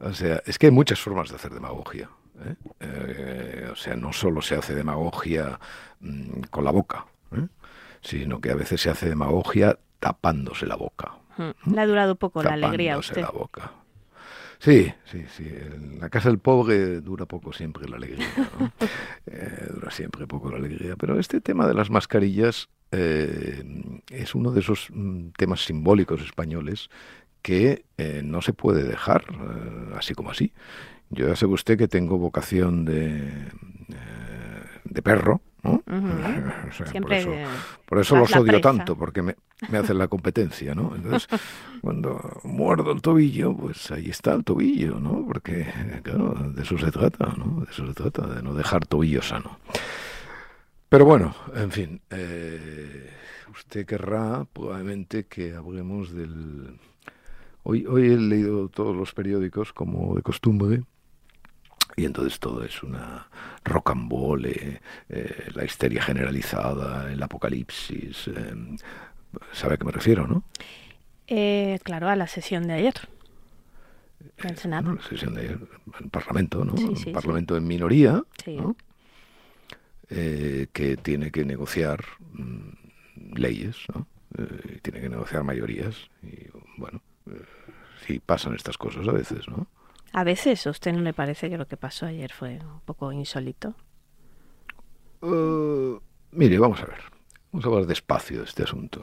O 0.00 0.12
sea, 0.12 0.42
es 0.46 0.58
que 0.58 0.66
hay 0.66 0.72
muchas 0.72 1.00
formas 1.00 1.28
de 1.28 1.36
hacer 1.36 1.52
demagogia. 1.52 2.08
¿eh? 2.44 2.54
Eh, 2.80 3.68
o 3.70 3.76
sea, 3.76 3.96
no 3.96 4.12
solo 4.12 4.40
se 4.40 4.54
hace 4.54 4.74
demagogia 4.74 5.58
mm, 6.00 6.42
con 6.50 6.64
la 6.64 6.70
boca, 6.70 7.06
¿eh? 7.32 7.46
sino 8.00 8.40
que 8.40 8.50
a 8.50 8.54
veces 8.54 8.80
se 8.80 8.90
hace 8.90 9.08
demagogia 9.08 9.78
tapándose 9.98 10.66
la 10.66 10.76
boca. 10.76 11.12
Mm, 11.36 11.74
le 11.74 11.80
ha 11.80 11.86
durado 11.86 12.16
poco 12.16 12.42
la 12.42 12.54
alegría 12.54 12.94
a 12.94 12.98
usted. 12.98 13.20
la 13.20 13.30
boca. 13.30 13.72
Sí, 14.58 14.92
sí, 15.04 15.24
sí. 15.34 15.48
En 15.48 16.00
la 16.00 16.10
casa 16.10 16.28
del 16.28 16.38
pobre 16.38 17.00
dura 17.00 17.24
poco 17.24 17.52
siempre 17.52 17.88
la 17.88 17.96
alegría. 17.96 18.28
dura 19.72 19.90
siempre 19.90 20.26
poco 20.26 20.50
la 20.50 20.58
alegría. 20.58 20.96
Pero 20.96 21.18
este 21.18 21.40
tema 21.40 21.66
de 21.66 21.72
las 21.72 21.88
mascarillas 21.88 22.68
eh, 22.92 23.62
es 24.10 24.34
uno 24.34 24.50
de 24.50 24.60
esos 24.60 24.88
mm, 24.90 25.28
temas 25.36 25.64
simbólicos 25.64 26.20
españoles 26.22 26.90
que 27.42 27.84
eh, 27.98 28.22
no 28.24 28.42
se 28.42 28.52
puede 28.52 28.84
dejar 28.84 29.24
eh, 29.30 29.94
así 29.96 30.14
como 30.14 30.30
así. 30.30 30.52
Yo 31.10 31.28
ya 31.28 31.36
sé 31.36 31.46
usted 31.46 31.76
que 31.76 31.88
tengo 31.88 32.18
vocación 32.18 32.84
de, 32.84 33.30
de 34.84 35.02
perro, 35.02 35.40
¿no? 35.62 35.82
por 37.86 37.98
eso, 37.98 38.16
los 38.16 38.34
odio 38.34 38.60
tanto, 38.60 38.96
porque 38.96 39.22
me, 39.22 39.36
me, 39.68 39.78
hacen 39.78 39.98
la 39.98 40.08
competencia, 40.08 40.74
¿no? 40.74 40.94
Entonces, 40.94 41.28
cuando 41.80 42.40
muerdo 42.44 42.92
el 42.92 43.02
tobillo, 43.02 43.56
pues 43.56 43.90
ahí 43.90 44.10
está 44.10 44.34
el 44.34 44.44
tobillo, 44.44 45.00
¿no? 45.00 45.24
Porque, 45.26 45.66
claro, 46.02 46.34
de 46.34 46.62
eso 46.62 46.78
se 46.78 46.90
trata, 46.90 47.34
¿no? 47.36 47.64
De 47.64 47.70
eso 47.70 47.86
se 47.86 47.94
trata, 47.94 48.26
de 48.26 48.42
no 48.42 48.54
dejar 48.54 48.86
tobillo 48.86 49.22
sano. 49.22 49.58
Pero 50.88 51.04
bueno, 51.04 51.34
en 51.54 51.70
fin, 51.70 52.00
eh, 52.10 53.10
usted 53.52 53.86
querrá 53.86 54.44
probablemente 54.52 55.26
que 55.26 55.54
hablemos 55.54 56.12
del... 56.12 56.78
Hoy, 57.70 57.86
hoy 57.86 58.10
he 58.10 58.16
leído 58.16 58.68
todos 58.68 58.96
los 58.96 59.14
periódicos 59.14 59.72
como 59.72 60.16
de 60.16 60.22
costumbre 60.22 60.82
y 61.94 62.04
entonces 62.04 62.40
todo 62.40 62.64
es 62.64 62.82
una 62.82 63.28
rocambole, 63.62 64.80
eh, 65.08 65.48
la 65.54 65.64
histeria 65.64 66.02
generalizada, 66.02 67.12
el 67.12 67.22
apocalipsis. 67.22 68.26
Eh, 68.26 68.76
¿Sabe 69.52 69.74
a 69.74 69.76
qué 69.76 69.84
me 69.84 69.92
refiero, 69.92 70.26
no? 70.26 70.42
claro, 71.84 72.08
a 72.08 72.16
la 72.16 72.26
sesión 72.26 72.66
de 72.66 72.72
ayer. 72.72 72.94
El 74.38 74.56
Senado. 74.56 74.92
la 74.92 75.02
sesión 75.02 75.34
de 75.34 75.42
ayer, 75.42 75.60
el 76.00 76.10
Parlamento, 76.10 76.64
¿no? 76.64 76.74
el 76.74 77.12
Parlamento 77.12 77.56
en 77.56 77.68
minoría. 77.68 78.20
Sí. 78.44 78.58
Eh, 80.08 80.66
que 80.72 80.96
tiene 80.96 81.30
que 81.30 81.44
negociar 81.44 82.04
mm, 82.32 83.34
leyes, 83.36 83.76
¿no? 83.94 84.08
Eh, 84.38 84.80
tiene 84.82 85.00
que 85.00 85.08
negociar 85.08 85.44
mayorías 85.44 86.10
y 86.20 86.48
bueno, 86.76 87.00
eh, 87.00 87.09
sí 88.06 88.20
pasan 88.20 88.54
estas 88.54 88.78
cosas 88.78 89.06
a 89.06 89.12
veces, 89.12 89.48
¿no? 89.48 89.66
A 90.12 90.24
veces, 90.24 90.66
¿a 90.66 90.70
usted 90.70 90.92
no 90.92 91.00
le 91.00 91.12
parece 91.12 91.48
que 91.48 91.56
lo 91.56 91.68
que 91.68 91.76
pasó 91.76 92.06
ayer 92.06 92.32
fue 92.32 92.58
un 92.58 92.80
poco 92.84 93.12
insólito? 93.12 93.74
mire, 96.32 96.58
vamos 96.58 96.80
a 96.80 96.86
ver. 96.86 97.00
Vamos 97.52 97.64
a 97.64 97.68
hablar 97.68 97.86
despacio 97.86 98.38
de 98.38 98.44
este 98.44 98.62
asunto. 98.62 99.02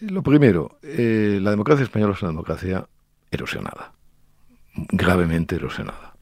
Lo 0.00 0.22
primero, 0.22 0.78
la 0.82 1.50
democracia 1.50 1.84
española 1.84 2.14
es 2.14 2.22
una 2.22 2.32
democracia 2.32 2.86
erosionada, 3.30 3.92
gravemente 4.74 5.56
erosionada. 5.56 6.16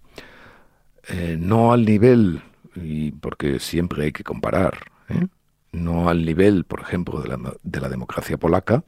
no 1.39 1.73
al 1.73 1.85
nivel 1.85 2.43
y 2.75 3.13
porque 3.13 3.59
siempre 3.59 4.05
hay 4.05 4.13
que 4.13 4.25
comparar, 4.25 4.79
¿eh? 5.09 5.27
no 5.73 6.09
al 6.09 6.25
nivel, 6.25 6.65
por 6.65 6.81
ejemplo, 6.81 7.21
de 7.21 7.29
la, 7.29 7.55
de 7.63 7.81
la 7.81 7.89
democracia 7.89 8.37
polaca. 8.37 8.85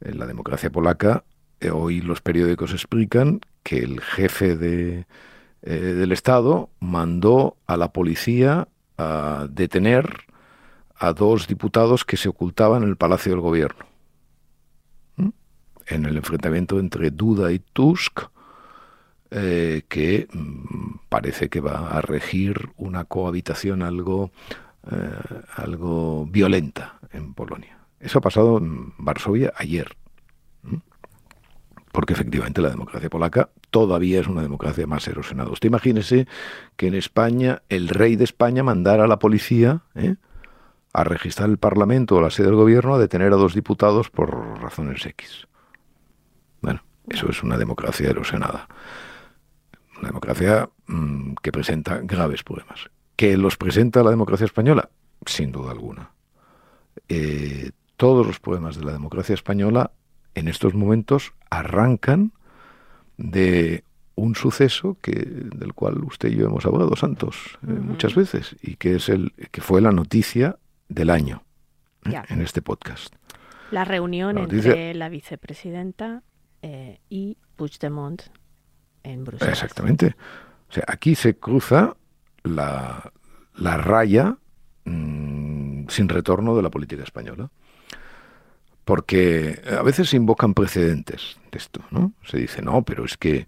En 0.00 0.18
la 0.18 0.26
democracia 0.26 0.70
polaca, 0.70 1.24
eh, 1.60 1.70
hoy 1.70 2.00
los 2.00 2.20
periódicos 2.20 2.72
explican 2.72 3.40
que 3.62 3.78
el 3.78 4.00
jefe 4.00 4.56
de, 4.56 5.06
eh, 5.62 5.74
del 5.74 6.12
Estado 6.12 6.70
mandó 6.78 7.56
a 7.66 7.76
la 7.76 7.92
policía 7.92 8.68
a 8.96 9.46
detener 9.50 10.24
a 10.94 11.12
dos 11.12 11.48
diputados 11.48 12.04
que 12.04 12.16
se 12.16 12.28
ocultaban 12.28 12.82
en 12.82 12.90
el 12.90 12.96
Palacio 12.96 13.32
del 13.32 13.40
Gobierno. 13.40 13.86
En 15.86 16.04
el 16.04 16.16
enfrentamiento 16.16 16.78
entre 16.78 17.10
Duda 17.10 17.50
y 17.50 17.60
Tusk, 17.60 18.20
eh, 19.30 19.82
que 19.88 20.28
mm, 20.30 20.98
parece 21.08 21.48
que 21.48 21.60
va 21.60 21.88
a 21.90 22.02
regir 22.02 22.70
una 22.76 23.04
cohabitación 23.04 23.82
algo, 23.82 24.30
algo 25.56 26.26
violenta 26.26 26.98
en 27.12 27.34
Polonia. 27.34 27.77
Eso 28.00 28.18
ha 28.18 28.22
pasado 28.22 28.58
en 28.58 28.94
Varsovia 28.98 29.52
ayer. 29.56 29.96
Porque 31.92 32.12
efectivamente 32.12 32.60
la 32.60 32.70
democracia 32.70 33.10
polaca 33.10 33.50
todavía 33.70 34.20
es 34.20 34.28
una 34.28 34.42
democracia 34.42 34.86
más 34.86 35.08
erosionada. 35.08 35.50
Usted 35.50 35.68
imagínese 35.68 36.28
que 36.76 36.86
en 36.86 36.94
España 36.94 37.62
el 37.68 37.88
rey 37.88 38.14
de 38.14 38.24
España 38.24 38.62
mandara 38.62 39.04
a 39.04 39.08
la 39.08 39.18
policía 39.18 39.82
¿eh? 39.94 40.16
a 40.92 41.04
registrar 41.04 41.48
el 41.48 41.58
Parlamento 41.58 42.16
o 42.16 42.20
la 42.20 42.30
sede 42.30 42.46
del 42.46 42.56
gobierno 42.56 42.94
a 42.94 42.98
detener 42.98 43.32
a 43.32 43.36
dos 43.36 43.54
diputados 43.54 44.10
por 44.10 44.60
razones 44.60 45.04
X. 45.04 45.48
Bueno, 46.60 46.84
eso 47.08 47.28
es 47.30 47.42
una 47.42 47.58
democracia 47.58 48.10
erosionada 48.10 48.68
una 49.98 50.08
democracia 50.08 50.68
mm, 50.86 51.34
que 51.42 51.52
presenta 51.52 52.00
graves 52.02 52.42
problemas. 52.42 52.90
¿Que 53.16 53.36
los 53.36 53.56
presenta 53.56 54.02
la 54.02 54.10
democracia 54.10 54.44
española? 54.44 54.90
Sin 55.26 55.52
duda 55.52 55.72
alguna. 55.72 56.12
Eh, 57.08 57.70
todos 57.98 58.26
los 58.26 58.40
problemas 58.40 58.76
de 58.76 58.84
la 58.84 58.92
democracia 58.92 59.34
española 59.34 59.90
en 60.34 60.48
estos 60.48 60.72
momentos 60.72 61.34
arrancan 61.50 62.32
de 63.18 63.84
un 64.14 64.34
suceso 64.34 64.96
que 65.02 65.12
del 65.12 65.74
cual 65.74 66.02
usted 66.04 66.30
y 66.30 66.36
yo 66.36 66.46
hemos 66.46 66.64
hablado, 66.64 66.96
Santos, 66.96 67.58
eh, 67.62 67.70
muchas 67.70 68.14
veces, 68.14 68.56
y 68.62 68.76
que 68.76 68.96
es 68.96 69.10
el 69.10 69.32
que 69.50 69.60
fue 69.60 69.80
la 69.80 69.92
noticia 69.92 70.56
del 70.88 71.10
año 71.10 71.42
¿eh? 72.06 72.22
en 72.30 72.40
este 72.40 72.62
podcast. 72.62 73.14
La 73.70 73.84
reunión 73.84 74.38
entre 74.38 74.94
la 74.94 75.10
vicepresidenta 75.10 76.22
y 77.10 77.36
Puigdemont 77.56 78.22
Exactamente. 79.02 80.16
O 80.68 80.72
sea, 80.72 80.84
aquí 80.86 81.14
se 81.14 81.36
cruza 81.36 81.96
la, 82.42 83.12
raya 83.54 84.36
mm, 84.84 85.88
sin 85.88 86.08
retorno 86.08 86.56
de 86.56 86.62
la 86.62 86.70
política 86.70 87.02
española. 87.02 87.50
Porque 88.88 89.60
a 89.70 89.82
veces 89.82 90.08
se 90.08 90.16
invocan 90.16 90.54
precedentes 90.54 91.36
de 91.52 91.58
esto, 91.58 91.82
¿no? 91.90 92.14
Se 92.24 92.38
dice, 92.38 92.62
no, 92.62 92.80
pero 92.84 93.04
es 93.04 93.18
que 93.18 93.46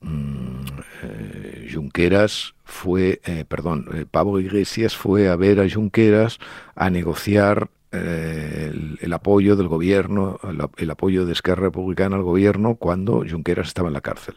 mm, 0.00 0.64
eh, 1.04 1.70
Junqueras 1.72 2.56
fue, 2.64 3.20
eh, 3.24 3.44
perdón, 3.46 3.86
eh, 3.94 4.06
Pablo 4.10 4.40
Iglesias 4.40 4.96
fue 4.96 5.28
a 5.28 5.36
ver 5.36 5.60
a 5.60 5.70
Junqueras 5.70 6.40
a 6.74 6.90
negociar 6.90 7.70
el, 7.92 9.12
apoyo 9.12 9.54
del 9.54 9.68
gobierno, 9.68 10.40
el, 10.76 10.90
apoyo 10.90 11.26
de 11.26 11.32
Esquerra 11.32 11.62
Republicana 11.62 12.16
al 12.16 12.24
gobierno 12.24 12.74
cuando 12.74 13.24
Junqueras 13.24 13.68
estaba 13.68 13.86
en 13.86 13.94
la 13.94 14.00
cárcel. 14.00 14.34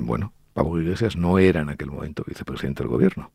Bueno, 0.00 0.32
Pablo 0.52 0.80
Iglesias 0.80 1.14
no 1.14 1.38
era 1.38 1.60
en 1.60 1.68
aquel 1.68 1.92
momento 1.92 2.24
vicepresidente 2.26 2.82
del 2.82 2.90
gobierno. 2.90 3.30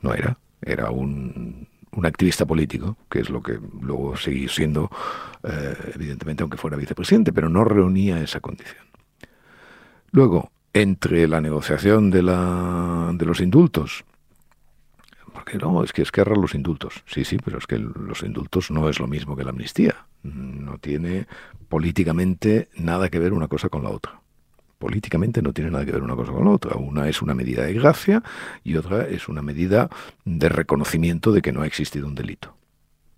No 0.00 0.14
era, 0.14 0.38
era 0.62 0.90
un, 0.90 1.68
un, 1.92 2.06
activista 2.06 2.46
político, 2.46 2.96
que 3.10 3.20
es 3.20 3.30
lo 3.30 3.42
que 3.42 3.58
luego 3.80 4.16
seguí 4.16 4.48
siendo, 4.48 4.90
eh, 5.42 5.92
evidentemente, 5.94 6.42
aunque 6.42 6.56
fuera 6.56 6.76
vicepresidente, 6.76 7.32
pero 7.32 7.48
no 7.48 7.64
reunía 7.64 8.22
esa 8.22 8.40
condición. 8.40 8.86
Luego, 10.12 10.50
entre 10.72 11.28
la 11.28 11.40
negociación 11.40 12.10
de, 12.10 12.22
la, 12.22 13.10
de 13.14 13.26
los 13.26 13.40
indultos, 13.40 14.04
porque 15.32 15.58
no, 15.58 15.82
es 15.84 15.92
que 15.92 16.02
Esquerra 16.02 16.36
los 16.36 16.54
indultos, 16.54 17.02
sí, 17.06 17.24
sí, 17.24 17.38
pero 17.44 17.58
es 17.58 17.66
que 17.66 17.78
los 17.78 18.22
indultos 18.22 18.70
no 18.70 18.88
es 18.88 18.98
lo 18.98 19.06
mismo 19.06 19.36
que 19.36 19.44
la 19.44 19.50
amnistía, 19.50 20.06
no 20.22 20.78
tiene 20.78 21.26
políticamente 21.68 22.68
nada 22.76 23.08
que 23.08 23.18
ver 23.18 23.32
una 23.32 23.48
cosa 23.48 23.68
con 23.68 23.84
la 23.84 23.90
otra 23.90 24.19
políticamente 24.80 25.42
no 25.42 25.52
tiene 25.52 25.70
nada 25.70 25.84
que 25.84 25.92
ver 25.92 26.02
una 26.02 26.16
cosa 26.16 26.32
con 26.32 26.46
la 26.46 26.52
otra. 26.52 26.76
Una 26.76 27.06
es 27.06 27.20
una 27.20 27.34
medida 27.34 27.64
de 27.64 27.74
gracia 27.74 28.22
y 28.64 28.76
otra 28.76 29.06
es 29.06 29.28
una 29.28 29.42
medida 29.42 29.90
de 30.24 30.48
reconocimiento 30.48 31.32
de 31.32 31.42
que 31.42 31.52
no 31.52 31.60
ha 31.60 31.66
existido 31.66 32.06
un 32.06 32.14
delito. 32.14 32.56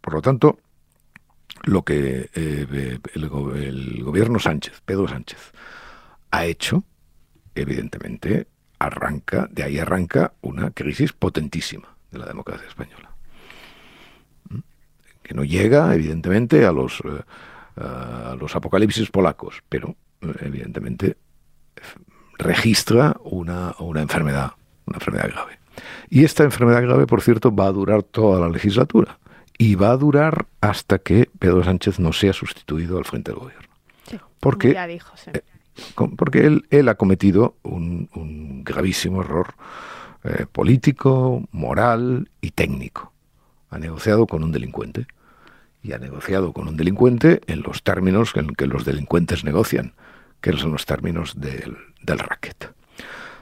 Por 0.00 0.14
lo 0.14 0.20
tanto, 0.20 0.58
lo 1.62 1.82
que 1.82 2.28
eh, 2.34 2.98
el, 3.14 4.02
gobierno 4.02 4.40
Sánchez, 4.40 4.82
Pedro 4.84 5.06
Sánchez, 5.06 5.52
ha 6.32 6.44
hecho, 6.46 6.82
evidentemente, 7.54 8.48
arranca, 8.80 9.48
de 9.52 9.62
ahí 9.62 9.78
arranca 9.78 10.32
una 10.40 10.72
crisis 10.72 11.12
potentísima 11.12 11.96
de 12.10 12.18
la 12.18 12.26
democracia 12.26 12.66
española. 12.66 13.12
¿Mm? 14.50 14.58
Que 15.22 15.34
no 15.34 15.44
llega, 15.44 15.94
evidentemente, 15.94 16.66
a 16.66 16.72
los, 16.72 17.00
eh, 17.04 17.80
a 17.80 18.34
los 18.36 18.56
apocalipsis 18.56 19.10
polacos, 19.10 19.62
pero, 19.68 19.94
evidentemente, 20.40 21.16
registra 22.38 23.16
una, 23.24 23.74
una 23.78 24.02
enfermedad, 24.02 24.52
una 24.86 24.96
enfermedad 24.96 25.30
grave. 25.30 25.58
Y 26.10 26.24
esta 26.24 26.44
enfermedad 26.44 26.82
grave, 26.82 27.06
por 27.06 27.22
cierto, 27.22 27.54
va 27.54 27.66
a 27.66 27.72
durar 27.72 28.02
toda 28.02 28.40
la 28.40 28.48
legislatura 28.48 29.18
y 29.58 29.74
va 29.74 29.92
a 29.92 29.96
durar 29.96 30.46
hasta 30.60 30.98
que 30.98 31.28
Pedro 31.38 31.62
Sánchez 31.64 31.98
no 31.98 32.12
sea 32.12 32.32
sustituido 32.32 32.98
al 32.98 33.04
frente 33.04 33.30
del 33.30 33.40
gobierno. 33.40 33.68
porque, 34.40 34.76
eh, 35.32 35.42
porque 36.16 36.46
él, 36.46 36.66
él, 36.70 36.88
ha 36.88 36.96
cometido 36.96 37.54
un, 37.62 38.62
gravísimo 38.64 39.22
error 39.22 39.54
eh, 40.24 40.46
político, 40.50 41.44
moral 41.52 42.28
y 42.40 42.50
técnico. 42.50 43.12
Ha 43.70 43.78
negociado 43.78 44.26
con 44.26 44.42
un 44.42 44.52
delincuente 44.52 45.06
y 45.82 45.92
ha 45.92 45.98
negociado 45.98 46.52
con 46.52 46.68
un 46.68 46.76
delincuente 46.76 47.40
en 47.46 47.62
los 47.62 47.82
términos 47.82 48.32
en 48.34 48.54
que 48.54 48.66
los 48.66 48.84
delincuentes 48.84 49.44
negocian, 49.44 49.94
que 50.42 50.52
son 50.52 50.72
los 50.72 50.84
términos 50.84 51.40
del, 51.40 51.76
del 52.02 52.18
racket. 52.18 52.74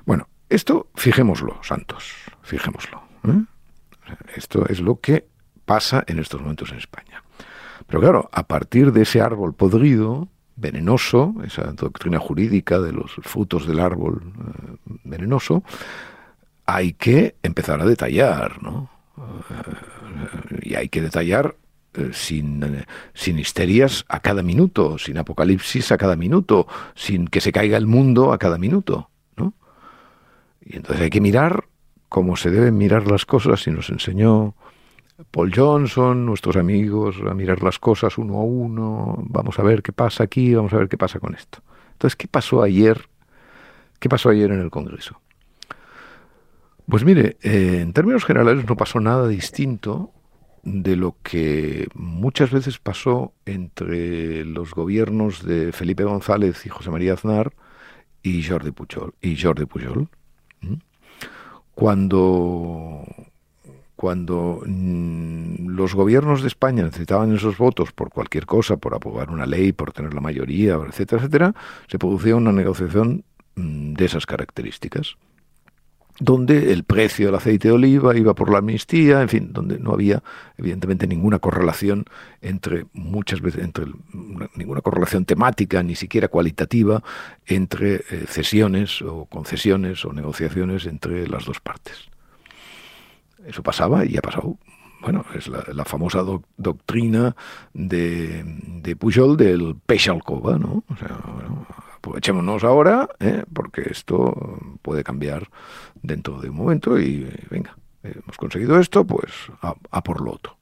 Bueno, 0.05 0.29
esto 0.49 0.89
fijémoslo, 0.95 1.59
Santos, 1.63 2.13
fijémoslo. 2.43 3.03
¿eh? 3.27 3.45
Esto 4.37 4.67
es 4.69 4.81
lo 4.81 5.01
que 5.01 5.27
pasa 5.65 6.05
en 6.07 6.19
estos 6.19 6.41
momentos 6.41 6.71
en 6.71 6.79
España. 6.79 7.25
Pero 7.87 8.01
claro, 8.01 8.31
a 8.33 8.47
partir 8.47 8.93
de 8.93 9.03
ese 9.03 9.21
árbol 9.21 9.55
podrido, 9.55 10.29
venenoso, 10.57 11.35
esa 11.45 11.73
doctrina 11.73 12.19
jurídica 12.19 12.79
de 12.79 12.93
los 12.93 13.13
frutos 13.23 13.67
del 13.67 13.81
árbol 13.81 14.23
eh, 14.23 14.77
venenoso, 15.05 15.65
hay 16.67 16.93
que 16.93 17.37
empezar 17.43 17.81
a 17.81 17.87
detallar, 17.87 18.63
¿no? 18.63 18.91
Eh, 19.17 20.61
y 20.63 20.75
hay 20.75 20.89
que 20.89 21.01
detallar 21.01 21.57
sin, 22.13 22.85
sin 23.15 23.39
histerias 23.39 24.05
a 24.09 24.21
cada 24.21 24.43
minuto, 24.43 24.99
sin 24.99 25.19
apocalipsis 25.19 25.93
a 25.93 25.99
cada 25.99 26.17
minuto, 26.17 26.67
sin 26.95 27.27
que 27.27 27.41
se 27.41 27.53
caiga 27.53 27.77
el 27.77 27.87
mundo 27.87 28.33
a 28.33 28.39
cada 28.39 28.59
minuto, 28.59 29.11
¿no? 29.37 29.55
Y 30.65 30.77
entonces 30.77 31.03
hay 31.03 31.11
que 31.11 31.21
mirar 31.21 31.65
cómo 32.09 32.37
se 32.37 32.51
deben 32.51 32.77
mirar 32.77 33.11
las 33.11 33.27
cosas 33.27 33.67
y 33.67 33.71
nos 33.71 33.91
enseñó 33.91 34.55
Paul 35.31 35.53
Johnson, 35.55 36.25
nuestros 36.27 36.57
amigos, 36.57 37.17
a 37.29 37.35
mirar 37.35 37.63
las 37.63 37.79
cosas 37.79 38.19
uno 38.19 38.39
a 38.39 38.45
uno, 38.45 39.17
vamos 39.27 39.59
a 39.59 39.63
ver 39.63 39.83
qué 39.83 39.93
pasa 39.93 40.25
aquí, 40.25 40.55
vamos 40.55 40.73
a 40.73 40.79
ver 40.79 40.89
qué 40.89 40.97
pasa 40.97 41.19
con 41.19 41.35
esto. 41.35 41.61
Entonces, 41.93 42.17
¿qué 42.17 42.29
pasó 42.29 42.63
ayer? 42.63 43.09
¿Qué 43.99 44.09
pasó 44.09 44.31
ayer 44.31 44.51
en 44.51 44.61
el 44.61 44.71
Congreso? 44.71 45.21
Pues 46.89 47.05
mire, 47.05 47.37
eh, 47.43 47.81
en 47.83 47.93
términos 47.93 48.25
generales 48.25 48.67
no 48.67 48.77
pasó 48.77 48.99
nada 49.01 49.29
distinto 49.29 50.13
de 50.63 50.97
lo 50.97 51.17
que 51.23 51.89
muchas 51.95 52.51
veces 52.51 52.79
pasó 52.79 53.33
entre 53.47 54.45
los 54.45 54.75
gobiernos 54.75 55.45
de 55.45 55.73
Felipe 55.73 56.05
González 56.05 56.67
y 56.67 56.69
José 56.69 56.91
María 56.91 57.15
Aznar 57.15 57.53
y 58.23 58.43
Jordi 58.43 58.71
Pujol. 58.71 59.15
Y 59.23 59.41
Jordi 59.41 59.65
Pujol 59.65 60.09
Cuando 61.75 63.05
cuando 63.97 64.63
mm, 64.65 65.69
los 65.77 65.95
gobiernos 65.95 66.41
de 66.41 66.49
España 66.49 66.85
necesitaban 66.85 67.35
esos 67.35 67.59
votos 67.59 67.93
por 67.93 68.09
cualquier 68.09 68.47
cosa, 68.47 68.79
por 68.79 68.95
aprobar 68.95 69.29
una 69.29 69.45
ley, 69.45 69.73
por 69.73 69.93
tener 69.93 70.15
la 70.15 70.23
mayoría, 70.23 70.77
etcétera, 70.89 71.21
etcétera, 71.21 71.55
se 71.87 71.99
producía 71.99 72.35
una 72.35 72.51
negociación 72.51 73.25
mm, 73.57 73.93
de 73.93 74.05
esas 74.07 74.25
características 74.25 75.19
donde 76.21 76.73
el 76.73 76.85
precio 76.85 77.27
del 77.27 77.35
aceite 77.35 77.69
de 77.69 77.73
oliva 77.73 78.17
iba 78.17 78.35
por 78.35 78.51
la 78.51 78.59
amnistía, 78.59 79.23
en 79.23 79.29
fin, 79.29 79.53
donde 79.53 79.79
no 79.79 79.93
había 79.93 80.23
evidentemente 80.59 81.07
ninguna 81.07 81.39
correlación 81.39 82.05
entre 82.43 82.87
muchas 82.93 83.41
veces 83.41 83.65
entre 83.65 83.87
ninguna 84.55 84.83
correlación 84.83 85.25
temática 85.25 85.83
ni 85.83 85.97
siquiera 85.97 86.29
cualitativa 86.29 87.03
entre 87.47 87.95
eh, 87.95 88.25
cesiones 88.29 89.01
o 89.03 89.25
concesiones 89.25 90.05
o 90.05 90.13
negociaciones 90.13 90.87
entre 90.87 91.27
las 91.27 91.47
dos 91.47 91.59
partes. 91.61 91.97
Eso 93.47 93.63
pasaba 93.63 94.05
y 94.05 94.17
ha 94.19 94.23
pasado. 94.23 94.59
Bueno, 95.01 95.25
es 95.35 95.49
la, 95.49 95.85
famosa 95.85 96.23
doctrina 96.57 97.35
de, 97.73 98.45
de, 98.45 98.97
Pujol 98.97 99.37
del 99.37 99.77
peixe 99.87 100.11
alcoba, 100.11 100.59
¿no? 100.59 100.85
O 100.89 100.97
sea, 100.97 101.19
aprovechémonos 101.97 102.65
ahora, 102.65 103.09
¿eh? 103.19 103.45
porque 103.53 103.83
esto 103.91 104.59
puede 104.83 105.05
cambiar 105.05 105.49
dentro 106.03 106.41
de 106.41 106.51
un 106.51 106.57
momento 106.57 106.99
y 106.99 107.31
venga, 107.51 107.77
hemos 108.03 108.37
conseguido 108.37 108.79
esto, 108.79 109.07
pues 109.07 109.31
a, 109.63 110.03
por 110.03 110.21
lo 110.21 110.33
otro. 110.33 110.57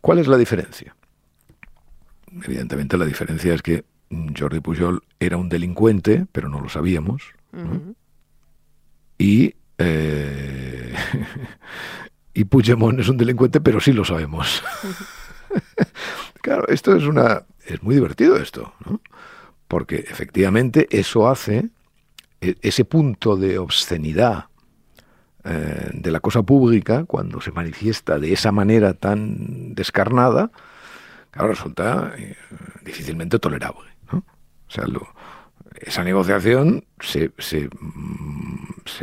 ¿Cuál 0.00 0.18
es 0.18 0.28
la 0.28 0.36
diferencia? 0.36 0.94
Evidentemente 2.44 2.96
la 2.96 3.04
diferencia 3.04 3.54
es 3.54 3.62
que 3.62 3.84
Jordi 4.36 4.60
Pujol 4.60 5.02
era 5.18 5.36
un 5.36 5.48
delincuente, 5.48 6.26
pero 6.32 6.48
no 6.48 6.60
lo 6.60 6.68
sabíamos. 6.68 7.34
Y 9.18 9.54
eh, 9.78 10.94
y 12.38 12.44
Puigdemont 12.44 13.00
es 13.00 13.08
un 13.08 13.16
delincuente, 13.16 13.60
pero 13.60 13.80
sí 13.80 13.92
lo 13.92 14.04
sabemos. 14.04 14.62
claro, 16.40 16.68
esto 16.68 16.94
es 16.94 17.02
una 17.02 17.42
es 17.66 17.82
muy 17.82 17.96
divertido 17.96 18.36
esto, 18.36 18.74
¿no? 18.86 19.00
Porque 19.66 19.96
efectivamente 20.08 20.86
eso 20.92 21.28
hace 21.28 21.70
e, 22.40 22.54
ese 22.62 22.84
punto 22.84 23.36
de 23.36 23.58
obscenidad 23.58 24.46
eh, 25.42 25.90
de 25.92 26.10
la 26.12 26.20
cosa 26.20 26.44
pública 26.44 27.06
cuando 27.06 27.40
se 27.40 27.50
manifiesta 27.50 28.20
de 28.20 28.32
esa 28.32 28.52
manera 28.52 28.94
tan 28.94 29.74
descarnada, 29.74 30.52
claro, 31.32 31.48
resulta 31.48 32.12
eh, 32.16 32.36
difícilmente 32.84 33.40
tolerable, 33.40 33.90
¿no? 34.12 34.18
O 34.18 34.70
sea, 34.70 34.86
lo, 34.86 35.08
esa 35.80 36.04
negociación 36.04 36.84
se, 37.00 37.30
se, 37.38 37.68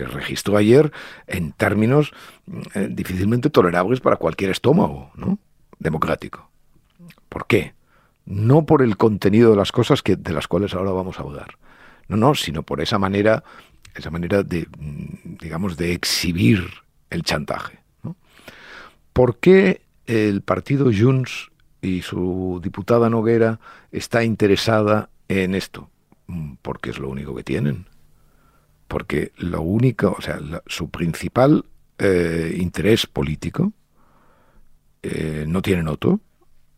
registró 0.08 0.58
ayer 0.58 0.92
en 1.28 1.52
términos 1.52 2.12
eh, 2.74 2.88
difícilmente 2.90 3.50
tolerables 3.50 4.02
para 4.02 4.18
cualquier 4.18 4.52
estómago 4.52 5.12
¿no? 5.16 5.40
democrático. 5.80 6.50
¿Por 7.30 7.48
qué? 7.48 7.74
No 8.26 8.66
por 8.66 8.82
el 8.82 8.98
contenido 8.98 9.52
de 9.52 9.58
las 9.58 9.72
cosas 9.72 10.02
que, 10.02 10.16
de 10.16 10.34
las 10.34 10.48
cuales 10.48 10.74
ahora 10.74 10.92
vamos 10.92 11.20
a 11.20 11.24
hablar. 11.24 11.58
No, 12.08 12.18
no, 12.18 12.36
sino 12.36 12.64
por 12.64 12.82
esa 12.82 12.98
manera, 12.98 13.44
esa 13.94 14.10
manera 14.10 14.44
de, 14.44 14.68
mm, 14.78 15.38
digamos, 15.40 15.78
de 15.78 15.94
exhibir 15.94 16.66
el 17.10 17.24
chantaje. 17.24 17.80
¿Por 19.14 19.38
qué 19.38 19.82
el 20.08 20.42
partido 20.42 20.92
Junts 20.92 21.50
y 21.82 22.02
su 22.02 22.60
diputada 22.62 23.10
Noguera 23.10 23.62
está 23.92 24.26
interesada 24.26 25.10
en 25.30 25.56
esto? 25.56 25.90
Mm, 26.28 26.54
porque 26.62 26.90
es 26.90 27.00
lo 27.00 27.10
único 27.10 27.36
que 27.36 27.44
tienen. 27.44 27.86
Porque 28.88 29.32
lo 29.38 29.62
único, 29.62 30.16
o 30.18 30.22
sea, 30.22 30.40
su 30.68 30.90
principal 30.90 31.66
eh, 31.98 32.56
interés 32.60 33.08
político 33.08 33.74
eh, 35.04 35.46
no 35.48 35.62
tienen 35.62 35.88
otro, 35.88 36.20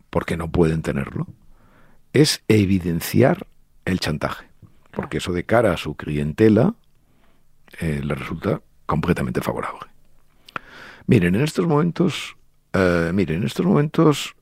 porque 0.10 0.38
no 0.38 0.50
pueden 0.52 0.82
tenerlo, 0.82 1.28
es 2.14 2.44
evidenciar 2.48 3.48
el 3.86 4.00
chantaje. 4.00 4.48
Porque 4.92 5.18
eso 5.18 5.34
de 5.34 5.44
cara 5.44 5.74
a 5.74 5.78
su 5.78 5.96
clientela 5.96 6.76
eh, 7.80 8.02
le 8.04 8.16
resulta 8.16 8.62
completamente 8.86 9.42
favorable. 9.42 9.82
Miren, 11.08 11.36
en 11.36 11.42
estos 11.42 11.68
momentos, 11.68 12.36
miren, 13.14 13.38
en 13.38 13.46
estos 13.46 13.66
momentos, 13.66 14.36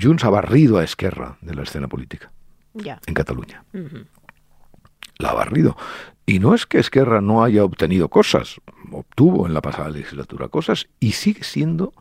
Junts 0.00 0.24
ha 0.24 0.30
barrido 0.30 0.78
a 0.78 0.84
Esquerra 0.84 1.38
de 1.40 1.54
la 1.54 1.62
escena 1.62 1.88
política 1.88 2.32
en 2.84 3.14
Cataluña. 3.14 3.64
La 5.18 5.30
ha 5.30 5.34
barrido. 5.34 5.76
Y 6.26 6.38
no 6.38 6.54
es 6.54 6.66
que 6.66 6.78
Esquerra 6.78 7.20
no 7.20 7.42
haya 7.42 7.64
obtenido 7.64 8.08
cosas, 8.08 8.60
obtuvo 8.92 9.46
en 9.46 9.54
la 9.54 9.62
pasada 9.62 9.88
legislatura 9.88 10.48
cosas 10.48 10.88
y 11.00 11.12
sigue 11.12 11.42
siendo, 11.42 11.92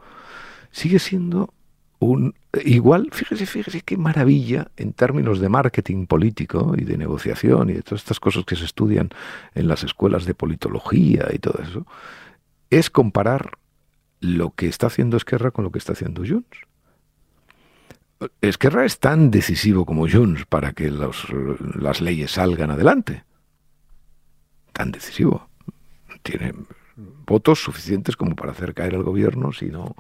sigue 0.71 0.99
siendo 0.99 1.53
un 1.99 2.35
igual, 2.63 3.09
fíjese, 3.11 3.45
fíjese 3.45 3.81
qué 3.81 3.97
maravilla 3.97 4.69
en 4.77 4.93
términos 4.93 5.39
de 5.39 5.49
marketing 5.49 6.05
político 6.05 6.75
y 6.77 6.83
de 6.83 6.97
negociación 6.97 7.69
y 7.69 7.73
de 7.73 7.81
todas 7.81 8.01
estas 8.01 8.19
cosas 8.19 8.45
que 8.45 8.55
se 8.55 8.65
estudian 8.65 9.09
en 9.55 9.67
las 9.67 9.83
escuelas 9.83 10.25
de 10.25 10.33
politología 10.33 11.27
y 11.33 11.39
todo 11.39 11.61
eso, 11.61 11.85
es 12.69 12.89
comparar 12.89 13.57
lo 14.19 14.51
que 14.51 14.67
está 14.67 14.87
haciendo 14.87 15.17
Esquerra 15.17 15.51
con 15.51 15.63
lo 15.63 15.71
que 15.71 15.79
está 15.79 15.93
haciendo 15.93 16.23
Junts. 16.27 16.66
Esquerra 18.41 18.85
es 18.85 18.99
tan 18.99 19.29
decisivo 19.31 19.85
como 19.85 20.09
Junts 20.09 20.45
para 20.45 20.73
que 20.73 20.89
las 20.89 22.01
leyes 22.01 22.31
salgan 22.31 22.71
adelante. 22.71 23.23
Tan 24.73 24.91
decisivo. 24.91 25.49
Tiene, 26.23 26.53
votos 26.97 27.61
suficientes 27.61 28.15
como 28.15 28.35
para 28.35 28.51
hacer 28.51 28.73
caer 28.73 28.95
al 28.95 29.03
gobierno 29.03 29.51
si 29.53 29.67
no, 29.67 29.95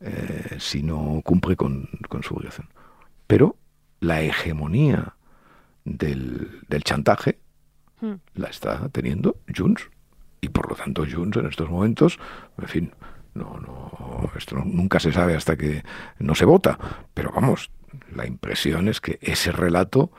eh, 0.00 0.56
si 0.58 0.82
no 0.82 1.20
cumple 1.24 1.56
con, 1.56 1.88
su 2.22 2.34
obligación. 2.34 2.68
Pero 3.26 3.56
la 4.00 4.22
hegemonía 4.22 5.16
del, 5.84 6.60
del 6.68 6.84
chantaje 6.84 7.38
hmm. 8.00 8.14
la 8.34 8.48
está 8.48 8.88
teniendo 8.90 9.36
Junts. 9.54 9.90
Y 10.40 10.50
por 10.50 10.68
lo 10.68 10.76
tanto 10.76 11.04
Junts 11.10 11.38
en 11.38 11.46
estos 11.46 11.68
momentos, 11.68 12.18
en 12.58 12.68
fin, 12.68 12.92
no, 13.36 13.58
no, 13.60 14.30
esto 14.36 14.56
nunca 14.56 14.98
se 14.98 15.12
sabe 15.12 15.36
hasta 15.36 15.56
que 15.56 15.84
no 16.18 16.34
se 16.34 16.44
vota. 16.44 16.78
Pero 17.14 17.30
vamos, 17.34 17.70
la 18.14 18.26
impresión 18.26 18.88
es 18.88 19.00
que 19.00 19.18
ese 19.20 19.52
relato 19.52 20.10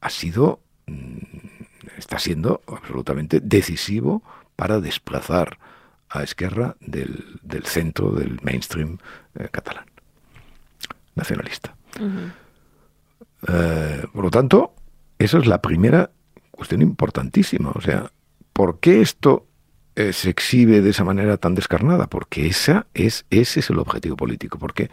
ha 0.00 0.10
sido, 0.10 0.60
mm, 0.86 1.18
está 1.96 2.18
siendo 2.18 2.62
absolutamente 2.66 3.40
decisivo 3.40 4.22
para 4.56 4.80
desplazar 4.80 5.58
a 6.08 6.22
Esquerra 6.22 6.76
del, 6.80 7.38
del 7.42 7.64
centro 7.64 8.12
del 8.12 8.38
mainstream 8.42 8.98
eh, 9.34 9.48
catalán, 9.50 9.86
nacionalista. 11.14 11.74
Eh, 13.48 14.06
por 14.12 14.24
lo 14.24 14.30
tanto, 14.30 14.74
esa 15.18 15.38
es 15.38 15.46
la 15.46 15.60
primera 15.60 16.10
cuestión 16.50 16.82
importantísima. 16.82 17.70
O 17.74 17.80
sea, 17.80 18.10
¿por 18.52 18.80
qué 18.80 19.00
esto 19.00 19.46
eh, 19.96 20.12
se 20.12 20.30
exhibe 20.30 20.80
de 20.80 20.90
esa 20.90 21.04
manera 21.04 21.36
tan 21.36 21.54
descarnada? 21.54 22.06
Porque 22.06 22.46
esa 22.46 22.86
es, 22.94 23.26
ese 23.30 23.60
es 23.60 23.70
el 23.70 23.78
objetivo 23.78 24.16
político. 24.16 24.58
Porque, 24.58 24.90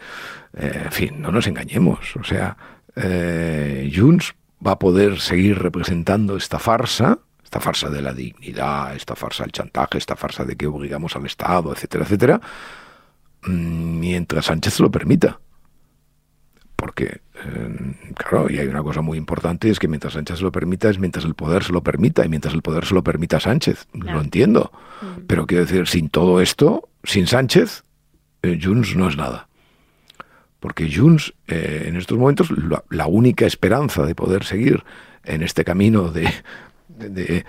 en 0.54 0.90
fin, 0.90 1.22
no 1.22 1.30
nos 1.30 1.46
engañemos. 1.46 2.16
O 2.16 2.24
sea, 2.24 2.56
Junts 2.94 4.34
va 4.64 4.72
a 4.72 4.78
poder 4.78 5.20
seguir 5.20 5.58
representando 5.58 6.36
esta 6.36 6.58
farsa, 6.58 7.18
esta 7.42 7.60
farsa 7.60 7.90
de 7.90 8.02
la 8.02 8.12
dignidad, 8.12 8.96
esta 8.96 9.14
farsa 9.14 9.44
del 9.44 9.52
chantaje, 9.52 9.98
esta 9.98 10.16
farsa 10.16 10.44
de 10.44 10.56
que 10.56 10.66
obligamos 10.66 11.14
al 11.16 11.26
Estado, 11.26 11.72
etcétera, 11.72 12.04
etcétera, 12.04 12.40
mm, 13.46 13.98
mientras 14.00 14.46
Sánchez 14.46 14.80
lo 14.80 14.90
permita. 14.90 15.38
Porque, 16.84 17.22
eh, 17.42 17.94
claro, 18.14 18.50
y 18.50 18.58
hay 18.58 18.66
una 18.66 18.82
cosa 18.82 19.00
muy 19.00 19.16
importante, 19.16 19.70
es 19.70 19.78
que 19.78 19.88
mientras 19.88 20.12
Sánchez 20.12 20.42
lo 20.42 20.52
permita, 20.52 20.90
es 20.90 20.98
mientras 20.98 21.24
el 21.24 21.34
poder 21.34 21.64
se 21.64 21.72
lo 21.72 21.82
permita, 21.82 22.26
y 22.26 22.28
mientras 22.28 22.52
el 22.52 22.60
poder 22.60 22.84
se 22.84 22.92
lo 22.92 23.02
permita 23.02 23.38
a 23.38 23.40
Sánchez. 23.40 23.86
Lo 23.94 24.20
entiendo. 24.20 24.70
Mm. 25.00 25.20
Pero 25.26 25.46
quiero 25.46 25.64
decir, 25.64 25.86
sin 25.86 26.10
todo 26.10 26.42
esto, 26.42 26.90
sin 27.02 27.26
Sánchez, 27.26 27.84
eh, 28.42 28.60
Junts 28.62 28.96
no 28.96 29.08
es 29.08 29.16
nada. 29.16 29.48
Porque 30.60 30.94
Junts, 30.94 31.32
eh, 31.48 31.86
en 31.86 31.96
estos 31.96 32.18
momentos, 32.18 32.48
la 32.90 33.06
única 33.06 33.46
esperanza 33.46 34.04
de 34.04 34.14
poder 34.14 34.44
seguir 34.44 34.84
en 35.24 35.42
este 35.42 35.64
camino 35.64 36.10
de, 36.10 36.28
de, 36.96 37.44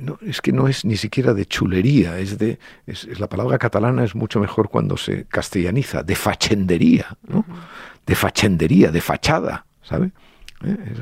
no, 0.00 0.18
es 0.22 0.40
que 0.40 0.52
no 0.52 0.68
es 0.68 0.84
ni 0.84 0.96
siquiera 0.96 1.34
de 1.34 1.46
chulería, 1.46 2.18
es 2.18 2.38
de 2.38 2.58
es, 2.86 3.18
la 3.18 3.28
palabra 3.28 3.58
catalana 3.58 4.04
es 4.04 4.14
mucho 4.14 4.40
mejor 4.40 4.68
cuando 4.68 4.96
se 4.96 5.24
castellaniza, 5.24 6.02
de 6.02 6.14
fachendería, 6.14 7.16
¿no? 7.26 7.44
De 8.06 8.14
fachendería, 8.14 8.90
de 8.90 9.00
fachada, 9.00 9.66
¿sabe? 9.82 10.12
¿Eh? 10.64 10.94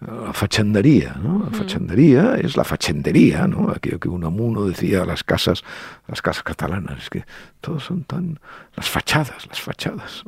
la 0.00 0.32
fachendería, 0.32 1.16
¿no? 1.22 1.44
La 1.44 1.50
fachendería 1.50 2.36
es 2.36 2.56
la 2.56 2.64
fachendería, 2.64 3.46
¿no? 3.46 3.70
Aquello 3.70 4.00
que 4.00 4.08
Unamuno 4.08 4.64
decía 4.64 5.04
las 5.04 5.22
casas, 5.22 5.62
las 6.08 6.22
casas 6.22 6.42
catalanas, 6.42 7.02
es 7.02 7.10
que 7.10 7.24
todos 7.60 7.84
son 7.84 8.04
tan 8.04 8.38
las 8.74 8.88
fachadas, 8.88 9.46
las 9.46 9.60
fachadas. 9.60 10.24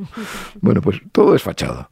Bueno, 0.61 0.83
pues 0.83 1.01
todo 1.13 1.35
es 1.35 1.43
fachada. 1.43 1.91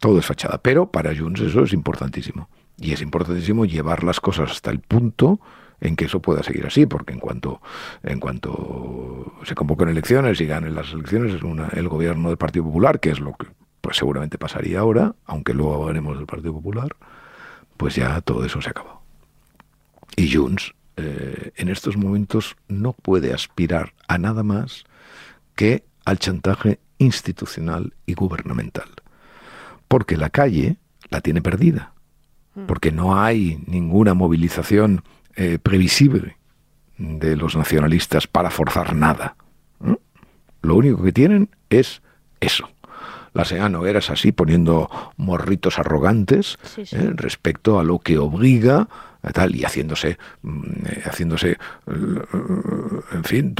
Todo 0.00 0.18
es 0.18 0.26
fachada, 0.26 0.58
pero 0.58 0.90
para 0.90 1.16
Junts 1.16 1.42
eso 1.42 1.62
es 1.62 1.72
importantísimo. 1.72 2.48
Y 2.78 2.92
es 2.92 3.02
importantísimo 3.02 3.64
llevar 3.64 4.04
las 4.04 4.20
cosas 4.20 4.50
hasta 4.50 4.70
el 4.70 4.80
punto 4.80 5.40
en 5.80 5.96
que 5.96 6.04
eso 6.04 6.22
pueda 6.22 6.42
seguir 6.42 6.64
así, 6.66 6.86
porque 6.86 7.12
en 7.12 7.18
cuanto, 7.18 7.60
en 8.02 8.20
cuanto 8.20 9.34
se 9.44 9.54
convoquen 9.54 9.88
elecciones 9.88 10.40
y 10.40 10.46
ganen 10.46 10.74
las 10.74 10.92
elecciones, 10.92 11.34
es 11.34 11.42
una, 11.42 11.68
el 11.68 11.88
gobierno 11.88 12.28
del 12.28 12.38
Partido 12.38 12.64
Popular, 12.64 13.00
que 13.00 13.10
es 13.10 13.20
lo 13.20 13.34
que 13.34 13.48
pues 13.80 13.96
seguramente 13.96 14.38
pasaría 14.38 14.78
ahora, 14.78 15.16
aunque 15.26 15.54
luego 15.54 15.74
hablaremos 15.74 16.16
del 16.16 16.26
Partido 16.26 16.52
Popular, 16.52 16.96
pues 17.76 17.96
ya 17.96 18.20
todo 18.20 18.44
eso 18.44 18.62
se 18.62 18.70
acabó. 18.70 19.02
Y 20.16 20.32
Junts 20.32 20.72
eh, 20.96 21.50
en 21.56 21.68
estos 21.68 21.96
momentos 21.96 22.56
no 22.68 22.92
puede 22.92 23.32
aspirar 23.32 23.92
a 24.06 24.18
nada 24.18 24.44
más 24.44 24.84
que 25.56 25.84
al 26.04 26.18
chantaje 26.18 26.78
institucional 26.98 27.94
y 28.06 28.14
gubernamental, 28.14 28.88
porque 29.88 30.16
la 30.16 30.30
calle 30.30 30.76
la 31.10 31.20
tiene 31.20 31.42
perdida. 31.42 31.92
Porque 32.66 32.92
no 32.92 33.20
hay 33.20 33.62
ninguna 33.66 34.14
movilización 34.14 35.02
eh, 35.36 35.58
previsible 35.62 36.36
de 36.98 37.36
los 37.36 37.56
nacionalistas 37.56 38.26
para 38.26 38.50
forzar 38.50 38.94
nada. 38.94 39.36
Lo 40.60 40.76
único 40.76 41.02
que 41.02 41.12
tienen 41.12 41.48
es 41.70 42.02
eso. 42.40 42.68
La 43.34 43.44
no 43.70 43.86
eras 43.86 44.10
así, 44.10 44.30
poniendo 44.30 44.90
morritos 45.16 45.78
arrogantes 45.78 46.58
eh, 46.76 47.12
respecto 47.14 47.80
a 47.80 47.84
lo 47.84 47.98
que 47.98 48.18
obliga 48.18 48.88
tal 49.32 49.54
y 49.54 49.64
haciéndose 49.64 50.18
mm, 50.42 50.62
eh, 50.84 51.02
haciéndose 51.04 51.56
en 51.86 53.24
fin 53.24 53.54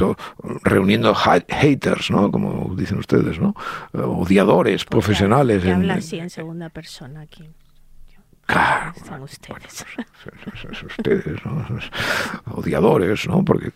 reuniendo 0.63 1.15
haters 1.15 2.11
no 2.11 2.29
como 2.29 2.75
dicen 2.75 2.97
ustedes 2.99 3.39
no 3.39 3.55
odiadores 3.93 4.83
profesionales 4.83 5.65
habla 5.65 5.93
así 5.95 6.19
en 6.19 6.29
segunda 6.29 6.67
persona 6.67 7.21
aquí 7.21 7.49
Claro, 8.45 8.93
son 9.07 9.21
ustedes. 9.21 9.85
ustedes, 10.85 11.45
¿no? 11.45 11.65
odiadores, 12.51 13.27
¿no? 13.27 13.43
Porque 13.45 13.71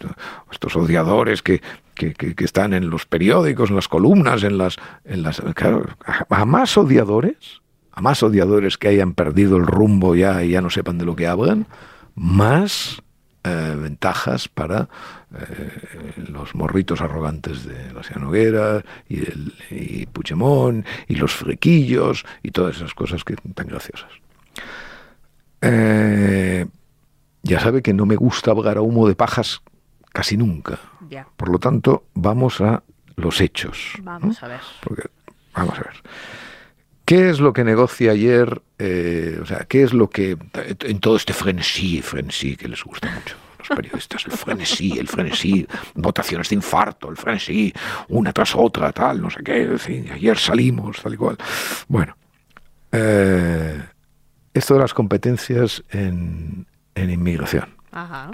estos 0.52 0.76
odiadores 0.76 1.42
que, 1.42 1.62
que, 1.96 2.14
que, 2.14 2.44
están 2.44 2.74
en 2.74 2.90
los 2.90 3.06
periódicos, 3.06 3.70
en 3.70 3.78
las 3.78 3.88
columnas, 3.88 4.44
en 4.44 4.58
las... 4.58 4.78
En 5.06 5.24
las 5.24 5.42
claro, 5.56 5.86
a 6.30 6.46
más 6.46 6.78
odiadores, 6.78 7.62
a 7.92 8.02
más 8.02 8.22
odiadores 8.24 8.78
que 8.78 8.90
hayan 8.90 9.14
perdido 9.14 9.58
el 9.58 9.66
rumbo 9.66 10.16
ya 10.16 10.44
y 10.44 10.52
ya 10.52 10.62
no 10.62 10.70
sepan 10.70 10.98
de 10.98 11.06
lo 11.06 11.16
que 11.16 11.28
hablan, 11.28 11.66
más 12.14 13.02
eh, 13.44 13.76
ventajas 13.80 14.50
para 14.50 14.90
eh, 15.34 16.14
los 16.30 16.54
morritos 16.56 17.00
arrogantes 17.00 17.66
de 17.66 17.94
la 17.94 18.02
Noguera 18.20 18.84
y, 19.08 19.20
el, 19.20 19.54
y 19.70 20.06
Puigdemont 20.08 20.86
y 21.08 21.16
los 21.16 21.34
frequillos 21.34 22.26
y 22.44 22.52
todas 22.52 22.78
esas 22.78 22.94
cosas 22.94 23.24
que 23.24 23.36
tan 23.36 23.68
graciosas. 23.68 24.10
Eh, 25.62 26.66
ya 27.44 27.60
sabe 27.60 27.82
que 27.82 27.94
no 27.94 28.06
me 28.06 28.16
gusta 28.16 28.52
hablar 28.52 28.78
a 28.78 28.82
humo 28.82 29.08
de 29.08 29.16
pajas 29.16 29.62
casi 30.12 30.38
nunca. 30.38 30.80
Por 31.36 31.50
lo 31.50 31.60
tanto, 31.60 32.06
vamos 32.14 32.62
a 32.62 32.84
los 33.16 33.42
hechos. 33.42 33.94
Vamos 34.02 34.42
a 34.44 34.48
ver. 34.48 34.62
vamos 35.54 35.78
a 35.78 35.84
ver. 35.84 36.04
¿Qué 37.06 37.30
es 37.30 37.40
lo 37.40 37.54
que 37.54 37.64
negocia 37.64 38.12
ayer? 38.12 38.62
Eh, 38.78 39.40
o 39.42 39.46
sea, 39.46 39.66
¿qué 39.68 39.84
es 39.84 39.94
lo 39.94 40.10
que 40.10 40.38
en 40.54 41.00
todo 41.00 41.16
este 41.16 41.34
frenesí, 41.34 42.02
frenesí 42.02 42.58
que 42.58 42.68
les 42.68 42.84
gusta 42.84 43.10
mucho? 43.10 43.36
los 43.60 43.76
periodistas, 43.76 44.26
el 44.26 44.32
frenesí, 44.32 44.98
el 44.98 45.08
frenesí, 45.08 45.68
votaciones 45.96 46.50
de 46.50 46.56
infarto, 46.56 47.10
el 47.10 47.18
frenesí, 47.18 47.74
una 48.10 48.32
tras 48.34 48.56
otra, 48.56 48.92
tal, 48.92 49.22
no 49.22 49.30
sé 49.30 49.44
qué, 49.44 49.70
ayer 50.14 50.38
salimos, 50.38 51.02
tal 51.02 51.14
y 51.14 51.18
cual. 51.18 51.38
Bueno, 51.88 52.16
eh, 52.92 53.84
esto 54.58 54.74
de 54.74 54.82
las 54.82 54.94
competencias 54.94 55.84
en, 55.90 56.66
inmigración. 56.96 57.76
Ajá. 57.92 58.32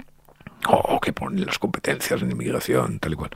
Oh, 0.66 0.98
que 1.00 1.12
ponen 1.12 1.44
las 1.44 1.58
competencias 1.58 2.22
en 2.22 2.30
inmigración, 2.30 2.98
tal 2.98 3.12
y 3.12 3.16
cual. 3.16 3.30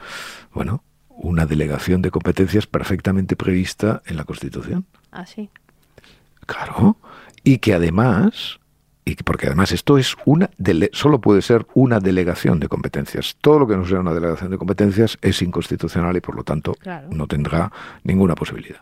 Bueno, 0.53 0.83
una 1.09 1.45
delegación 1.45 2.01
de 2.01 2.11
competencias 2.11 2.67
perfectamente 2.67 3.37
prevista 3.37 4.03
en 4.07 4.17
la 4.17 4.25
Constitución. 4.25 4.87
Ah, 5.13 5.27
sí. 5.27 5.51
Claro. 6.47 6.97
Y 7.45 7.59
que 7.59 7.75
además, 7.75 8.59
y 9.05 9.15
porque 9.17 9.47
además 9.47 9.73
esto 9.73 9.99
es 9.99 10.17
una, 10.25 10.49
solo 10.93 11.21
puede 11.21 11.43
ser 11.43 11.67
una 11.75 12.01
delegación 12.01 12.59
de 12.59 12.69
competencias. 12.69 13.37
Todo 13.41 13.59
lo 13.59 13.69
que 13.69 13.77
no 13.77 13.87
sea 13.87 14.01
una 14.01 14.15
delegación 14.15 14.51
de 14.51 14.57
competencias 14.57 15.19
es 15.21 15.43
inconstitucional 15.43 16.17
y 16.17 16.21
por 16.21 16.35
lo 16.35 16.45
tanto 16.45 16.75
no 17.11 17.27
tendrá 17.27 17.71
ninguna 18.05 18.35
posibilidad. 18.35 18.81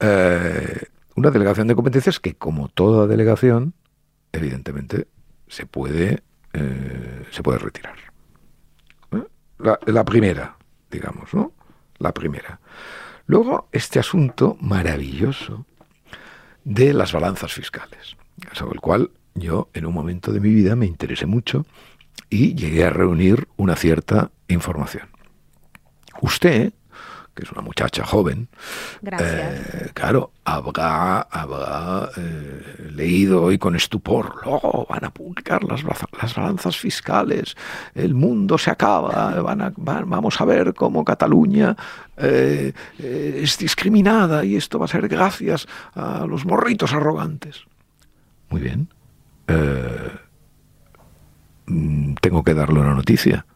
Eh, 0.00 0.88
una 1.14 1.30
delegación 1.30 1.68
de 1.68 1.74
competencias 1.74 2.20
que, 2.20 2.34
como 2.34 2.68
toda 2.68 3.06
delegación, 3.06 3.74
evidentemente 4.32 5.08
se 5.48 5.66
puede, 5.66 6.22
eh, 6.52 7.26
se 7.30 7.42
puede 7.42 7.58
retirar. 7.58 7.96
¿Eh? 9.12 9.22
La, 9.58 10.04
primera, 10.04 10.56
digamos, 10.90 11.32
¿no? 11.32 11.52
La 11.98 12.12
primera. 12.12 12.60
Luego, 13.26 13.68
este 13.72 13.98
asunto 13.98 14.56
maravilloso 14.60 15.66
de 16.64 16.92
las 16.92 17.12
balanzas 17.12 17.52
fiscales, 17.52 18.16
sobre 18.52 18.74
el 18.74 18.80
cual 18.80 19.10
yo 19.34 19.68
en 19.74 19.86
un 19.86 19.94
momento 19.94 20.32
de 20.32 20.40
mi 20.40 20.50
vida 20.50 20.76
me 20.76 20.86
interesé 20.86 21.26
mucho 21.26 21.66
y 22.30 22.54
llegué 22.54 22.84
a 22.84 22.90
reunir 22.90 23.48
una 23.56 23.76
cierta 23.76 24.30
información. 24.48 25.08
Usted, 26.20 26.72
que 27.34 27.42
es 27.44 27.52
una 27.52 27.62
muchacha 27.62 28.04
joven, 28.04 28.48
Gracias. 29.02 29.92
claro, 29.92 30.30
habrá, 30.44 31.20
habrá 31.22 32.08
leído 32.90 33.42
hoy 33.42 33.58
con 33.58 33.76
estupor, 33.76 34.40
oh, 34.44 34.86
van 34.88 35.04
a 35.04 35.10
publicar 35.10 35.64
las, 35.64 35.82
las 35.82 36.34
balanzas 36.34 36.76
fiscales, 36.76 37.56
el 37.94 38.14
mundo 38.14 38.58
se 38.58 38.70
acaba, 38.70 39.40
van 39.42 39.74
vamos 39.76 40.40
a 40.40 40.44
ver 40.44 40.74
cómo 40.74 41.04
Cataluña 41.04 41.76
es 42.16 43.58
discriminada 43.58 44.44
y 44.44 44.56
esto 44.56 44.78
va 44.78 44.84
a 44.84 44.88
ser 44.88 45.08
gracias 45.08 45.66
a 45.94 46.26
los 46.26 46.44
morritos 46.44 46.92
arrogantes. 46.92 47.64
Muy 48.50 48.60
bien. 48.60 48.88
Mm, 51.66 52.14
tengo 52.20 52.44
que 52.44 52.54
darle 52.54 52.80
una 52.80 52.94
noticia. 52.94 53.46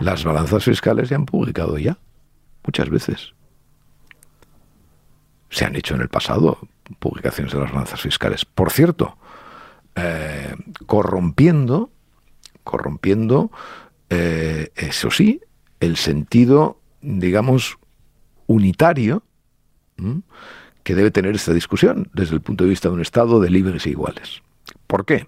Las 0.00 0.24
balanzas 0.24 0.64
fiscales 0.64 1.08
se 1.08 1.14
han 1.14 1.26
publicado 1.26 1.78
ya, 1.78 1.96
muchas 2.64 2.88
veces. 2.90 3.34
Se 5.50 5.64
han 5.64 5.76
hecho 5.76 5.94
en 5.94 6.00
el 6.00 6.08
pasado 6.08 6.58
publicaciones 6.98 7.52
de 7.52 7.60
las 7.60 7.70
balanzas 7.70 8.00
fiscales. 8.00 8.44
Por 8.44 8.70
cierto, 8.70 9.16
eh, 9.94 10.54
corrompiendo, 10.86 11.90
corrompiendo, 12.64 13.50
eh, 14.10 14.70
eso 14.74 15.10
sí, 15.10 15.40
el 15.80 15.96
sentido, 15.96 16.80
digamos, 17.00 17.78
unitario 18.46 19.22
que 20.82 20.94
debe 20.94 21.10
tener 21.10 21.34
esta 21.34 21.52
discusión 21.52 22.10
desde 22.12 22.34
el 22.34 22.40
punto 22.40 22.64
de 22.64 22.70
vista 22.70 22.88
de 22.88 22.94
un 22.94 23.00
Estado 23.00 23.40
de 23.40 23.50
libres 23.50 23.86
e 23.86 23.90
iguales. 23.90 24.42
¿Por 24.86 25.04
qué? 25.04 25.26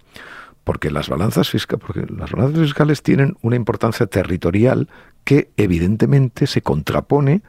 Porque 0.67 0.91
las 0.91 1.09
balanzas 1.09 1.49
fiscales, 1.49 1.87
porque 1.87 2.13
las 2.13 2.33
balanzas 2.33 2.61
fiscales 2.61 3.01
tienen 3.01 3.37
una 3.41 3.55
importancia 3.55 4.07
territorial 4.07 4.89
que 5.23 5.53
evidentemente 5.57 6.49
se 6.49 6.61
contrapone 6.61 7.43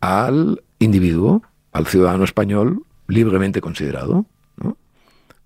al 0.00 0.62
individuo, 0.78 1.42
al 1.72 1.86
ciudadano 1.86 2.24
español 2.24 2.86
libremente 3.06 3.60
considerado. 3.60 4.24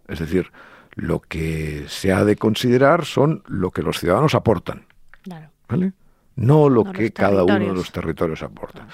Es 0.06 0.20
decir, 0.20 0.52
lo 0.94 1.18
que 1.18 1.87
se 1.88 2.12
ha 2.12 2.25
de 2.25 2.37
considerar 2.37 3.04
son 3.04 3.42
lo 3.48 3.72
que 3.72 3.82
los 3.82 3.98
ciudadanos 3.98 4.37
aportan. 4.37 4.84
¿vale? 5.68 5.94
No 6.37 6.68
lo 6.68 6.84
que 6.84 7.12
cada 7.12 7.42
uno 7.42 7.58
de 7.58 7.75
los 7.75 7.90
territorios 7.90 8.44
aporta. 8.44 8.87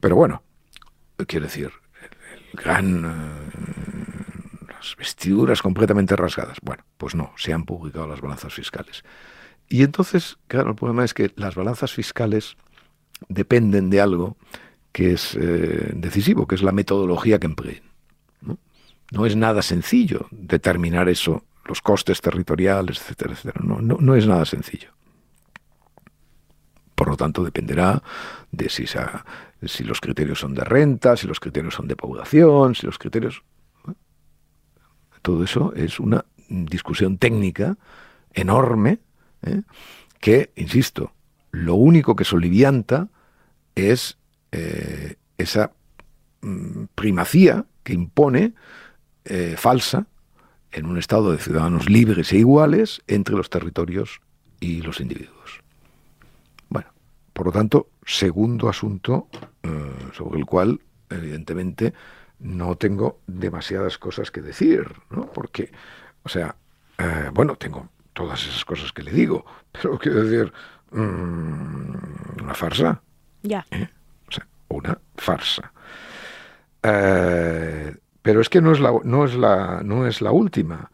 Pero 0.00 0.16
bueno, 0.16 0.42
quiero 1.26 1.44
decir, 1.44 1.70
el, 2.02 2.58
gran 2.58 3.04
vestiduras 4.96 5.62
completamente 5.62 6.16
rasgadas. 6.16 6.58
Bueno, 6.62 6.84
pues 6.96 7.14
no, 7.14 7.32
se 7.36 7.52
han 7.52 7.64
publicado 7.64 8.06
las 8.06 8.20
balanzas 8.20 8.54
fiscales. 8.54 9.04
Y 9.68 9.82
entonces, 9.82 10.38
claro, 10.46 10.70
el 10.70 10.76
problema 10.76 11.04
es 11.04 11.14
que 11.14 11.32
las 11.36 11.54
balanzas 11.54 11.92
fiscales 11.92 12.56
dependen 13.28 13.90
de 13.90 14.00
algo 14.00 14.36
que 14.92 15.12
es 15.12 15.34
eh, 15.34 15.92
decisivo, 15.94 16.46
que 16.46 16.54
es 16.54 16.62
la 16.62 16.72
metodología 16.72 17.38
que 17.38 17.46
empleen. 17.46 17.82
¿no? 19.10 19.26
es 19.26 19.36
nada 19.36 19.62
sencillo 19.62 20.26
determinar 20.30 21.08
eso, 21.08 21.44
los 21.64 21.80
costes 21.80 22.20
territoriales, 22.20 23.00
etcétera, 23.00 23.32
etcétera. 23.32 23.64
No, 23.64 23.80
no, 23.80 23.96
no 24.00 24.14
es 24.14 24.26
nada 24.26 24.44
sencillo. 24.44 24.90
Por 26.94 27.08
lo 27.08 27.16
tanto, 27.16 27.44
dependerá 27.44 28.02
de 28.50 28.68
si, 28.68 28.86
si 29.64 29.84
los 29.84 30.00
criterios 30.00 30.40
son 30.40 30.54
de 30.54 30.64
renta, 30.64 31.16
si 31.16 31.26
los 31.26 31.38
criterios 31.38 31.74
son 31.74 31.86
de 31.86 31.96
población, 31.96 32.74
si 32.74 32.86
los 32.86 32.98
criterios... 32.98 33.42
Todo 35.22 35.44
eso 35.44 35.72
es 35.74 36.00
una 36.00 36.24
discusión 36.48 37.18
técnica 37.18 37.76
enorme 38.32 38.98
¿eh? 39.42 39.62
que, 40.20 40.50
insisto, 40.56 41.12
lo 41.50 41.74
único 41.74 42.16
que 42.16 42.24
solivianta 42.24 43.08
es 43.74 44.18
eh, 44.52 45.16
esa 45.36 45.72
mm, 46.42 46.84
primacía 46.94 47.64
que 47.82 47.92
impone 47.92 48.54
eh, 49.24 49.54
falsa 49.56 50.06
en 50.72 50.86
un 50.86 50.98
estado 50.98 51.32
de 51.32 51.38
ciudadanos 51.38 51.88
libres 51.88 52.32
e 52.32 52.38
iguales 52.38 53.02
entre 53.06 53.34
los 53.34 53.48
territorios 53.48 54.20
y 54.60 54.82
los 54.82 55.00
individuos. 55.00 55.62
Bueno, 56.68 56.88
por 57.32 57.46
lo 57.46 57.52
tanto, 57.52 57.88
segundo 58.04 58.68
asunto 58.68 59.28
sobre 60.12 60.38
el 60.38 60.46
cual, 60.46 60.80
evidentemente, 61.10 61.92
no 62.40 62.76
tengo 62.76 63.20
demasiadas 63.26 63.98
cosas 63.98 64.30
que 64.30 64.40
decir, 64.40 64.86
¿no? 65.10 65.30
Porque, 65.32 65.70
o 66.22 66.28
sea, 66.28 66.54
eh, 66.98 67.30
bueno, 67.32 67.56
tengo 67.56 67.88
todas 68.12 68.42
esas 68.46 68.64
cosas 68.64 68.92
que 68.92 69.02
le 69.02 69.12
digo, 69.12 69.44
pero 69.72 69.98
quiero 69.98 70.24
decir, 70.24 70.52
mm, 70.92 72.42
una 72.42 72.54
farsa. 72.54 73.00
Ya. 73.42 73.66
¿Eh? 73.70 73.88
O 74.28 74.32
sea, 74.32 74.46
una 74.68 74.98
farsa. 75.16 75.72
Eh, 76.82 77.96
pero 78.22 78.40
es 78.40 78.48
que 78.48 78.60
no 78.60 78.72
es, 78.72 78.80
la, 78.80 78.92
no, 79.04 79.24
es 79.24 79.34
la, 79.34 79.80
no 79.82 80.06
es 80.06 80.20
la 80.20 80.32
última. 80.32 80.90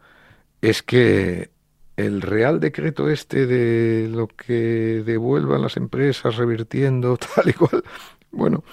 Es 0.61 0.81
que 0.81 1.51
el 1.97 2.21
Real 2.21 2.59
Decreto 2.59 3.09
este 3.09 3.45
de 3.45 4.09
lo 4.09 4.27
que 4.27 5.03
devuelvan 5.05 5.61
las 5.61 5.77
empresas 5.77 6.35
revirtiendo 6.35 7.17
tal 7.35 7.49
y 7.49 7.53
cual, 7.53 7.83
bueno, 8.31 8.63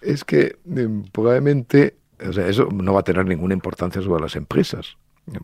es 0.00 0.24
que 0.24 0.58
probablemente 1.12 1.96
o 2.28 2.32
sea, 2.32 2.46
eso 2.46 2.68
no 2.72 2.94
va 2.94 3.00
a 3.00 3.04
tener 3.04 3.26
ninguna 3.26 3.54
importancia 3.54 4.02
sobre 4.02 4.22
las 4.22 4.36
empresas, 4.36 4.96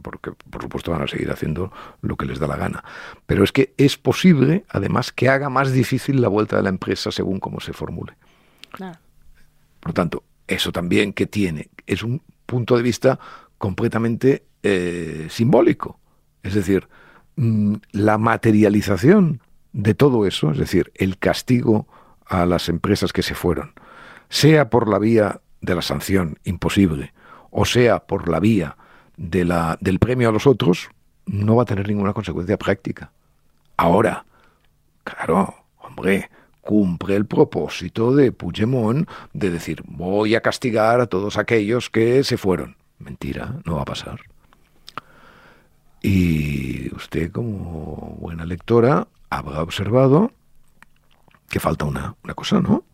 porque 0.02 0.32
por 0.50 0.62
supuesto 0.62 0.90
van 0.90 1.02
a 1.02 1.08
seguir 1.08 1.30
haciendo 1.30 1.72
lo 2.02 2.16
que 2.16 2.26
les 2.26 2.38
da 2.38 2.46
la 2.46 2.56
gana. 2.56 2.84
Pero 3.26 3.44
es 3.44 3.52
que 3.52 3.74
es 3.76 3.96
posible, 3.96 4.64
además, 4.68 5.12
que 5.12 5.28
haga 5.28 5.48
más 5.48 5.72
difícil 5.72 6.20
la 6.20 6.28
vuelta 6.28 6.56
de 6.56 6.62
la 6.62 6.68
empresa 6.68 7.10
según 7.10 7.40
cómo 7.40 7.60
se 7.60 7.72
formule. 7.72 8.14
Por 9.80 9.90
lo 9.90 9.94
tanto, 9.94 10.24
eso 10.46 10.72
también 10.72 11.12
que 11.12 11.26
tiene 11.26 11.70
es 11.86 12.02
un 12.02 12.22
punto 12.46 12.76
de 12.76 12.82
vista 12.82 13.18
completamente 13.58 14.44
eh, 14.62 15.26
simbólico. 15.30 15.98
Es 16.42 16.54
decir, 16.54 16.88
mm, 17.36 17.74
la 17.92 18.18
materialización 18.18 19.40
de 19.72 19.94
todo 19.94 20.26
eso, 20.26 20.50
es 20.50 20.58
decir, 20.58 20.92
el 20.94 21.18
castigo 21.18 21.86
a 22.26 22.46
las 22.46 22.68
empresas 22.68 23.12
que 23.12 23.22
se 23.22 23.34
fueron, 23.34 23.72
sea 24.28 24.70
por 24.70 24.88
la 24.88 24.98
vía 24.98 25.40
de 25.60 25.74
la 25.74 25.82
sanción 25.82 26.38
imposible, 26.44 27.12
o 27.50 27.64
sea 27.64 28.00
por 28.00 28.28
la 28.28 28.40
vía 28.40 28.76
de 29.16 29.44
la, 29.44 29.76
del 29.80 29.98
premio 29.98 30.28
a 30.28 30.32
los 30.32 30.46
otros, 30.46 30.88
no 31.26 31.56
va 31.56 31.62
a 31.62 31.66
tener 31.66 31.88
ninguna 31.88 32.12
consecuencia 32.12 32.56
práctica. 32.56 33.10
Ahora, 33.76 34.24
claro, 35.04 35.54
hombre, 35.78 36.30
cumple 36.60 37.16
el 37.16 37.26
propósito 37.26 38.14
de 38.14 38.32
Puigdemont 38.32 39.08
de 39.32 39.50
decir 39.50 39.82
voy 39.86 40.34
a 40.34 40.40
castigar 40.40 41.00
a 41.00 41.06
todos 41.06 41.38
aquellos 41.38 41.90
que 41.90 42.22
se 42.24 42.36
fueron. 42.36 42.76
Mentira, 42.98 43.54
no 43.64 43.76
va 43.76 43.82
a 43.82 43.86
pasar. 43.86 44.20
Y 46.02 46.94
usted, 46.94 47.32
como 47.32 48.16
buena 48.20 48.44
lectora, 48.44 49.08
habrá 49.30 49.62
observado 49.62 50.32
que 51.48 51.60
falta 51.60 51.86
una, 51.86 52.14
una 52.22 52.34
cosa, 52.34 52.60
¿no? 52.60 52.84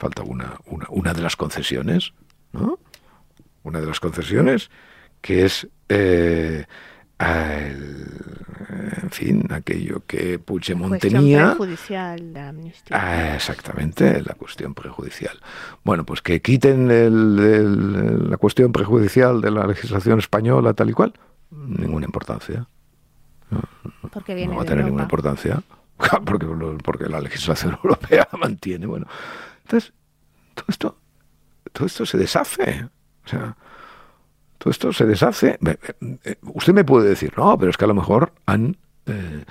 Falta 0.00 0.22
una, 0.22 0.58
una, 0.66 0.86
una 0.88 1.12
de 1.12 1.20
las 1.20 1.36
concesiones, 1.36 2.14
¿no? 2.52 2.78
Una 3.62 3.80
de 3.80 3.86
las 3.86 4.00
concesiones 4.00 4.70
que 5.20 5.44
es, 5.44 5.68
eh, 5.90 6.64
en 7.18 9.10
fin, 9.10 9.46
aquello 9.50 10.02
que 10.06 10.38
Puigdemont 10.38 10.98
tenía. 10.98 11.48
prejudicial 11.50 12.32
la 12.32 12.48
amnistía. 12.48 12.96
Ah, 12.98 13.34
exactamente, 13.34 14.22
la 14.22 14.32
cuestión 14.34 14.72
prejudicial. 14.72 15.38
Bueno, 15.84 16.04
pues 16.06 16.22
que 16.22 16.40
quiten 16.40 16.90
el, 16.90 18.30
la 18.30 18.38
cuestión 18.38 18.72
prejudicial 18.72 19.42
de 19.42 19.50
la 19.50 19.66
legislación 19.66 20.18
española 20.18 20.72
tal 20.72 20.88
y 20.88 20.94
cual, 20.94 21.12
ninguna 21.50 22.06
importancia. 22.06 22.66
No, 23.50 23.60
porque 24.10 24.34
viene 24.34 24.52
no 24.52 24.56
va 24.56 24.62
a 24.62 24.66
tener 24.66 24.84
ninguna 24.86 25.02
importancia. 25.04 25.62
Porque, 26.24 26.46
porque 26.82 27.10
la 27.10 27.20
legislación 27.20 27.74
europea 27.84 28.26
mantiene. 28.40 28.86
Bueno, 28.86 29.06
entonces, 29.70 29.92
todo 30.54 30.66
esto, 30.68 30.98
todo 31.72 31.86
esto 31.86 32.04
se 32.04 32.18
deshace. 32.18 32.88
Todo 34.58 34.70
esto 34.70 34.92
se 34.92 35.06
deshace. 35.06 35.58
Eh, 36.24 36.36
usted 36.42 36.72
me 36.72 36.84
puede 36.84 37.08
decir, 37.08 37.32
no, 37.36 37.56
pero 37.56 37.70
es 37.70 37.76
que 37.76 37.84
a 37.84 37.88
lo 37.88 37.94
mejor 37.94 38.32
han, 38.46 38.76
eh, 39.06 39.44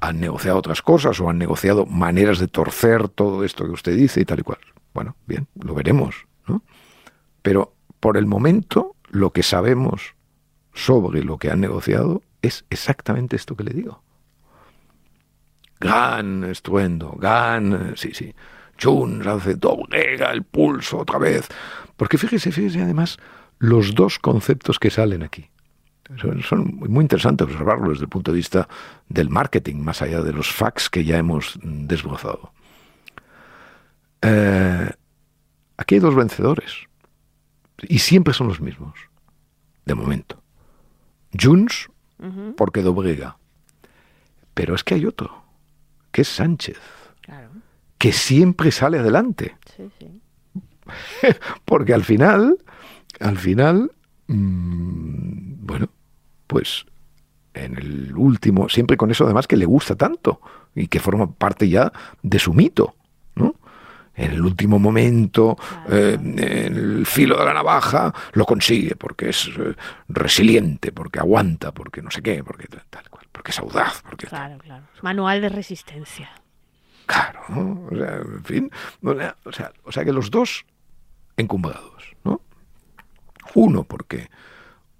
han 0.00 0.20
negociado 0.20 0.58
otras 0.58 0.80
cosas 0.80 1.20
o 1.20 1.28
han 1.28 1.36
negociado 1.36 1.84
maneras 1.84 2.38
de 2.38 2.48
torcer 2.48 3.08
todo 3.10 3.44
esto 3.44 3.66
que 3.66 3.72
usted 3.72 3.96
dice 3.96 4.22
y 4.22 4.24
tal 4.24 4.40
y 4.40 4.42
cual. 4.42 4.58
Bueno, 4.94 5.14
bien, 5.26 5.46
lo 5.62 5.74
veremos. 5.74 6.26
¿no? 6.46 6.62
Pero 7.42 7.74
por 8.00 8.16
el 8.16 8.24
momento, 8.24 8.96
lo 9.10 9.30
que 9.30 9.42
sabemos 9.42 10.14
sobre 10.72 11.22
lo 11.22 11.36
que 11.36 11.50
han 11.50 11.60
negociado 11.60 12.22
es 12.40 12.64
exactamente 12.70 13.36
esto 13.36 13.56
que 13.56 13.64
le 13.64 13.74
digo. 13.74 14.02
Gran 15.78 16.44
estruendo, 16.44 17.12
gran... 17.12 17.94
Sí, 17.96 18.12
sí. 18.14 18.34
Chun 18.76 19.26
hace 19.26 19.54
doblega 19.54 20.30
el 20.30 20.42
pulso 20.42 20.98
otra 20.98 21.18
vez. 21.18 21.48
Porque 21.96 22.18
fíjese, 22.18 22.52
fíjese 22.52 22.82
además 22.82 23.18
los 23.58 23.94
dos 23.94 24.18
conceptos 24.18 24.78
que 24.78 24.90
salen 24.90 25.22
aquí. 25.22 25.50
Son, 26.48 26.76
muy 26.76 27.02
interesantes 27.02 27.48
observarlos 27.48 27.94
desde 27.94 28.04
el 28.04 28.08
punto 28.08 28.30
de 28.30 28.36
vista 28.36 28.68
del 29.08 29.28
marketing, 29.28 29.76
más 29.76 30.02
allá 30.02 30.22
de 30.22 30.32
los 30.32 30.52
facts 30.52 30.88
que 30.88 31.04
ya 31.04 31.18
hemos 31.18 31.58
desbrozado. 31.62 32.52
eh, 34.22 34.90
aquí 35.76 35.96
hay 35.96 36.00
dos 36.00 36.14
vencedores. 36.14 36.86
Y 37.82 37.98
siempre 37.98 38.32
son 38.32 38.48
los 38.48 38.60
mismos, 38.60 38.94
de 39.84 39.94
momento. 39.94 40.42
Junts, 41.38 41.90
porque 42.56 42.82
dobrega. 42.82 43.36
Pero 44.54 44.74
es 44.74 44.82
que 44.84 44.94
hay 44.94 45.04
otro, 45.04 45.42
que 46.12 46.22
es 46.22 46.28
Sánchez, 46.28 46.80
que 47.98 48.12
siempre 48.12 48.70
sale 48.70 48.98
adelante. 48.98 49.56
porque 51.64 51.94
al 51.94 52.04
final, 52.04 52.58
al 53.20 53.38
final, 53.38 53.90
mm, 54.28 55.66
bueno, 55.66 55.88
pues 56.46 56.86
en 57.54 57.76
el 57.76 58.14
último, 58.16 58.68
siempre 58.68 58.96
con 58.96 59.10
eso 59.10 59.24
además 59.24 59.46
que 59.46 59.56
le 59.56 59.64
gusta 59.64 59.96
tanto 59.96 60.40
y 60.74 60.88
que 60.88 61.00
forma 61.00 61.30
parte 61.30 61.68
ya 61.68 61.92
de 62.22 62.38
su 62.38 62.52
mito, 62.52 62.94
¿no? 63.34 63.54
En 64.14 64.32
el 64.32 64.42
último 64.42 64.78
momento, 64.78 65.56
eh, 65.90 66.16
en 66.18 66.38
el 66.38 67.06
filo 67.06 67.38
de 67.38 67.44
la 67.44 67.52
navaja, 67.52 68.14
lo 68.32 68.46
consigue 68.46 68.96
porque 68.96 69.28
es 69.30 69.50
eh, 69.58 69.74
resiliente, 70.08 70.92
porque 70.92 71.18
aguanta, 71.18 71.72
porque 71.72 72.00
no 72.00 72.10
sé 72.10 72.22
qué, 72.22 72.42
porque 72.42 72.66
tal 72.88 73.10
cual, 73.10 73.26
porque 73.30 73.50
es 73.50 73.58
audaz. 73.58 74.02
Porque 74.08 74.26
claro, 74.26 74.56
claro. 74.58 74.84
Manual 75.02 75.42
de 75.42 75.50
resistencia. 75.50 76.30
Claro, 77.06 77.86
o 77.90 77.96
sea, 77.96 78.16
en 78.16 78.44
fin, 78.44 78.70
o 79.02 79.52
sea, 79.52 79.72
o 79.84 79.92
sea 79.92 80.04
que 80.04 80.12
los 80.12 80.30
dos 80.30 80.66
encumbrados, 81.36 82.16
¿no? 82.24 82.40
Uno 83.54 83.84
porque, 83.84 84.28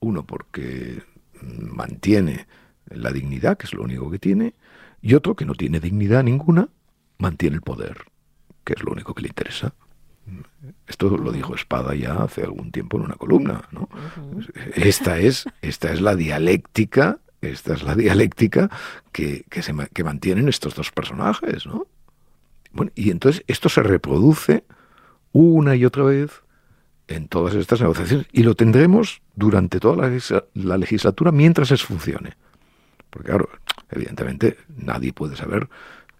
uno 0.00 0.24
porque 0.24 1.02
mantiene 1.42 2.46
la 2.88 3.10
dignidad, 3.10 3.56
que 3.58 3.66
es 3.66 3.74
lo 3.74 3.82
único 3.82 4.10
que 4.10 4.18
tiene, 4.18 4.54
y 5.02 5.14
otro 5.14 5.34
que 5.34 5.44
no 5.44 5.54
tiene 5.54 5.80
dignidad 5.80 6.22
ninguna, 6.22 6.68
mantiene 7.18 7.56
el 7.56 7.62
poder, 7.62 8.04
que 8.64 8.74
es 8.74 8.82
lo 8.82 8.92
único 8.92 9.14
que 9.14 9.22
le 9.22 9.28
interesa. 9.28 9.74
Esto 10.86 11.16
lo 11.16 11.32
dijo 11.32 11.54
Espada 11.54 11.94
ya 11.94 12.14
hace 12.14 12.42
algún 12.42 12.72
tiempo 12.72 12.96
en 12.96 13.04
una 13.04 13.14
columna, 13.14 13.68
¿no? 13.70 13.88
Esta 14.74 15.18
es, 15.18 15.46
esta 15.62 15.92
es 15.92 16.00
la 16.00 16.16
dialéctica, 16.16 17.18
esta 17.40 17.74
es 17.74 17.82
la 17.82 17.94
dialéctica 17.94 18.70
que, 19.12 19.44
que, 19.48 19.62
se, 19.62 19.72
que 19.92 20.04
mantienen 20.04 20.48
estos 20.48 20.74
dos 20.74 20.90
personajes, 20.90 21.66
¿no? 21.66 21.86
Bueno, 22.76 22.92
y 22.94 23.10
entonces 23.10 23.42
esto 23.46 23.68
se 23.70 23.82
reproduce 23.82 24.64
una 25.32 25.74
y 25.76 25.84
otra 25.84 26.04
vez 26.04 26.42
en 27.08 27.28
todas 27.28 27.54
estas 27.54 27.80
negociaciones 27.80 28.26
y 28.32 28.42
lo 28.42 28.54
tendremos 28.54 29.22
durante 29.34 29.80
toda 29.80 30.10
la, 30.54 30.76
legislatura 30.76 31.32
mientras 31.32 31.70
es 31.70 31.82
funcione. 31.82 32.36
Porque 33.08 33.28
claro, 33.28 33.48
evidentemente 33.90 34.58
nadie 34.76 35.14
puede 35.14 35.36
saber, 35.36 35.68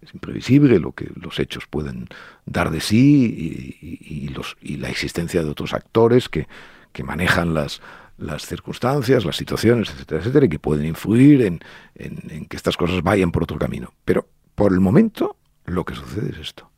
es 0.01 0.13
imprevisible 0.13 0.79
lo 0.79 0.93
que 0.93 1.11
los 1.15 1.39
hechos 1.39 1.65
pueden 1.69 2.07
dar 2.45 2.71
de 2.71 2.79
sí 2.79 3.77
y, 3.81 4.77
la 4.77 4.89
existencia 4.89 5.43
de 5.43 5.49
otros 5.49 5.73
actores 5.73 6.29
que, 6.29 6.47
que 6.91 7.03
manejan 7.03 7.53
las, 7.53 7.81
las 8.17 8.45
circunstancias, 8.45 9.25
las 9.25 9.35
situaciones, 9.35 9.89
etcétera, 9.89 10.21
etcétera, 10.21 10.45
y 10.45 10.49
que 10.49 10.59
pueden 10.59 10.85
influir 10.85 11.41
en, 11.41 11.59
en 11.95 12.45
que 12.45 12.57
estas 12.57 12.77
cosas 12.77 13.03
vayan 13.03 13.31
por 13.31 13.43
otro 13.43 13.57
camino. 13.57 13.93
Pero 14.05 14.27
por 14.55 14.71
el 14.73 14.79
momento 14.79 15.37
lo 15.67 15.85
que 15.85 15.93
sucede 15.93 16.31
es 16.31 16.39
esto. 16.39 16.69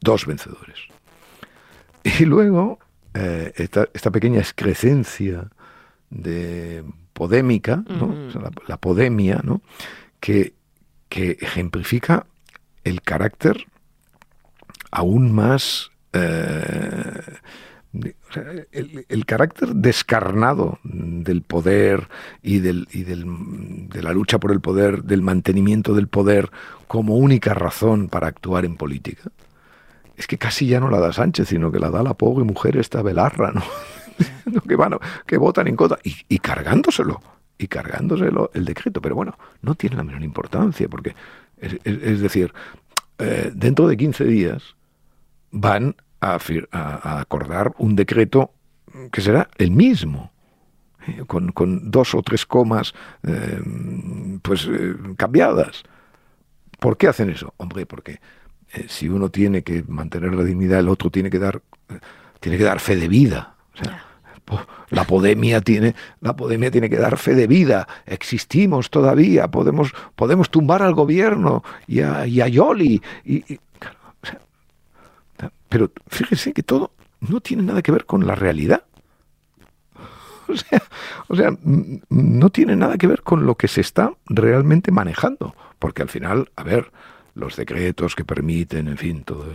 Dos 0.00 0.26
vencedores. 0.26 0.78
Y 2.02 2.26
luego, 2.26 2.78
eh, 3.14 3.52
esta, 3.56 4.10
pequeña 4.10 4.40
excrescencia 4.40 5.48
de 6.10 6.84
podémica, 7.14 7.82
la, 8.66 8.76
podemia, 8.76 9.40
¿no? 9.42 9.62
que, 10.20 10.54
que 11.08 11.38
ejemplifica 11.40 12.26
el 12.82 13.00
carácter 13.00 13.66
aún 14.90 15.32
más 15.32 15.90
eh, 16.12 17.38
el, 18.72 19.26
carácter 19.26 19.74
descarnado 19.74 20.78
del 20.82 21.42
poder 21.42 22.08
y, 22.42 22.58
del, 22.58 22.88
y 22.92 23.04
del, 23.04 23.24
de 23.88 24.02
la 24.02 24.12
lucha 24.12 24.38
por 24.38 24.52
el 24.52 24.60
poder, 24.60 25.04
del 25.04 25.22
mantenimiento 25.22 25.94
del 25.94 26.08
poder 26.08 26.50
como 26.86 27.16
única 27.16 27.54
razón 27.54 28.08
para 28.08 28.26
actuar 28.26 28.64
en 28.64 28.76
política, 28.76 29.30
es 30.16 30.26
que 30.26 30.38
casi 30.38 30.66
ya 30.66 30.80
no 30.80 30.90
la 30.90 31.00
da 31.00 31.12
Sánchez, 31.12 31.48
sino 31.48 31.72
que 31.72 31.78
la 31.78 31.90
da 31.90 32.02
la 32.02 32.14
pobre 32.14 32.44
mujer 32.44 32.76
esta 32.76 33.02
Belarra, 33.02 33.52
¿no? 33.52 33.62
que, 34.68 34.76
van, 34.76 34.96
que 35.26 35.38
votan 35.38 35.68
en 35.68 35.76
contra 35.76 35.98
y, 36.02 36.38
cargándoselo, 36.38 37.22
y 37.58 37.68
cargándoselo 37.68 38.50
el 38.54 38.64
decreto. 38.64 39.00
Pero 39.00 39.14
bueno, 39.14 39.36
no 39.62 39.74
tiene 39.74 39.96
la 39.96 40.04
menor 40.04 40.22
importancia, 40.22 40.88
porque 40.88 41.14
es, 41.60 42.20
decir, 42.20 42.52
eh, 43.18 43.50
dentro 43.54 43.88
de 43.88 43.96
15 43.96 44.24
días 44.24 44.74
van 45.50 45.96
a, 46.32 47.20
acordar 47.20 47.72
un 47.78 47.96
decreto 47.96 48.52
que 49.12 49.20
será 49.20 49.48
el 49.58 49.70
mismo. 49.70 50.32
Eh, 51.06 51.24
con, 51.26 51.90
dos 51.90 52.14
o 52.14 52.22
tres 52.22 52.46
comas 52.46 52.94
eh, 53.22 53.60
pues 54.42 54.68
cambiadas. 55.16 55.82
¿Por 56.78 56.96
qué 56.96 57.08
hacen 57.08 57.30
eso? 57.30 57.54
Hombre, 57.56 57.86
porque 57.86 58.20
eh, 58.74 58.86
si 58.88 59.08
uno 59.08 59.30
tiene 59.30 59.62
que 59.62 59.84
mantener 59.86 60.34
la 60.34 60.42
dignidad, 60.42 60.80
el 60.80 60.88
otro 60.88 61.10
tiene 61.10 61.30
que 61.30 61.38
dar, 61.38 61.62
eh, 61.88 61.98
tiene 62.40 62.58
que 62.58 62.64
dar 62.64 62.80
fe 62.80 62.96
de 62.96 63.08
vida. 63.08 63.54
la 64.90 65.04
podemia 65.04 65.60
tiene, 65.60 65.94
la 66.20 66.36
podemia 66.36 66.70
tiene 66.70 66.90
que 66.90 66.96
dar 66.96 67.16
fe 67.16 67.34
de 67.34 67.46
vida. 67.46 67.86
Existimos 68.04 68.90
todavía, 68.90 69.48
podemos, 69.48 69.92
podemos 70.16 70.50
tumbar 70.50 70.82
al 70.82 70.94
gobierno 70.94 71.62
y 71.86 72.00
a, 72.00 72.26
Yoli. 72.26 73.00
Y, 73.24 73.58
pero 75.68 75.90
fíjese 76.06 76.52
que 76.52 76.62
todo 76.62 76.92
no 77.20 77.40
tiene 77.40 77.62
nada 77.62 77.82
que 77.82 77.92
ver 77.92 78.06
con 78.06 78.26
la 78.26 78.34
realidad. 78.34 78.84
O 80.46 80.56
sea, 80.56 80.82
o 81.28 81.36
sea, 81.36 81.56
no 82.10 82.50
tiene 82.50 82.76
nada 82.76 82.98
que 82.98 83.06
ver 83.06 83.22
con 83.22 83.46
lo 83.46 83.54
que 83.54 83.66
se 83.66 83.80
está 83.80 84.12
realmente 84.26 84.92
manejando. 84.92 85.54
Porque 85.78 86.02
al 86.02 86.10
final, 86.10 86.50
a 86.56 86.62
ver, 86.62 86.92
los 87.34 87.56
decretos 87.56 88.14
que 88.14 88.24
permiten, 88.24 88.88
en 88.88 88.96
fin, 88.96 89.24
todo, 89.24 89.46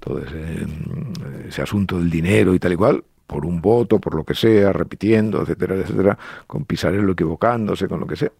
todo 0.00 0.20
ese, 0.22 1.62
asunto 1.62 1.98
del 1.98 2.10
dinero 2.10 2.54
y 2.54 2.58
tal 2.58 2.74
y 2.74 2.76
cual, 2.76 3.04
por 3.26 3.44
un 3.44 3.60
voto, 3.60 3.98
por 4.00 4.14
lo 4.14 4.24
que 4.24 4.34
sea, 4.34 4.72
repitiendo, 4.72 5.42
etcétera, 5.42 5.76
etcétera, 5.76 6.18
con 6.46 6.64
Pisarello 6.64 7.10
equivocándose, 7.10 7.88
con 7.88 8.00
lo 8.00 8.06
que 8.06 8.16
sea. 8.16 8.30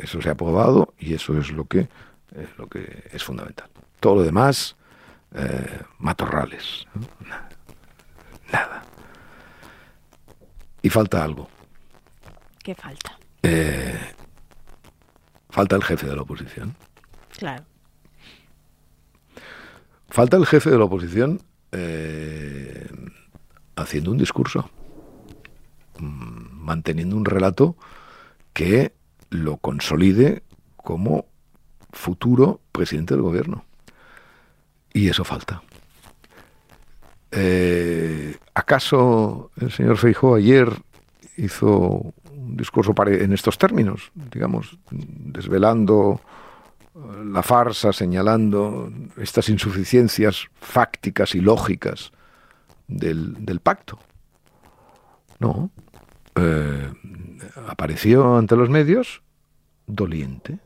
Eso 0.00 0.20
se 0.20 0.28
ha 0.28 0.32
aprobado 0.32 0.94
y 0.98 1.14
eso 1.14 1.36
es 1.38 1.52
lo 1.52 1.66
que, 1.66 1.88
es 2.34 2.58
lo 2.58 2.66
que 2.68 3.04
es 3.12 3.22
fundamental. 3.22 3.68
Todo 4.00 4.16
lo 4.16 4.22
demás, 4.22 4.76
eh, 5.34 5.80
matorrales. 5.98 6.86
Nada. 8.52 8.82
Y 10.82 10.90
falta 10.90 11.22
algo. 11.24 11.48
¿Qué 12.62 12.74
falta? 12.74 13.18
Eh, 13.42 13.98
falta 15.50 15.76
el 15.76 15.84
jefe 15.84 16.06
de 16.06 16.16
la 16.16 16.22
oposición. 16.22 16.74
Claro. 17.36 17.64
Falta 20.08 20.36
el 20.36 20.46
jefe 20.46 20.70
de 20.70 20.78
la 20.78 20.84
oposición 20.84 21.40
eh, 21.72 22.86
haciendo 23.76 24.10
un 24.10 24.18
discurso, 24.18 24.70
mm, 25.98 26.64
manteniendo 26.64 27.16
un 27.16 27.24
relato 27.24 27.76
que 28.52 28.92
lo 29.30 29.56
consolide 29.56 30.42
como 30.76 31.26
futuro 31.92 32.60
presidente 32.72 33.14
del 33.14 33.22
gobierno. 33.22 33.64
Y 34.92 35.08
eso 35.08 35.24
falta. 35.24 35.62
Eh, 37.30 38.36
¿Acaso 38.54 39.50
el 39.58 39.72
señor 39.72 39.96
Feijó 39.96 40.34
ayer 40.34 40.70
hizo 41.36 42.12
un 42.30 42.56
discurso 42.56 42.94
en 43.06 43.32
estos 43.32 43.56
términos, 43.56 44.12
digamos, 44.14 44.78
desvelando 44.90 46.20
la 47.24 47.42
farsa 47.42 47.92
señalando 47.92 48.92
estas 49.16 49.48
insuficiencias 49.48 50.48
fácticas 50.60 51.34
y 51.34 51.40
lógicas 51.40 52.12
del, 52.86 53.60
pacto. 53.62 53.98
No. 55.38 55.70
Eh, 56.36 56.92
apareció 57.68 58.36
ante 58.36 58.56
los 58.56 58.68
medios 58.68 59.22
doliente. 59.86 60.58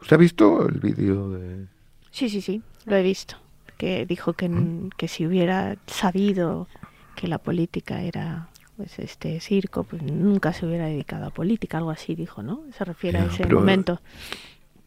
¿Usted 0.00 0.16
ha 0.16 0.18
visto 0.18 0.68
el 0.68 0.80
vídeo 0.80 1.30
de...? 1.30 1.66
Sí, 2.10 2.28
sí, 2.28 2.40
sí, 2.40 2.62
lo 2.84 2.96
he 2.96 3.02
visto. 3.02 3.36
Que 3.76 4.06
dijo 4.06 4.32
que, 4.32 4.50
que 4.96 5.08
si 5.08 5.26
hubiera 5.26 5.76
sabido 5.86 6.68
que 7.14 7.28
la 7.28 7.38
política 7.38 8.02
era 8.02 8.48
pues 8.76 8.98
este 8.98 9.40
circo, 9.40 9.84
pues 9.84 10.02
nunca 10.02 10.52
se 10.52 10.66
hubiera 10.66 10.86
dedicado 10.86 11.26
a 11.26 11.30
política, 11.30 11.78
algo 11.78 11.90
así 11.90 12.14
dijo, 12.14 12.42
¿no? 12.42 12.62
Se 12.76 12.84
refiere 12.84 13.18
a 13.18 13.24
ese 13.24 13.46
momento. 13.46 14.00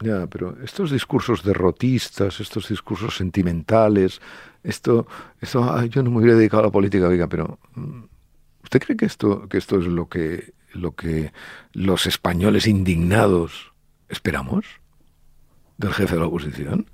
Ya, 0.01 0.27
pero 0.27 0.55
estos 0.63 0.91
discursos 0.91 1.43
derrotistas, 1.43 2.39
estos 2.39 2.69
discursos 2.69 3.17
sentimentales, 3.17 4.21
esto, 4.63 5.07
esto 5.41 5.83
yo 5.85 6.03
no 6.03 6.11
me 6.11 6.19
hubiera 6.19 6.37
dedicado 6.37 6.63
a 6.63 6.65
la 6.67 6.71
política, 6.71 7.07
oiga, 7.07 7.27
pero 7.27 7.59
mm, 7.75 8.03
¿usted 8.63 8.79
cree 8.79 8.95
que 8.95 9.05
esto, 9.05 9.49
que 9.49 9.57
esto 9.57 9.79
es 9.79 9.87
lo 9.87 10.07
que, 10.07 10.53
lo 10.73 10.93
que 10.93 11.33
los 11.73 12.05
españoles 12.05 12.67
indignados 12.67 13.73
esperamos 14.07 14.65
del 15.77 15.93
jefe 15.93 16.15
de 16.15 16.21
la 16.21 16.27
oposición? 16.27 16.85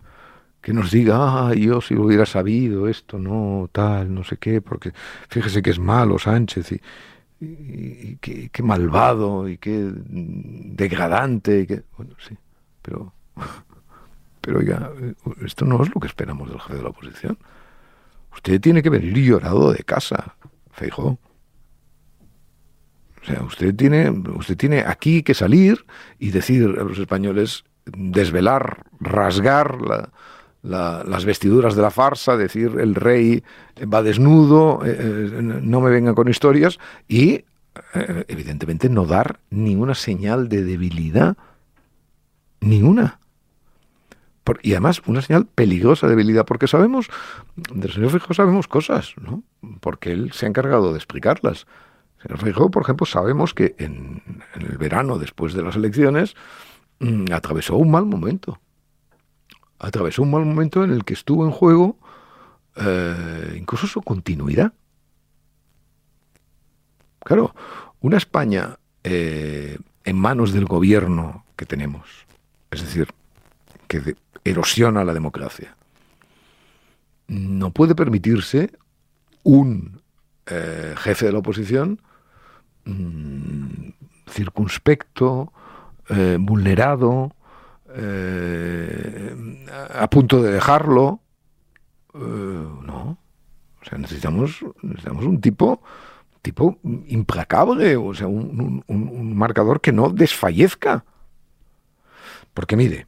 Que 0.66 0.74
nos 0.74 0.90
diga, 0.90 1.16
ah, 1.20 1.54
yo 1.54 1.80
si 1.80 1.94
hubiera 1.94 2.26
sabido 2.26 2.88
esto, 2.88 3.20
no, 3.20 3.70
tal, 3.72 4.12
no 4.12 4.24
sé 4.24 4.38
qué, 4.38 4.62
porque 4.62 4.94
fíjese 5.30 5.62
que 5.62 5.70
es 5.70 5.78
malo 5.78 6.18
Sánchez 6.18 6.72
y, 6.72 6.82
y, 7.40 8.16
qué, 8.18 8.64
malvado 8.64 9.48
y 9.48 9.60
qué 9.60 9.92
degradante. 9.94 11.68
Y 11.70 11.82
bueno, 11.96 12.16
sí, 12.18 12.36
pero, 12.82 13.14
pero 14.42 14.58
oiga, 14.58 14.90
esto 15.46 15.66
no 15.66 15.84
es 15.84 15.94
lo 15.94 16.02
que 16.02 16.08
esperamos 16.08 16.50
del 16.50 16.60
jefe 16.60 16.78
de 16.78 16.82
la 16.82 16.90
oposición. 16.90 17.38
Usted 18.34 18.60
tiene 18.60 18.82
que 18.82 18.90
venir 18.90 19.14
llorado 19.14 19.72
de 19.72 19.84
casa, 19.84 20.36
Feijóo. 20.72 21.20
O 23.22 23.24
sea, 23.24 23.44
usted 23.44 23.76
tiene, 23.76 24.10
usted 24.10 24.58
tiene 24.58 24.80
aquí 24.80 25.22
que 25.22 25.36
salir 25.36 25.86
y 26.18 26.32
decir 26.32 26.64
a 26.64 26.84
los 26.84 26.98
españoles, 26.98 27.66
desvelar, 27.86 28.88
rasgar 29.00 29.80
la, 29.80 30.10
las 30.66 31.26
vestiduras 31.26 31.76
de 31.76 31.82
la 31.82 31.92
farsa, 31.92 32.38
decir 32.38 32.78
el 32.80 32.96
rey 32.96 33.44
va 33.82 34.02
desnudo, 34.02 34.82
eh, 34.86 34.96
eh, 34.98 35.42
no 35.42 35.80
me 35.82 35.92
vengan 35.92 36.16
con 36.16 36.28
historias, 36.28 36.80
y 37.08 37.46
eh, 37.94 38.26
evidentemente 38.28 38.90
no 38.90 39.06
dar 39.06 39.40
ninguna 39.50 39.96
señal 39.96 40.50
de 40.50 40.64
debilidad, 40.64 41.38
ninguna. 42.62 43.20
y 44.62 44.72
además 44.72 45.02
una 45.06 45.22
señal 45.22 45.46
peligrosa 45.46 46.08
de 46.08 46.16
debilidad, 46.16 46.46
porque 46.46 46.68
sabemos, 46.68 47.10
del 47.56 47.92
señor 47.92 48.12
Fijo 48.12 48.34
sabemos 48.34 48.68
cosas, 48.68 49.14
¿no? 49.22 49.44
Porque 49.82 50.12
él 50.12 50.32
se 50.34 50.46
ha 50.46 50.50
encargado 50.50 50.92
de 50.92 50.98
explicarlas. 50.98 51.68
El 52.24 52.38
señor 52.38 52.44
Fijo, 52.44 52.72
por 52.72 52.84
ejemplo, 52.84 53.06
sabemos 53.06 53.54
que 53.54 53.76
en, 53.78 54.22
el 54.56 54.78
verano, 54.78 55.20
después 55.20 55.54
de 55.54 55.62
las 55.62 55.76
elecciones, 55.76 56.36
mm, 57.00 57.26
atravesó 57.32 57.76
un 57.76 57.92
mal 57.92 58.06
momento 58.06 58.60
atravesó 59.86 60.24
un 60.24 60.32
mal 60.32 60.44
momento 60.46 60.84
en 60.84 60.92
el 60.92 61.06
que 61.06 61.14
estuvo 61.14 61.46
en 61.46 61.52
juego 61.52 61.98
eh, 62.76 63.56
incluso 63.58 63.88
su 63.88 64.02
continuidad. 64.02 64.74
Claro, 67.20 67.56
una 68.02 68.18
España 68.18 68.78
eh, 69.04 69.78
en 70.04 70.18
manos 70.18 70.54
del 70.54 70.66
gobierno 70.66 71.46
que 71.56 71.66
tenemos, 71.66 72.26
es 72.72 72.82
decir, 72.82 73.08
que 73.88 74.16
erosiona 74.44 75.04
la 75.04 75.14
democracia, 75.14 75.76
no 77.28 77.72
puede 77.72 77.96
permitirse 77.96 78.72
un 79.44 80.02
eh, 80.48 80.94
jefe 80.98 81.28
de 81.28 81.32
la 81.32 81.40
oposición 81.40 82.02
mm, 82.86 83.90
circunspecto, 84.30 85.52
vulnerado, 86.40 87.32
eh, 87.98 89.66
a 89.94 90.10
punto 90.10 90.42
de 90.42 90.52
dejarlo. 90.52 91.22
Eh, 92.14 92.18
no. 92.18 93.18
O 93.82 93.86
sea, 93.86 93.98
necesitamos, 93.98 94.66
necesitamos 94.82 95.26
un 95.26 95.40
tipo, 95.40 95.82
tipo 96.42 96.80
implacable, 96.84 97.96
o 97.96 98.14
sea, 98.14 98.28
un, 98.28 98.84
marcador 99.36 99.82
que 99.82 99.92
no 99.92 100.10
desfallezca. 100.10 101.06
Porque 102.54 102.76
mire, 102.76 103.08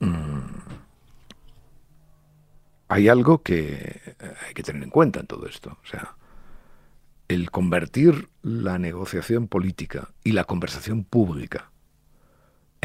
mm, 0.00 0.40
hay 2.88 3.08
algo 3.08 3.42
que 3.42 4.16
hay 4.46 4.54
que 4.54 4.62
tener 4.62 4.82
en 4.82 4.90
cuenta 4.90 5.20
en 5.20 5.26
todo 5.26 5.46
esto. 5.46 5.78
O 5.82 5.86
sea, 5.86 6.16
el 7.28 7.50
convertir 7.50 8.28
la 8.42 8.78
negociación 8.78 9.48
política 9.48 10.10
y 10.22 10.32
la 10.32 10.44
conversación 10.44 11.04
pública 11.04 11.72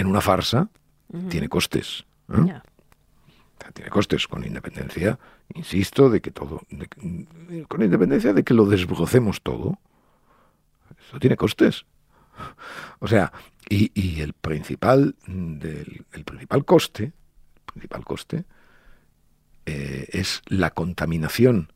en 0.02 0.08
una 0.08 0.22
farsa 0.22 0.70
tiene 1.30 1.48
costes. 1.48 2.06
¿eh? 2.30 2.60
Tiene 3.74 3.92
costes 3.92 4.28
con 4.28 4.44
independencia, 4.44 5.20
insisto, 5.54 6.10
de 6.10 6.22
que 6.22 6.32
todo, 6.32 6.62
con 7.68 7.84
independencia 7.84 8.34
de 8.34 8.44
que 8.44 8.54
lo 8.54 8.66
desbrocemos 8.66 9.42
todo. 9.42 9.78
Eso 11.08 11.20
tiene 11.20 11.38
costes. 11.38 11.86
O 13.00 13.08
sea, 13.08 13.32
y, 13.70 14.22
el 14.22 14.34
principal 14.34 15.16
del, 15.28 16.06
el 16.14 16.24
principal 16.24 16.66
coste, 16.66 17.14
principal 17.66 18.04
coste 18.04 18.46
eh, 19.66 20.08
es 20.12 20.42
la 20.48 20.72
contaminación 20.72 21.72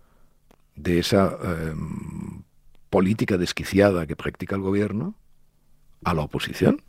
de 0.76 1.00
esa 1.00 1.38
em, 1.44 2.44
política 2.90 3.38
desquiciada 3.38 4.08
que 4.08 4.16
practica 4.16 4.56
el 4.56 4.62
gobierno 4.62 5.16
a 6.04 6.14
la 6.14 6.22
oposición. 6.22 6.82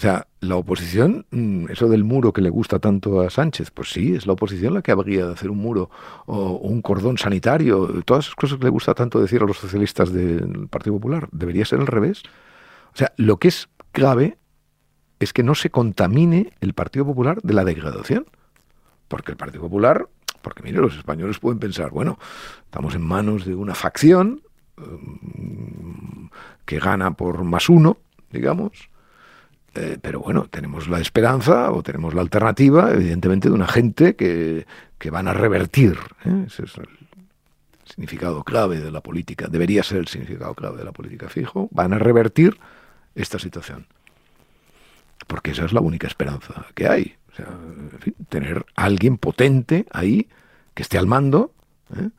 O 0.00 0.02
sea, 0.02 0.26
la 0.40 0.56
oposición, 0.56 1.26
mm, 1.30 1.66
eso 1.68 1.86
del 1.86 2.04
muro 2.04 2.32
que 2.32 2.40
le 2.40 2.48
gusta 2.48 2.78
tanto 2.78 3.20
a 3.20 3.28
Sánchez, 3.28 3.70
pues 3.70 3.90
sí, 3.90 4.14
es 4.14 4.26
la 4.26 4.32
oposición 4.32 4.72
la 4.72 4.80
que 4.80 4.92
habría 4.92 5.26
de 5.26 5.34
hacer 5.34 5.50
un 5.50 5.58
muro 5.58 5.90
o 6.24 6.52
un 6.52 6.80
cordón 6.80 7.18
sanitario, 7.18 8.02
todas 8.06 8.24
esas 8.24 8.34
cosas 8.34 8.56
que 8.56 8.64
le 8.64 8.70
gusta 8.70 8.94
tanto 8.94 9.20
decir 9.20 9.42
a 9.42 9.44
los 9.44 9.58
socialistas 9.58 10.10
del 10.10 10.68
Partido 10.70 10.94
Popular. 10.94 11.28
Debería 11.32 11.66
ser 11.66 11.80
al 11.80 11.86
revés. 11.86 12.22
O 12.94 12.96
sea, 12.96 13.12
lo 13.18 13.36
que 13.36 13.48
es 13.48 13.68
grave 13.92 14.38
es 15.18 15.34
que 15.34 15.42
no 15.42 15.54
se 15.54 15.68
contamine 15.68 16.54
el 16.62 16.72
Partido 16.72 17.04
Popular 17.04 17.42
de 17.42 17.52
la 17.52 17.66
degradación. 17.66 18.24
Porque 19.06 19.32
el 19.32 19.36
Partido 19.36 19.64
Popular, 19.64 20.08
porque 20.40 20.62
mire, 20.62 20.78
los 20.78 20.96
españoles 20.96 21.40
pueden 21.40 21.58
pensar, 21.58 21.90
bueno, 21.90 22.18
estamos 22.64 22.94
en 22.94 23.02
manos 23.02 23.44
de 23.44 23.54
una 23.54 23.74
facción 23.74 24.40
mm, 24.78 26.28
que 26.64 26.78
gana 26.78 27.10
por 27.10 27.44
más 27.44 27.68
uno, 27.68 27.98
digamos, 28.30 28.88
eh, 29.74 29.98
pero 30.00 30.20
bueno, 30.20 30.46
tenemos 30.50 30.88
la 30.88 31.00
esperanza 31.00 31.70
o 31.70 31.82
tenemos 31.82 32.14
la 32.14 32.22
alternativa, 32.22 32.90
evidentemente, 32.92 33.48
de 33.48 33.54
una 33.54 33.68
gente 33.68 34.16
que, 34.16 34.66
que 34.98 35.10
van 35.10 35.28
a 35.28 35.32
revertir. 35.32 35.98
¿eh? 36.24 36.44
Ese 36.46 36.64
es 36.64 36.76
el 36.76 36.88
significado 37.84 38.42
clave 38.44 38.80
de 38.80 38.90
la 38.90 39.00
política, 39.00 39.48
debería 39.48 39.82
ser 39.82 39.98
el 39.98 40.08
significado 40.08 40.54
clave 40.54 40.78
de 40.78 40.84
la 40.84 40.92
política 40.92 41.28
fijo, 41.28 41.68
van 41.72 41.92
a 41.92 41.98
revertir 41.98 42.58
esta 43.14 43.38
situación. 43.38 43.86
Porque 45.26 45.52
esa 45.52 45.64
es 45.64 45.72
la 45.72 45.80
única 45.80 46.06
esperanza 46.06 46.66
que 46.74 46.88
hay. 46.88 47.14
O 47.32 47.34
sea, 47.36 47.48
tener 48.28 48.66
alguien 48.74 49.18
potente 49.18 49.86
ahí, 49.92 50.28
que 50.74 50.82
esté 50.82 50.98
al 50.98 51.06
mando 51.06 51.52
¿eh? 51.96 52.10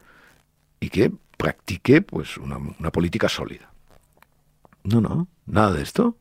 y 0.80 0.90
que 0.90 1.12
practique 1.36 2.02
pues 2.02 2.38
una, 2.38 2.58
una 2.58 2.92
política 2.92 3.28
sólida. 3.28 3.72
No, 4.84 5.02
no, 5.02 5.28
nada 5.46 5.74
de 5.74 5.84
esto 5.84 6.16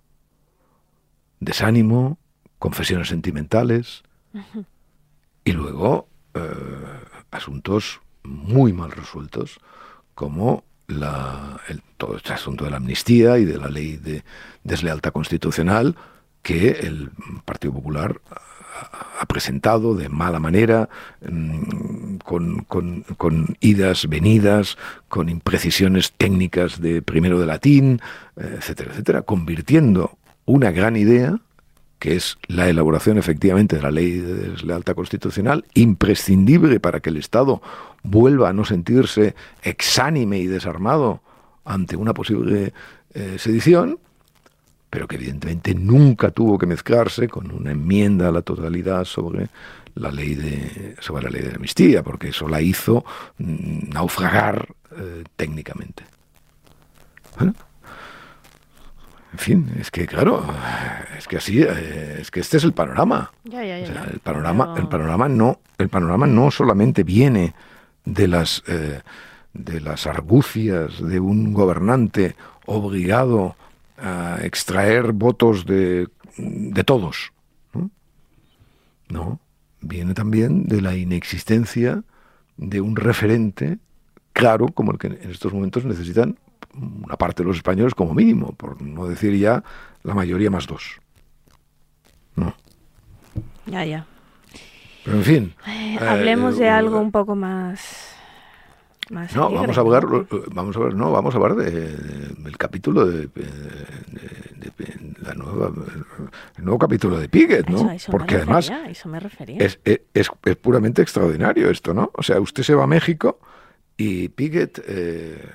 desánimo, 1.41 2.19
confesiones 2.59 3.09
sentimentales 3.09 4.03
y 5.45 5.53
luego 5.53 6.09
eh, 6.35 6.41
asuntos 7.31 8.01
muy 8.23 8.73
mal 8.73 8.93
resueltos 8.93 9.59
como 10.15 10.65
la, 10.87 11.61
todo 11.97 12.17
este 12.17 12.33
asunto 12.33 12.65
de 12.65 12.71
la 12.71 12.77
amnistía 12.77 13.39
y 13.39 13.45
de 13.45 13.59
la 13.59 13.69
ley 13.69 13.97
de 13.97 14.23
deslealtad 14.63 15.13
constitucional 15.13 15.97
que 16.43 16.71
el 16.71 17.11
Partido 17.45 17.75
Popular 17.75 18.21
ha 19.19 19.27
presentado 19.27 19.95
de 19.95 20.09
mala 20.09 20.41
manera, 20.41 20.89
mm, 21.29 22.17
con, 22.25 22.65
con, 22.65 23.57
idas, 23.61 24.09
venidas, 24.09 24.79
con 25.09 25.29
imprecisiones 25.29 26.13
técnicas 26.13 26.81
de 26.81 27.03
primero 27.03 27.39
de 27.39 27.47
latín, 27.47 28.01
etcétera, 28.37 28.93
etcétera, 28.93 29.23
convirtiendo 29.23 30.19
una 30.51 30.73
gran 30.73 30.97
idea, 30.97 31.39
que 31.99 32.17
es 32.17 32.39
la 32.49 32.69
elaboración 32.69 33.19
efectivamente 33.19 33.77
de 33.77 33.83
la 33.83 33.91
ley 33.91 34.19
de 34.19 34.35
deslealtad 34.51 34.95
constitucional, 34.95 35.65
imprescindible 35.75 36.81
para 36.81 37.01
que 37.01 37.11
el 37.11 37.19
Estado 37.19 37.63
vuelva 38.03 38.49
a 38.49 38.53
no 38.53 38.65
sentirse 38.65 39.35
exánime 39.63 40.39
y 40.39 40.47
desarmado 40.47 41.23
ante 41.65 41.97
una 41.97 42.15
posible 42.15 42.73
eh, 43.15 43.37
sedición, 43.39 43.99
pero 44.89 45.07
que 45.07 45.17
evidentemente 45.17 45.75
nunca 45.75 46.31
tuvo 46.31 46.59
que 46.59 46.67
mezclarse 46.67 47.29
con 47.29 47.53
una 47.53 47.71
enmienda 47.71 48.29
a 48.29 48.33
la 48.33 48.43
totalidad 48.43 49.05
sobre 49.05 49.49
la 49.95 50.11
ley 50.11 50.35
de 50.35 50.97
sobre 51.01 51.25
la 51.25 51.31
ley 51.31 51.43
de 51.43 51.55
amnistía, 51.55 52.03
porque 52.03 52.29
eso 52.29 52.49
la 52.49 52.61
hizo 52.61 53.05
mm, 53.39 53.91
naufragar 53.91 54.69
eh, 54.97 55.23
técnicamente. 55.37 56.03
En 59.33 59.39
fin, 59.39 59.71
es 59.79 59.91
que 59.91 60.07
claro, 60.07 60.45
es 61.17 61.29
que 61.29 61.37
así, 61.37 61.63
eh, 61.63 62.19
es 62.21 62.31
que 62.31 62.41
este 62.41 62.57
es 62.57 62.65
el 62.65 62.73
panorama. 62.73 63.31
el 63.45 64.21
panorama, 64.21 64.75
el 64.77 64.89
panorama 64.89 65.29
no, 65.29 65.61
el 65.79 65.89
panorama 65.89 66.27
no 66.27 66.51
solamente 66.51 67.05
viene 67.05 67.55
de 68.05 68.27
las 68.27 68.65
eh, 68.67 69.01
de 69.53 69.81
las 69.81 70.07
argucias 70.07 71.01
de 71.03 71.21
un 71.21 71.53
gobernante 71.53 72.35
obligado 72.67 73.57
a 73.99 74.39
extraer 74.43 75.13
votos 75.13 75.67
de, 75.67 76.09
de 76.37 76.85
todos. 76.85 77.33
¿no? 77.75 77.91
no, 79.09 79.41
viene 79.81 80.15
también 80.15 80.65
de 80.65 80.81
la 80.81 80.97
inexistencia 80.97 82.03
de 82.57 82.81
un 82.81 82.97
referente 82.97 83.79
claro 84.33 84.69
como 84.69 84.93
el 84.93 84.99
que 84.99 85.09
en 85.09 85.31
estos 85.31 85.53
momentos 85.53 85.85
necesitan 85.85 86.39
una 87.05 87.17
parte 87.17 87.43
de 87.43 87.49
los 87.49 87.57
españoles 87.57 87.95
como 87.95 88.15
mínimo, 88.15 88.53
por 88.53 88.81
no 88.81 89.07
decir 89.07 89.37
ya 89.37 89.63
la 90.03 90.15
mayoría 90.15 90.51
más 90.51 90.67
dos. 90.67 91.01
¿No? 92.37 92.55
Ya, 93.67 93.85
ya. 93.85 94.07
Pero 95.05 95.17
en 95.17 95.25
fin. 95.25 95.55
Eh, 95.67 95.99
hablemos 96.01 96.59
de 96.59 96.69
algo 96.69 96.99
un 96.99 97.11
poco 97.11 97.35
más 97.35 98.11
no, 99.11 99.51
vamos 99.51 99.77
a 99.77 99.81
hablar, 99.81 100.07
vamos 100.53 100.77
a 100.77 100.81
ver, 100.81 100.95
no, 100.95 101.11
vamos 101.11 101.35
a 101.35 101.39
hablar 101.39 101.57
del 101.57 102.57
capítulo 102.57 103.05
de, 103.07 103.29
la 105.21 105.35
nueva, 105.35 105.73
el 106.57 106.65
nuevo 106.65 106.79
capítulo 106.79 107.19
de 107.19 107.29
Piget, 107.29 107.69
¿no? 107.69 107.91
Porque 108.09 108.37
además 108.37 108.71
eso 108.89 109.09
me 109.09 109.19
refería. 109.19 109.59
Es, 109.59 109.81
es, 109.85 110.01
es, 110.15 110.57
puramente 110.57 111.03
extraordinario 111.03 111.71
esto, 111.71 111.93
¿no? 111.93 112.13
O 112.15 112.23
sea, 112.23 112.41
usted 112.41 112.63
se 112.63 112.75
va 112.75 112.85
a 112.85 112.87
México 112.87 113.41
y 113.97 114.29
Piget 114.29 114.81
eh, 114.87 115.55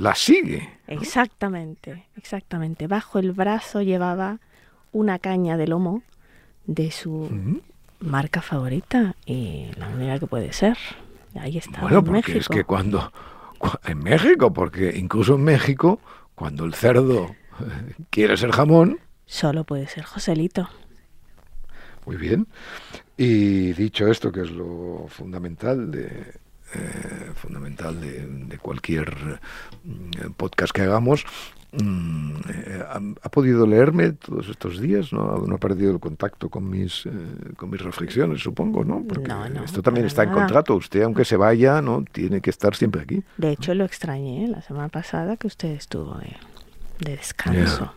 la 0.00 0.14
sigue. 0.14 0.68
Exactamente, 0.86 2.06
exactamente. 2.16 2.86
Bajo 2.86 3.18
el 3.18 3.32
brazo 3.32 3.82
llevaba 3.82 4.38
una 4.92 5.18
caña 5.18 5.56
de 5.56 5.66
lomo 5.66 6.02
de 6.66 6.90
su 6.90 7.60
marca 8.00 8.42
favorita 8.42 9.14
y 9.26 9.70
la 9.76 9.88
única 9.88 10.18
que 10.18 10.26
puede 10.26 10.52
ser. 10.52 10.76
Ahí 11.34 11.58
está. 11.58 11.82
Bueno, 11.82 12.02
porque 12.02 12.38
es 12.38 12.48
que 12.48 12.64
cuando. 12.64 13.12
En 13.84 13.98
México, 13.98 14.50
porque 14.54 14.96
incluso 14.96 15.34
en 15.34 15.44
México, 15.44 16.00
cuando 16.34 16.64
el 16.64 16.72
cerdo 16.72 17.36
quiere 18.08 18.38
ser 18.38 18.52
jamón. 18.52 18.98
Solo 19.26 19.64
puede 19.64 19.86
ser 19.86 20.04
Joselito. 20.04 20.66
Muy 22.06 22.16
bien. 22.16 22.46
Y 23.18 23.74
dicho 23.74 24.06
esto, 24.08 24.32
que 24.32 24.40
es 24.40 24.50
lo 24.50 25.04
fundamental 25.08 25.90
de, 25.90 26.32
eh, 26.74 27.32
fundamental 27.34 28.00
de, 28.00 28.58
cualquier 28.58 29.40
mm, 29.84 30.32
podcast 30.36 30.72
que 30.72 30.82
hagamos, 30.82 31.24
Mm, 31.72 32.34
eh, 32.48 32.84
ha, 33.22 33.28
podido 33.28 33.64
leerme 33.64 34.10
todos 34.12 34.48
estos 34.48 34.80
días, 34.80 35.12
¿no? 35.12 35.38
No 35.38 35.54
ha 35.54 35.58
perdido 35.58 35.92
el 35.92 36.00
contacto 36.00 36.48
con 36.48 36.68
mis, 36.68 37.06
eh, 37.06 37.10
con 37.56 37.70
mis 37.70 37.80
reflexiones, 37.80 38.42
supongo, 38.42 38.84
¿no? 38.84 39.04
Porque 39.06 39.30
esto 39.64 39.80
también 39.80 40.06
está 40.06 40.24
en 40.24 40.32
contrato. 40.32 40.74
Usted, 40.74 41.02
aunque 41.02 41.24
se 41.24 41.36
vaya, 41.36 41.80
¿no? 41.80 42.04
Tiene 42.10 42.40
que 42.40 42.50
estar 42.50 42.74
siempre 42.74 43.02
aquí. 43.02 43.22
De 43.36 43.52
hecho, 43.52 43.74
lo 43.74 43.84
extrañé 43.84 44.48
la 44.48 44.62
semana 44.62 44.88
pasada 44.88 45.36
que 45.36 45.46
usted 45.46 45.70
estuvo 45.70 46.18
de, 46.18 46.36
descanso. 46.98 47.92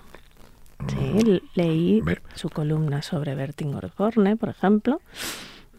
Sí, 0.87 1.41
leí 1.55 2.03
su 2.35 2.49
columna 2.49 3.01
sobre 3.01 3.33
Bertín 3.33 3.73
Osborne, 3.73 4.35
por 4.35 4.49
ejemplo. 4.49 5.01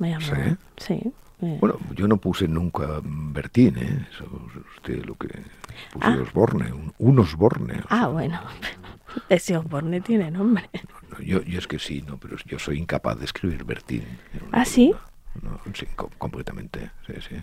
Me 0.01 0.11
llamó. 0.11 0.57
Sí. 0.79 1.13
Bueno, 1.61 1.79
yo 1.95 2.09
no 2.09 2.17
puse 2.17 2.49
nunca 2.49 3.01
Bertín, 3.03 3.77
¿eh? 3.79 4.07
Eso 4.11 4.25
usted 4.77 5.05
lo 5.05 5.15
que 5.15 5.29
puso 5.93 6.07
ah. 6.07 6.19
Osborne, 6.21 6.73
un, 6.99 7.19
Osborne. 7.19 7.83
Ah, 7.89 8.09
bueno. 8.09 8.41
Ese 9.29 9.57
Osborne 9.57 10.01
tiene 10.01 10.31
nombre. 10.31 10.69
yo, 11.21 11.43
yo, 11.43 11.59
es 11.59 11.67
que 11.67 11.79
sí, 11.79 12.03
no, 12.07 12.19
pero 12.19 12.37
yo 12.47 12.59
soy 12.59 12.79
incapaz 12.79 13.19
de 13.19 13.25
escribir 13.25 13.65
Bertín. 13.65 14.05
¿Ah, 14.53 14.65
sí? 14.65 14.95
No, 15.43 15.61
sí, 15.73 15.87
completamente. 16.19 16.91
Sí, 17.07 17.15
sí. 17.29 17.37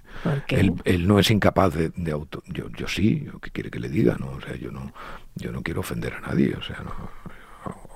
Él, 0.85 1.07
no 1.07 1.19
es 1.19 1.29
incapaz 1.29 1.73
de, 1.73 2.11
auto. 2.11 2.41
Yo, 2.47 2.69
yo 2.69 2.87
sí, 2.87 3.27
¿qué 3.41 3.51
quiere 3.51 3.69
que 3.69 3.79
le 3.79 3.89
diga? 3.89 4.15
No, 4.17 4.27
o 4.29 4.41
sea, 4.41 4.55
yo 4.55 4.71
no, 4.71 4.93
yo 5.35 5.51
no 5.51 5.61
quiero 5.61 5.81
ofender 5.81 6.13
a 6.13 6.21
nadie. 6.21 6.55
O 6.55 6.61
sea, 6.61 6.77
no, 6.83 6.93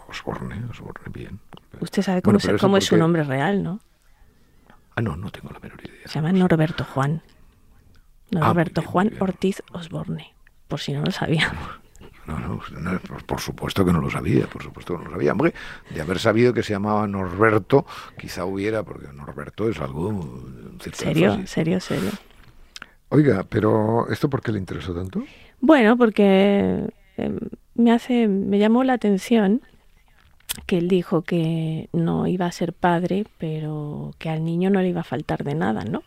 Osborne, 0.10 0.65
Osborne, 0.70 1.12
bien. 1.13 1.39
Usted 1.80 2.02
sabe 2.02 2.22
cómo, 2.22 2.39
cómo 2.60 2.78
es 2.78 2.86
su 2.86 2.98
nombre 2.98 3.24
real, 3.24 3.63
¿no? 3.63 3.80
Ah, 4.95 5.01
no, 5.01 5.15
no 5.15 5.29
tengo 5.31 5.49
la 5.51 5.60
menor 5.60 5.79
idea. 5.81 6.08
Se 6.08 6.15
llama 6.15 6.31
Norberto 6.31 6.84
Juan. 6.86 7.21
Ah, 8.36 8.39
Norberto 8.39 8.81
Juan 8.81 9.12
Ortiz 9.19 9.62
Osborne, 9.71 10.34
por 10.67 10.79
si 10.79 10.93
no 10.93 11.03
lo 11.03 11.12
sabía. 11.12 11.53
No, 12.25 12.39
no, 12.39 12.60
por 13.27 13.39
supuesto 13.39 13.86
que 13.86 13.93
no 13.93 14.01
lo 14.01 14.10
sabía, 14.10 14.47
por 14.47 14.63
supuesto 14.63 14.93
que 14.93 15.03
no 15.03 15.05
lo 15.05 15.12
sabía. 15.12 15.34
Hombre, 15.34 15.53
de 15.91 16.01
haber 16.01 16.17
sabido 16.17 16.53
que 16.53 16.63
se 16.63 16.73
llamaba 16.73 17.05
Norberto, 17.08 17.86
quizá 18.17 18.45
hubiera, 18.45 18.81
porque 18.81 19.08
Norberto 19.13 19.69
es 19.69 19.79
algo... 19.79 20.43
¿Serio? 20.91 21.45
¿Serio? 21.45 21.79
¿Serio? 21.79 22.10
Oiga, 23.10 23.45
pero 23.47 24.10
¿esto 24.10 24.29
por 24.29 24.41
qué 24.41 24.51
le 24.51 24.58
interesó 24.58 24.93
tanto? 24.95 25.23
Bueno, 25.62 25.97
porque 25.97 26.89
em, 27.17 27.39
me 27.75 27.91
hace, 27.91 28.27
me 28.27 28.58
llamó 28.58 28.84
la 28.84 28.93
atención 28.93 29.62
que 30.65 30.77
él 30.77 30.88
dijo 30.88 31.21
que 31.21 31.89
no 31.93 32.27
iba 32.27 32.45
a 32.45 32.51
ser 32.51 32.73
padre, 32.73 33.25
pero 33.38 34.13
que 34.17 34.29
al 34.29 34.43
niño 34.43 34.69
no 34.69 34.81
le 34.81 34.89
iba 34.89 35.01
a 35.01 35.05
faltar 35.05 35.43
de 35.43 35.55
nada, 35.55 35.84
¿no? 35.84 36.03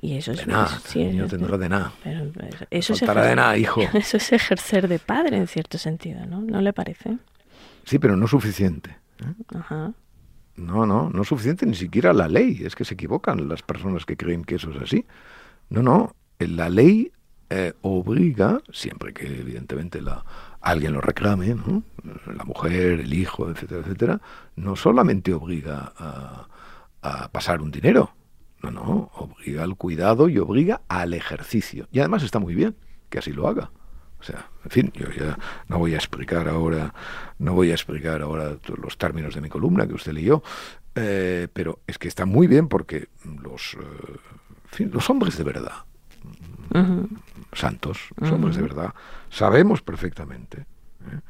Y 0.00 0.16
eso 0.16 0.30
es, 0.32 0.46
de 0.46 0.52
nada, 0.52 0.80
sí, 0.84 1.04
niño 1.04 1.26
tendrá 1.26 1.58
de 1.58 1.68
nada. 1.68 1.92
Pero, 2.04 2.30
eso 2.70 2.92
es 2.92 3.02
ejercer, 3.02 3.28
de 3.30 3.36
nada, 3.36 3.58
hijo. 3.58 3.80
Eso 3.94 4.16
es 4.18 4.32
ejercer 4.32 4.86
de 4.86 5.00
padre 5.00 5.36
en 5.38 5.48
cierto 5.48 5.76
sentido, 5.76 6.24
¿no? 6.24 6.40
¿No 6.40 6.60
le 6.60 6.72
parece? 6.72 7.18
Sí, 7.84 7.98
pero 7.98 8.16
no 8.16 8.28
suficiente. 8.28 8.90
¿eh? 9.20 9.56
Ajá. 9.56 9.92
No, 10.54 10.86
no, 10.86 11.10
no 11.10 11.24
suficiente 11.24 11.66
ni 11.66 11.74
siquiera 11.74 12.12
la 12.12 12.28
ley. 12.28 12.62
Es 12.64 12.76
que 12.76 12.84
se 12.84 12.94
equivocan 12.94 13.48
las 13.48 13.62
personas 13.62 14.04
que 14.04 14.16
creen 14.16 14.44
que 14.44 14.56
eso 14.56 14.70
es 14.70 14.82
así. 14.82 15.04
No, 15.68 15.82
no. 15.82 16.14
La 16.38 16.68
ley 16.68 17.10
eh, 17.50 17.72
obliga, 17.80 18.60
siempre 18.72 19.12
que 19.12 19.26
evidentemente 19.26 20.00
la, 20.00 20.24
alguien 20.60 20.92
lo 20.92 21.00
reclame, 21.00 21.56
la 22.26 22.44
mujer, 22.44 23.00
el 23.00 23.14
hijo, 23.14 23.50
etcétera, 23.50 23.80
etcétera, 23.80 24.20
no 24.56 24.76
solamente 24.76 25.32
obliga 25.32 25.92
a, 25.96 26.48
pasar 27.32 27.62
un 27.62 27.70
dinero, 27.70 28.12
no, 28.62 28.70
no, 28.70 29.10
obliga 29.14 29.62
al 29.62 29.76
cuidado 29.76 30.28
y 30.28 30.38
obliga 30.38 30.82
al 30.88 31.14
ejercicio. 31.14 31.88
Y 31.90 32.00
además 32.00 32.22
está 32.22 32.38
muy 32.38 32.54
bien 32.54 32.76
que 33.08 33.18
así 33.18 33.32
lo 33.32 33.48
haga. 33.48 33.70
O 34.20 34.22
sea, 34.22 34.50
en 34.64 34.70
fin, 34.70 34.92
yo 34.94 35.10
ya 35.10 35.38
no 35.68 35.78
voy 35.78 35.94
a 35.94 35.96
explicar 35.96 36.48
ahora, 36.48 36.92
no 37.38 37.54
voy 37.54 37.70
a 37.70 37.74
explicar 37.74 38.20
ahora 38.20 38.56
los 38.82 38.98
términos 38.98 39.34
de 39.34 39.40
mi 39.40 39.48
columna 39.48 39.86
que 39.86 39.94
usted 39.94 40.12
leyó, 40.12 40.42
eh, 40.94 41.46
pero 41.52 41.80
es 41.86 41.98
que 41.98 42.08
está 42.08 42.26
muy 42.26 42.48
bien 42.48 42.68
porque 42.68 43.08
los, 43.42 43.76
eh, 44.78 44.88
los 44.92 45.08
hombres 45.08 45.38
de 45.38 45.44
verdad, 45.44 45.84
santos, 47.58 47.98
somos 48.20 48.56
de 48.56 48.62
verdad, 48.62 48.94
sabemos 49.30 49.82
perfectamente 49.82 50.60
¿eh? 50.60 51.20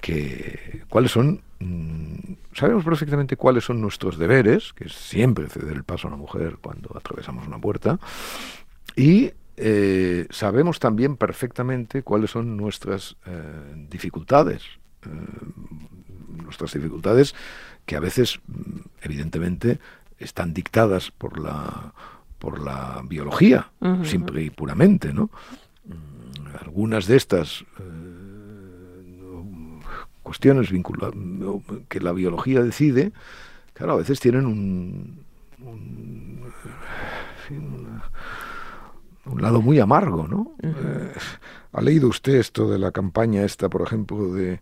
que 0.00 0.84
cuáles 0.88 1.10
son, 1.10 1.42
mm, 1.58 2.34
sabemos 2.54 2.84
perfectamente 2.84 3.36
cuáles 3.36 3.64
son 3.64 3.80
nuestros 3.80 4.18
deberes, 4.18 4.72
que 4.72 4.84
es 4.84 4.92
siempre 4.92 5.48
ceder 5.48 5.76
el 5.76 5.84
paso 5.84 6.06
a 6.06 6.10
una 6.10 6.16
mujer 6.16 6.58
cuando 6.60 6.96
atravesamos 6.96 7.46
una 7.46 7.58
puerta, 7.58 7.98
y 8.94 9.32
eh, 9.56 10.26
sabemos 10.30 10.78
también 10.78 11.16
perfectamente 11.16 12.02
cuáles 12.02 12.30
son 12.30 12.56
nuestras 12.56 13.16
eh, 13.26 13.86
dificultades, 13.90 14.62
nuestras 16.44 16.72
dificultades 16.72 17.34
que 17.86 17.96
a 17.96 18.00
veces, 18.00 18.40
mm, 18.46 18.80
evidentemente, 19.02 19.78
están 20.18 20.54
dictadas 20.54 21.10
por 21.10 21.38
la 21.38 21.94
por 22.38 22.62
la 22.62 23.02
biología, 23.04 23.70
simple 24.04 24.42
y 24.42 24.50
puramente, 24.50 25.12
¿no? 25.12 25.30
Mm, 25.84 26.56
algunas 26.60 27.06
de 27.06 27.16
estas 27.16 27.64
eh, 27.78 28.26
cuestiones 30.22 30.70
vinculadas 30.70 31.14
que 31.88 32.00
la 32.00 32.12
biología 32.12 32.62
decide, 32.62 33.12
claro, 33.72 33.92
a 33.92 33.96
veces 33.96 34.20
tienen 34.20 34.46
un, 34.46 35.20
un, 39.24 39.40
lado 39.40 39.60
muy 39.62 39.78
amargo, 39.78 40.26
¿no? 40.26 40.52
Eh, 40.62 41.12
¿Ha 41.72 41.80
leído 41.80 42.08
usted 42.08 42.34
esto 42.34 42.70
de 42.70 42.78
la 42.78 42.90
campaña 42.90 43.44
esta, 43.44 43.68
por 43.68 43.82
ejemplo, 43.82 44.32
de 44.32 44.54
eh, 44.54 44.60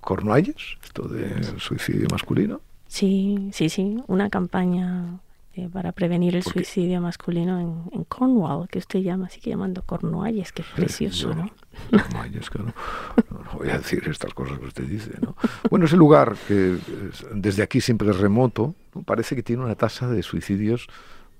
Cornualles, 0.00 0.78
esto 0.82 1.06
del 1.06 1.60
suicidio 1.60 2.08
masculino? 2.10 2.60
Sí, 2.88 3.50
sí, 3.52 3.68
sí, 3.68 4.02
una 4.06 4.28
campaña 4.28 5.20
eh, 5.54 5.68
para 5.70 5.92
prevenir 5.92 6.34
el 6.34 6.42
suicidio 6.42 7.00
masculino 7.02 7.88
en, 7.92 8.04
Cornwall, 8.04 8.68
que 8.68 8.78
usted 8.78 9.00
llama, 9.00 9.26
así 9.26 9.38
que 9.38 9.50
llamando 9.50 9.82
Cornualles, 9.82 10.50
que 10.50 10.62
es 10.62 10.68
precioso, 10.68 11.34
¿no? 11.34 11.50
Cornualles, 11.90 12.48
claro. 12.48 12.72
No, 13.30 13.58
voy 13.58 13.68
a 13.68 13.76
decir 13.76 14.02
estas 14.08 14.32
cosas 14.32 14.58
que 14.58 14.64
usted 14.64 14.84
dice, 14.84 15.10
¿no? 15.20 15.36
Bueno, 15.68 15.84
ese 15.84 15.96
lugar 15.96 16.36
que 16.48 16.78
desde 17.34 17.62
aquí 17.62 17.82
siempre 17.82 18.08
es 18.10 18.18
remoto, 18.18 18.74
parece 19.04 19.36
que 19.36 19.42
tiene 19.42 19.62
una 19.62 19.74
tasa 19.74 20.08
de 20.08 20.22
suicidios 20.22 20.88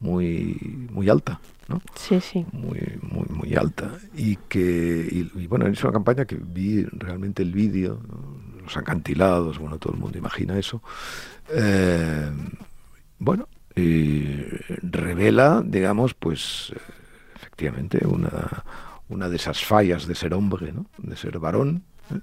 muy 0.03 0.89
muy 0.91 1.09
alta, 1.09 1.41
¿no? 1.69 1.81
Sí, 1.95 2.21
sí. 2.21 2.45
Muy 2.53 2.81
muy 3.01 3.27
muy 3.31 3.55
alta 3.55 3.93
y 4.15 4.37
que 4.37 5.09
y, 5.35 5.47
bueno, 5.47 5.67
es 5.69 5.83
una 5.83 5.93
campaña 5.93 6.27
que 6.27 6.37
vi 6.37 6.83
realmente 6.85 7.43
el 7.43 7.53
vídeo, 7.53 7.99
los 8.63 8.77
acantilados, 8.77 9.59
bueno, 9.59 9.79
todo 9.79 9.95
el 9.95 10.01
mundo 10.01 10.19
imagina 10.19 10.59
eso. 10.59 10.83
Eh, 11.49 12.31
bueno, 13.19 13.49
y 13.75 14.45
revela, 14.83 15.63
digamos, 15.65 16.15
pues 16.15 16.73
efectivamente 17.37 18.07
una, 18.07 18.65
una 19.09 19.29
de 19.29 19.37
esas 19.37 19.65
fallas 19.65 20.07
de 20.07 20.15
ser 20.15 20.35
hombre, 20.35 20.73
¿no? 20.73 20.87
de 20.99 21.17
ser 21.17 21.39
varón, 21.39 21.83
¿eh? 22.15 22.21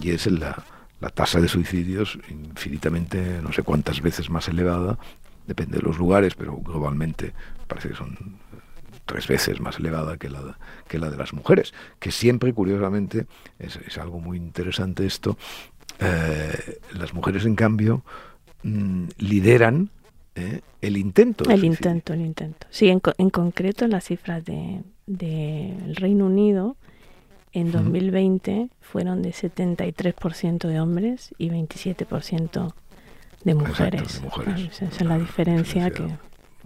y 0.00 0.10
es 0.10 0.26
la, 0.26 0.64
la 1.00 1.10
tasa 1.10 1.40
de 1.40 1.48
suicidios 1.48 2.18
infinitamente, 2.28 3.40
no 3.42 3.52
sé 3.52 3.62
cuántas 3.62 4.00
veces 4.00 4.30
más 4.30 4.48
elevada, 4.48 4.98
depende 5.46 5.78
de 5.78 5.82
los 5.82 5.98
lugares, 5.98 6.34
pero 6.34 6.56
globalmente 6.56 7.32
parece 7.66 7.90
que 7.90 7.96
son 7.96 8.16
tres 9.06 9.26
veces 9.26 9.60
más 9.60 9.78
elevada 9.78 10.16
que 10.16 10.28
la, 10.28 10.58
que 10.86 10.98
la 10.98 11.10
de 11.10 11.16
las 11.16 11.32
mujeres, 11.32 11.74
que 11.98 12.12
siempre, 12.12 12.52
curiosamente, 12.52 13.26
es, 13.58 13.76
es 13.76 13.98
algo 13.98 14.20
muy 14.20 14.36
interesante 14.36 15.06
esto, 15.06 15.36
eh, 15.98 16.80
las 16.92 17.12
mujeres, 17.12 17.44
en 17.44 17.56
cambio, 17.56 18.04
mm, 18.62 19.06
lideran 19.18 19.90
¿eh? 20.34 20.60
el 20.80 20.96
intento. 20.96 21.48
el 21.50 21.64
intento, 21.64 22.12
el 22.12 22.20
intento. 22.20 22.66
Sí, 22.70 22.88
en, 22.88 23.00
en 23.18 23.30
concreto 23.30 23.86
las 23.86 24.04
cifras 24.04 24.44
del 24.44 24.84
de, 25.06 25.74
Reino 25.94 26.26
Unido 26.26 26.76
en 27.52 27.72
2020 27.72 28.68
fueron 28.80 29.22
de 29.22 29.30
73% 29.30 30.68
de 30.68 30.80
hombres 30.80 31.34
y 31.36 31.50
27% 31.50 32.74
de 33.44 33.54
mujeres. 33.54 34.20
de 34.20 34.26
mujeres. 34.26 34.82
esa 34.82 34.84
es 34.86 35.00
la 35.02 35.18
diferencia 35.18 35.90
que 35.90 36.04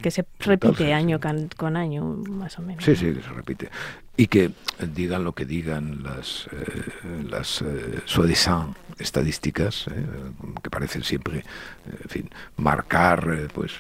que 0.05 0.11
se 0.11 0.27
repite 0.41 0.93
año 0.93 1.19
con, 1.57 1.79
año, 1.79 2.05
más 2.05 2.59
o 2.59 2.63
menos. 2.63 2.85
Sí, 2.85 2.95
sí, 2.95 3.15
se 3.15 3.31
repite. 3.31 3.71
Y 4.19 4.27
que 4.27 4.51
digan 4.79 5.25
lo 5.25 5.33
que 5.33 5.47
digan 5.47 6.03
las, 6.03 6.47
eh, 6.53 7.25
las 7.27 7.63
eh, 7.63 8.03
estadísticas, 8.99 9.87
eh, 9.87 10.05
que 10.63 10.69
parecen 10.69 11.05
siempre, 11.05 11.39
eh, 11.39 11.43
en 12.03 12.11
fin, 12.11 12.31
marcar 12.59 13.49
pues 13.55 13.73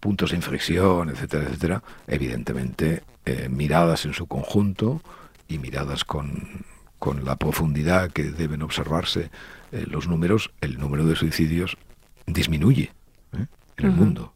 puntos 0.00 0.30
de 0.30 0.36
inflexión, 0.36 1.10
etcétera, 1.10 1.44
etcétera, 1.44 1.82
evidentemente 2.06 3.02
miradas 3.50 4.06
en 4.06 4.14
su 4.14 4.26
conjunto 4.26 5.02
y 5.48 5.58
miradas 5.58 6.06
con, 6.06 6.64
con 6.98 7.26
la 7.26 7.36
profundidad 7.36 8.10
que 8.10 8.24
deben 8.24 8.62
observarse 8.62 9.30
los 9.70 10.08
números, 10.08 10.50
el 10.62 10.78
número 10.78 11.04
de 11.04 11.14
suicidios 11.14 11.76
disminuye 12.26 12.90
en 13.76 13.84
el 13.84 13.92
mundo 13.92 14.31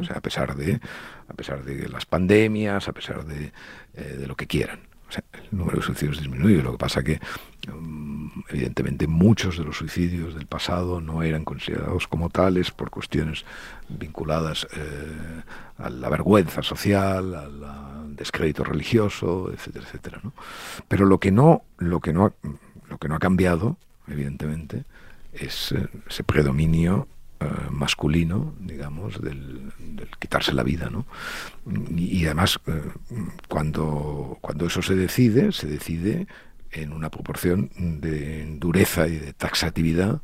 o 0.00 0.04
sea, 0.04 0.16
a 0.16 0.20
pesar 0.20 0.56
de 0.56 0.80
a 1.28 1.34
pesar 1.34 1.64
de 1.64 1.88
las 1.88 2.06
pandemias, 2.06 2.88
a 2.88 2.92
pesar 2.92 3.24
de, 3.24 3.52
eh, 3.94 4.16
de 4.18 4.26
lo 4.26 4.34
que 4.36 4.46
quieran. 4.46 4.80
O 5.08 5.12
sea, 5.12 5.24
el 5.32 5.58
número 5.58 5.78
de 5.78 5.84
suicidios 5.84 6.18
disminuye. 6.18 6.62
Lo 6.62 6.72
que 6.72 6.78
pasa 6.78 7.02
que, 7.02 7.18
mm, 7.72 8.40
evidentemente, 8.50 9.06
muchos 9.06 9.56
de 9.56 9.64
los 9.64 9.76
suicidios 9.76 10.34
del 10.34 10.46
pasado 10.46 11.00
no 11.00 11.22
eran 11.22 11.44
considerados 11.44 12.06
como 12.06 12.28
tales 12.28 12.70
por 12.70 12.90
cuestiones 12.90 13.44
vinculadas 13.88 14.66
eh, 14.76 15.42
a 15.78 15.88
la 15.88 16.10
vergüenza 16.10 16.62
social, 16.62 17.34
al 17.34 18.16
descrédito 18.16 18.64
religioso, 18.64 19.50
etcétera, 19.52 19.86
etcétera. 19.86 20.20
¿no? 20.22 20.34
Pero 20.88 21.06
lo 21.06 21.18
que 21.18 21.30
no, 21.30 21.62
lo 21.78 22.00
que 22.00 22.12
no, 22.12 22.26
ha, 22.26 22.32
lo 22.88 22.98
que 22.98 23.08
no 23.08 23.14
ha 23.14 23.18
cambiado, 23.18 23.78
evidentemente, 24.08 24.84
es 25.32 25.72
eh, 25.72 25.88
ese 26.06 26.22
predominio 26.24 27.08
eh, 27.40 27.46
masculino, 27.70 28.54
digamos, 28.58 29.20
del, 29.20 29.72
quitarse 30.18 30.52
la 30.52 30.64
vida, 30.64 30.90
¿no? 30.90 31.06
Y, 31.96 32.24
además, 32.26 32.58
eh, 32.66 32.82
cuando, 33.48 34.38
cuando 34.40 34.66
eso 34.66 34.82
se 34.82 34.96
decide, 34.96 35.52
se 35.52 35.68
decide 35.68 36.26
en 36.72 36.92
una 36.92 37.10
proporción 37.10 37.70
de 37.76 38.56
dureza 38.58 39.06
y 39.06 39.16
de 39.18 39.32
taxatividad 39.32 40.20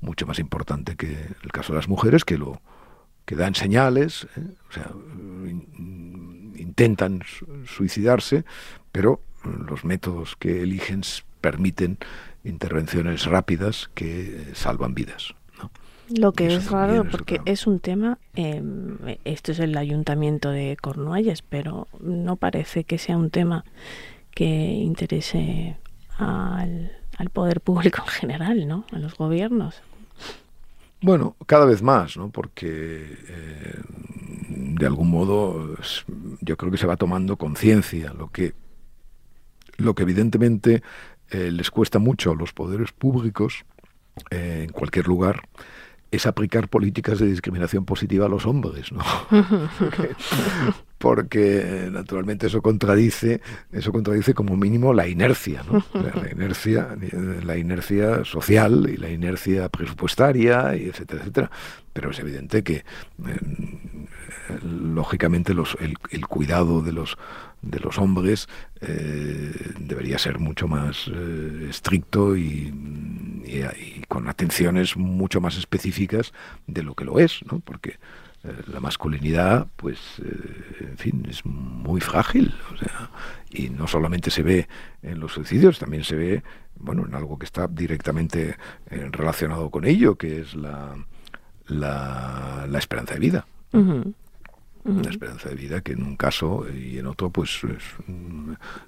mucho 0.00 0.26
más 0.26 0.38
importante 0.38 0.96
que 0.96 1.28
el 1.42 1.52
caso 1.52 1.72
de 1.72 1.78
las 1.78 1.88
mujeres, 1.88 2.24
que 2.24 2.38
lo 2.38 2.60
que 3.24 3.36
dan 3.36 3.54
señales, 3.54 4.26
¿eh? 4.36 4.44
o 4.68 4.72
sea, 4.72 4.90
intentan 6.56 7.22
suicidarse, 7.66 8.44
pero 8.92 9.22
los 9.44 9.84
métodos 9.84 10.36
que 10.36 10.62
eligen 10.62 11.02
permiten 11.40 11.98
intervenciones 12.44 13.24
rápidas 13.24 13.90
que 13.94 14.50
salvan 14.54 14.94
vidas. 14.94 15.34
Lo 16.16 16.32
que 16.32 16.54
es 16.54 16.70
raro 16.70 17.04
porque 17.04 17.40
es 17.44 17.66
un 17.66 17.78
tema, 17.78 18.18
eh, 18.34 18.62
esto 19.24 19.52
es 19.52 19.60
el 19.60 19.76
ayuntamiento 19.76 20.50
de 20.50 20.76
Cornualles, 20.80 21.42
pero 21.42 21.86
no 22.00 22.36
parece 22.36 22.84
que 22.84 22.98
sea 22.98 23.16
un 23.16 23.30
tema 23.30 23.64
que 24.34 24.46
interese 24.46 25.76
al, 26.18 26.90
poder 27.32 27.60
público 27.60 28.02
en 28.02 28.08
general, 28.08 28.66
¿no? 28.66 28.84
A 28.92 28.98
los 28.98 29.14
gobiernos. 29.14 29.82
Bueno, 31.02 31.36
cada 31.46 31.64
vez 31.64 31.82
más, 31.82 32.16
¿no? 32.16 32.30
Porque 32.30 33.16
eh, 33.28 33.80
de 34.48 34.86
algún 34.86 35.10
modo 35.10 35.76
yo 36.40 36.56
creo 36.56 36.72
que 36.72 36.78
se 36.78 36.86
va 36.86 36.96
tomando 36.96 37.36
conciencia, 37.36 38.12
lo 38.14 38.30
que, 38.30 38.54
lo 39.76 39.94
que 39.94 40.02
evidentemente 40.02 40.82
eh, 41.30 41.50
les 41.50 41.70
cuesta 41.70 41.98
mucho 41.98 42.32
a 42.32 42.34
los 42.34 42.52
poderes 42.52 42.92
públicos 42.92 43.64
eh, 44.30 44.64
en 44.66 44.72
cualquier 44.72 45.06
lugar 45.06 45.42
es 46.10 46.26
aplicar 46.26 46.68
políticas 46.68 47.18
de 47.18 47.26
discriminación 47.26 47.84
positiva 47.84 48.26
a 48.26 48.28
los 48.28 48.46
hombres, 48.46 48.92
¿no? 48.92 49.02
porque, 50.98 51.88
naturalmente 51.90 52.48
eso 52.48 52.60
contradice, 52.60 53.40
eso 53.72 53.92
contradice 53.92 54.34
como 54.34 54.56
mínimo 54.56 54.92
la 54.92 55.08
inercia, 55.08 55.62
¿no? 55.62 55.82
La 55.94 56.30
inercia, 56.30 56.96
la 57.42 57.56
inercia 57.56 58.24
social 58.24 58.88
y 58.92 58.96
la 58.96 59.08
inercia 59.10 59.68
presupuestaria, 59.68 60.76
y 60.76 60.88
etcétera, 60.88 61.20
etcétera. 61.20 61.50
Pero 61.92 62.10
es 62.10 62.18
evidente 62.18 62.62
que, 62.62 62.74
eh, 62.74 62.84
lógicamente, 64.62 65.54
los, 65.54 65.76
el, 65.80 66.26
cuidado 66.26 66.82
de 66.82 66.92
los 66.92 67.16
de 67.62 67.78
los 67.78 67.98
hombres 67.98 68.48
eh, 68.80 69.52
debería 69.78 70.18
ser 70.18 70.38
mucho 70.38 70.66
más 70.66 71.10
eh, 71.12 71.66
estricto 71.68 72.36
y, 72.36 72.74
con 74.08 74.28
atenciones 74.28 74.96
mucho 74.96 75.40
más 75.40 75.56
específicas 75.56 76.32
de 76.66 76.82
lo 76.84 76.94
que 76.94 77.04
lo 77.04 77.18
es, 77.18 77.40
¿no? 77.50 77.58
Porque 77.60 77.98
eh, 78.44 78.54
la 78.72 78.78
masculinidad, 78.78 79.66
pues, 79.76 79.98
en 80.80 80.96
fin, 80.96 81.26
es 81.28 81.44
muy 81.44 82.00
frágil, 82.00 82.54
o 82.72 82.76
sea, 82.76 83.10
y 83.50 83.70
no 83.70 83.88
solamente 83.88 84.30
se 84.30 84.42
ve 84.42 84.68
en 85.02 85.18
los 85.18 85.32
suicidios, 85.32 85.80
también 85.80 86.04
se 86.04 86.14
ve, 86.14 86.42
bueno, 86.76 87.04
en 87.06 87.14
algo 87.14 87.38
que 87.38 87.46
está 87.46 87.66
directamente 87.66 88.56
relacionado 88.88 89.68
con 89.70 89.84
ello, 89.84 90.16
que 90.16 90.40
es 90.40 90.54
la, 90.54 90.94
la, 91.66 92.66
la 92.68 92.78
esperanza 92.78 93.14
de 93.14 93.20
vida 93.20 93.46
una 94.84 95.10
esperanza 95.10 95.48
de 95.48 95.54
vida 95.54 95.82
que 95.82 95.92
en 95.92 96.02
un 96.02 96.16
caso 96.16 96.66
y 96.72 96.98
en 96.98 97.06
otro 97.06 97.30
pues 97.30 97.60
es 97.64 97.84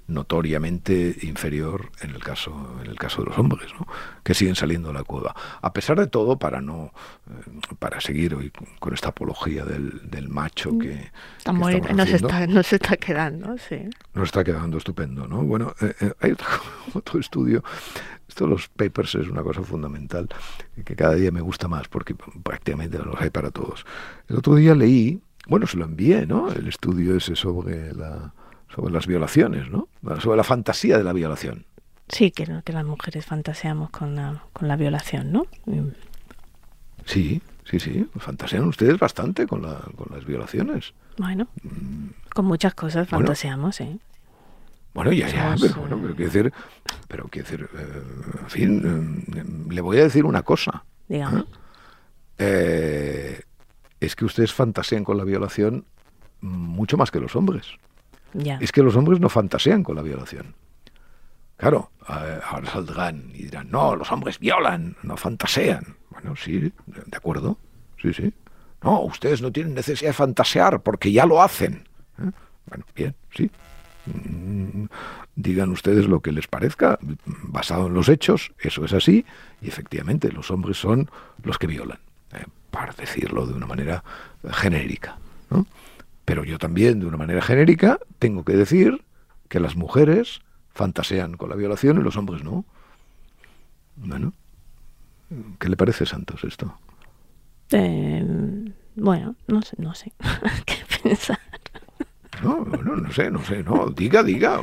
notoriamente 0.07 1.15
inferior 1.21 1.91
en 2.01 2.11
el 2.11 2.23
caso 2.23 2.77
en 2.83 2.89
el 2.89 2.97
caso 2.97 3.21
de 3.21 3.29
los 3.29 3.37
hombres 3.37 3.71
¿no? 3.79 3.87
que 4.23 4.33
siguen 4.33 4.55
saliendo 4.55 4.89
de 4.89 4.95
la 4.95 5.03
cueva. 5.03 5.35
A 5.61 5.71
pesar 5.71 5.99
de 5.99 6.07
todo 6.07 6.37
para 6.37 6.61
no 6.61 6.91
eh, 7.29 7.75
para 7.77 8.01
seguir 8.01 8.33
hoy 8.33 8.51
con 8.79 8.93
esta 8.93 9.09
apología 9.09 9.65
del, 9.65 10.09
del 10.09 10.29
macho 10.29 10.77
que, 10.79 11.11
está 11.37 11.53
muy, 11.53 11.79
nos, 11.79 12.09
está, 12.09 12.47
nos 12.47 12.73
está 12.73 12.97
quedando 12.97 13.55
sí. 13.57 13.81
Nos 14.13 14.25
está 14.25 14.43
quedando 14.43 14.77
estupendo 14.77 15.27
no 15.27 15.43
bueno 15.43 15.75
eh, 15.81 15.93
eh, 15.99 16.13
hay 16.21 16.31
otro, 16.31 16.47
otro 16.93 17.19
estudio. 17.19 17.63
Esto 18.27 18.45
de 18.45 18.51
los 18.51 18.67
papers 18.67 19.13
es 19.15 19.27
una 19.27 19.43
cosa 19.43 19.61
fundamental 19.61 20.27
que 20.83 20.95
cada 20.95 21.13
día 21.13 21.31
me 21.31 21.41
gusta 21.41 21.67
más 21.67 21.87
porque 21.87 22.15
prácticamente 22.15 22.97
los 22.97 23.19
hay 23.21 23.29
para 23.29 23.51
todos. 23.51 23.85
El 24.27 24.37
otro 24.37 24.55
día 24.55 24.73
leí 24.73 25.21
bueno, 25.47 25.67
se 25.67 25.77
lo 25.77 25.85
envié, 25.85 26.25
¿no? 26.25 26.51
El 26.51 26.67
estudio 26.67 27.15
ese 27.17 27.35
sobre, 27.35 27.93
la, 27.93 28.33
sobre 28.73 28.93
las 28.93 29.07
violaciones, 29.07 29.69
¿no? 29.69 29.87
Sobre 30.19 30.37
la 30.37 30.43
fantasía 30.43 30.97
de 30.97 31.03
la 31.03 31.13
violación. 31.13 31.65
Sí, 32.09 32.31
que, 32.31 32.61
que 32.63 32.73
las 32.73 32.85
mujeres 32.85 33.25
fantaseamos 33.25 33.89
con 33.89 34.15
la, 34.15 34.43
con 34.53 34.67
la 34.67 34.75
violación, 34.75 35.31
¿no? 35.31 35.47
Sí, 37.05 37.41
sí, 37.65 37.79
sí. 37.79 38.07
Fantasean 38.17 38.65
ustedes 38.65 38.99
bastante 38.99 39.47
con, 39.47 39.61
la, 39.61 39.79
con 39.95 40.13
las 40.15 40.25
violaciones. 40.25 40.93
Bueno, 41.17 41.47
con 42.33 42.45
muchas 42.45 42.73
cosas 42.73 43.07
fantaseamos, 43.07 43.79
¿eh? 43.81 43.97
Bueno, 44.93 45.11
ya, 45.11 45.27
ya, 45.27 45.55
pero, 45.59 45.75
bueno, 45.75 45.99
pero 45.99 46.15
quiero 46.15 46.31
decir, 46.31 46.53
pero 47.07 47.27
quiero 47.27 47.49
decir, 47.49 47.69
eh, 47.75 48.03
en 48.41 48.49
fin, 48.49 49.25
eh, 49.35 49.73
le 49.73 49.81
voy 49.81 49.97
a 49.97 50.03
decir 50.03 50.23
una 50.23 50.43
cosa. 50.43 50.83
Dígame. 51.07 51.45
¿eh? 52.37 53.41
Es 54.05 54.15
que 54.15 54.25
ustedes 54.25 54.53
fantasean 54.53 55.03
con 55.03 55.17
la 55.17 55.23
violación 55.23 55.85
mucho 56.41 56.97
más 56.97 57.11
que 57.11 57.19
los 57.19 57.35
hombres. 57.35 57.67
Es 58.59 58.71
que 58.71 58.83
los 58.83 58.95
hombres 58.95 59.19
no 59.19 59.29
fantasean 59.29 59.83
con 59.83 59.95
la 59.95 60.01
violación. 60.01 60.55
Claro, 61.57 61.91
ahora 62.07 62.69
saldrán 62.69 63.31
y 63.33 63.43
dirán, 63.43 63.69
no, 63.69 63.95
los 63.95 64.11
hombres 64.11 64.39
violan, 64.39 64.97
no 65.03 65.15
fantasean. 65.15 65.95
Bueno, 66.09 66.35
sí, 66.35 66.59
de 66.59 67.17
acuerdo, 67.17 67.57
sí, 68.01 68.13
sí. 68.13 68.33
No, 68.81 69.01
ustedes 69.01 69.41
no 69.41 69.51
tienen 69.51 69.73
necesidad 69.73 70.09
de 70.09 70.13
fantasear 70.13 70.81
porque 70.81 71.11
ya 71.11 71.25
lo 71.25 71.41
hacen. 71.41 71.87
¿eh? 72.19 72.31
Bueno, 72.65 72.85
bien, 72.95 73.15
sí. 73.33 73.49
Mm, 74.05 74.85
digan 75.35 75.69
ustedes 75.69 76.07
lo 76.07 76.19
que 76.21 76.33
les 76.33 76.47
parezca, 76.47 76.99
basado 77.25 77.87
en 77.87 77.93
los 77.93 78.09
hechos, 78.09 78.51
eso 78.59 78.83
es 78.83 78.91
así, 78.91 79.25
y 79.61 79.69
efectivamente 79.69 80.31
los 80.31 80.51
hombres 80.51 80.77
son 80.77 81.09
los 81.43 81.57
que 81.57 81.67
violan. 81.67 81.99
¿Eh? 82.33 82.45
para 82.71 82.93
decirlo 82.93 83.45
de 83.45 83.53
una 83.53 83.65
manera 83.67 84.03
genérica. 84.51 85.17
¿no? 85.49 85.65
Pero 86.25 86.43
yo 86.43 86.57
también, 86.57 86.99
de 86.99 87.05
una 87.05 87.17
manera 87.17 87.41
genérica, 87.41 87.99
tengo 88.19 88.43
que 88.43 88.53
decir 88.53 89.03
que 89.49 89.59
las 89.59 89.75
mujeres 89.75 90.41
fantasean 90.73 91.37
con 91.37 91.49
la 91.49 91.55
violación 91.55 91.99
y 91.99 92.03
los 92.03 92.17
hombres 92.17 92.43
no. 92.43 92.65
Bueno, 93.95 94.33
¿qué 95.59 95.69
le 95.69 95.77
parece, 95.77 96.05
Santos, 96.05 96.43
esto? 96.43 96.77
Eh, 97.71 98.25
bueno, 98.95 99.35
no 99.47 99.61
sé, 99.61 99.75
no 99.79 99.93
sé 99.93 100.11
qué 100.65 100.75
pensar. 101.01 101.39
No, 102.43 102.65
no, 102.65 102.95
no 102.95 103.11
sé, 103.11 103.31
no 103.31 103.43
sé, 103.43 103.63
no, 103.63 103.89
diga, 103.89 104.23
diga. 104.23 104.61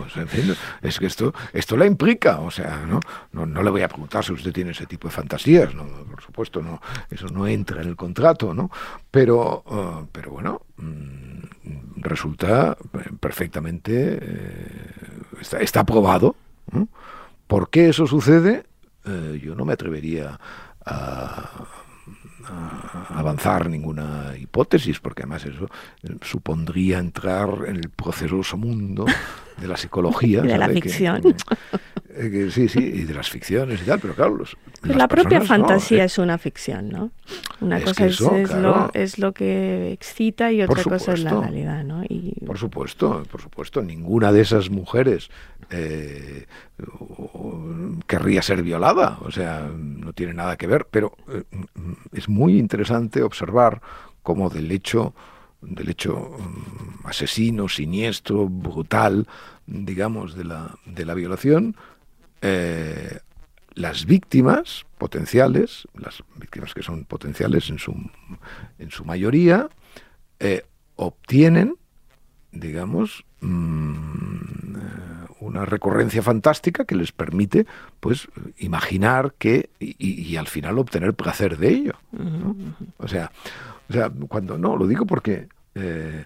Es 0.83 0.99
que 0.99 1.07
esto, 1.07 1.33
esto 1.53 1.77
la 1.77 1.87
implica, 1.87 2.41
o 2.41 2.51
sea, 2.51 2.85
¿no? 2.87 3.01
¿no? 3.33 3.63
le 3.63 3.71
voy 3.71 3.83
a 3.83 3.89
preguntar 3.89 4.25
si 4.25 4.33
usted 4.33 4.53
tiene 4.53 4.73
ese 4.73 4.87
tipo 4.87 5.09
de 5.09 5.15
fantasías, 5.15 5.75
no, 5.75 5.85
por 5.85 6.23
supuesto, 6.23 6.63
no, 6.63 6.81
eso 7.11 7.27
no 7.29 7.47
entra 7.47 7.83
en 7.83 7.89
el 7.89 7.97
contrato, 7.97 8.55
¿no? 8.55 8.71
Pero, 9.11 9.63
uh, 9.67 10.07
pero 10.13 10.33
bueno, 10.33 10.63
mm, 10.77 11.41
resulta 11.97 12.77
perfectamente, 13.21 14.19
eh, 14.21 14.91
está, 15.41 15.61
está 15.61 15.85
probado. 15.85 16.37
¿Por 17.47 17.69
qué 17.71 17.89
eso 17.89 18.07
sucede? 18.07 18.65
Eh, 19.05 19.41
yo 19.43 19.55
no 19.55 19.65
me 19.65 19.73
atrevería 19.73 20.39
a, 20.85 21.67
avanzar 23.09 23.69
ninguna 23.69 24.35
hipótesis, 24.39 25.01
porque 25.01 25.23
además 25.23 25.45
eso 25.47 25.69
eh, 26.03 26.17
supondría 26.23 26.99
entrar 26.99 27.51
en 27.67 27.77
el 27.77 27.91
procesoso 27.91 28.57
mundo 28.57 29.07
de 29.61 29.69
la 29.69 29.77
psicología. 29.77 30.43
de 30.43 30.59
la 30.59 30.69
ficción. 30.69 31.35
Eh, 32.17 32.49
sí, 32.51 32.69
sí, 32.69 32.81
y 32.81 33.03
de 33.05 33.15
las 33.15 33.31
ficciones 33.31 33.83
y 33.83 33.85
tal, 33.85 34.01
pero 34.01 34.15
claro, 34.15 34.37
los, 34.37 34.57
la 34.83 35.07
propia 35.07 35.41
fantasía 35.43 36.05
es 36.05 36.19
una 36.19 36.39
ficción, 36.39 36.89
¿no? 36.89 37.11
Una 37.61 37.81
cosa 37.81 38.07
es, 38.07 38.21
lo, 38.21 38.91
es, 38.95 39.19
lo, 39.19 39.33
que 39.33 39.93
excita 39.93 40.51
y 40.51 40.63
otra 40.63 40.83
cosa 40.83 41.13
es 41.13 41.23
la 41.23 41.41
realidad, 41.41 41.85
¿no? 41.85 42.03
Y... 42.05 42.20
Por 42.51 42.59
supuesto, 42.59 43.23
por 43.31 43.41
supuesto, 43.41 43.81
ninguna 43.81 44.33
de 44.33 44.41
esas 44.41 44.71
mujeres 44.71 45.31
eh, 45.71 46.49
querría 48.09 48.43
ser 48.43 48.65
violada, 48.65 49.21
o 49.23 49.31
sea, 49.31 49.71
no 49.73 50.13
tiene 50.15 50.35
nada 50.35 50.57
que 50.57 50.67
ver, 50.67 50.89
pero 50.91 51.17
eh, 51.29 51.45
es 52.11 52.29
muy 52.29 52.59
interesante 52.59 53.23
observar 53.23 53.81
cómo 54.25 54.51
del 54.51 54.73
hecho 54.73 55.15
del 55.63 55.91
hecho 55.91 56.17
mm, 56.17 57.07
asesino, 57.07 57.69
siniestro, 57.69 58.49
brutal, 58.49 59.29
digamos, 59.69 60.35
de 60.35 60.43
la, 60.43 60.77
de 60.87 61.05
la 61.05 61.15
violación, 61.15 61.77
eh, 62.43 63.21
las 63.75 64.07
víctimas 64.07 64.87
potenciales, 64.99 65.87
las 65.95 66.25
víctimas 66.35 66.75
que 66.75 66.83
son 66.83 67.05
potenciales 67.05 67.71
en 67.71 67.79
su, 67.79 67.95
en 68.81 68.91
su 68.91 69.05
mayoría, 69.05 69.69
obtienen, 70.97 71.77
digamos, 72.53 73.25
mm, 73.41 74.75
una 75.41 75.65
recurrencia 75.65 76.23
fantástica 76.23 76.85
que 76.85 76.95
les 76.95 77.13
permite, 77.13 77.67
pues, 78.01 78.29
imaginar 78.59 79.35
que 79.39 79.71
y, 79.79 80.37
al 80.37 80.47
final 80.47 80.79
obtener 80.79 81.15
placer 81.15 81.57
de 81.59 81.69
ello. 81.69 81.95
O 82.99 83.09
sea, 83.09 83.33
o 83.89 83.93
sea, 83.93 84.11
cuando 84.29 84.59
no, 84.59 84.77
lo 84.77 84.87
digo 84.87 85.07
porque 85.07 85.49
eh, 85.75 86.25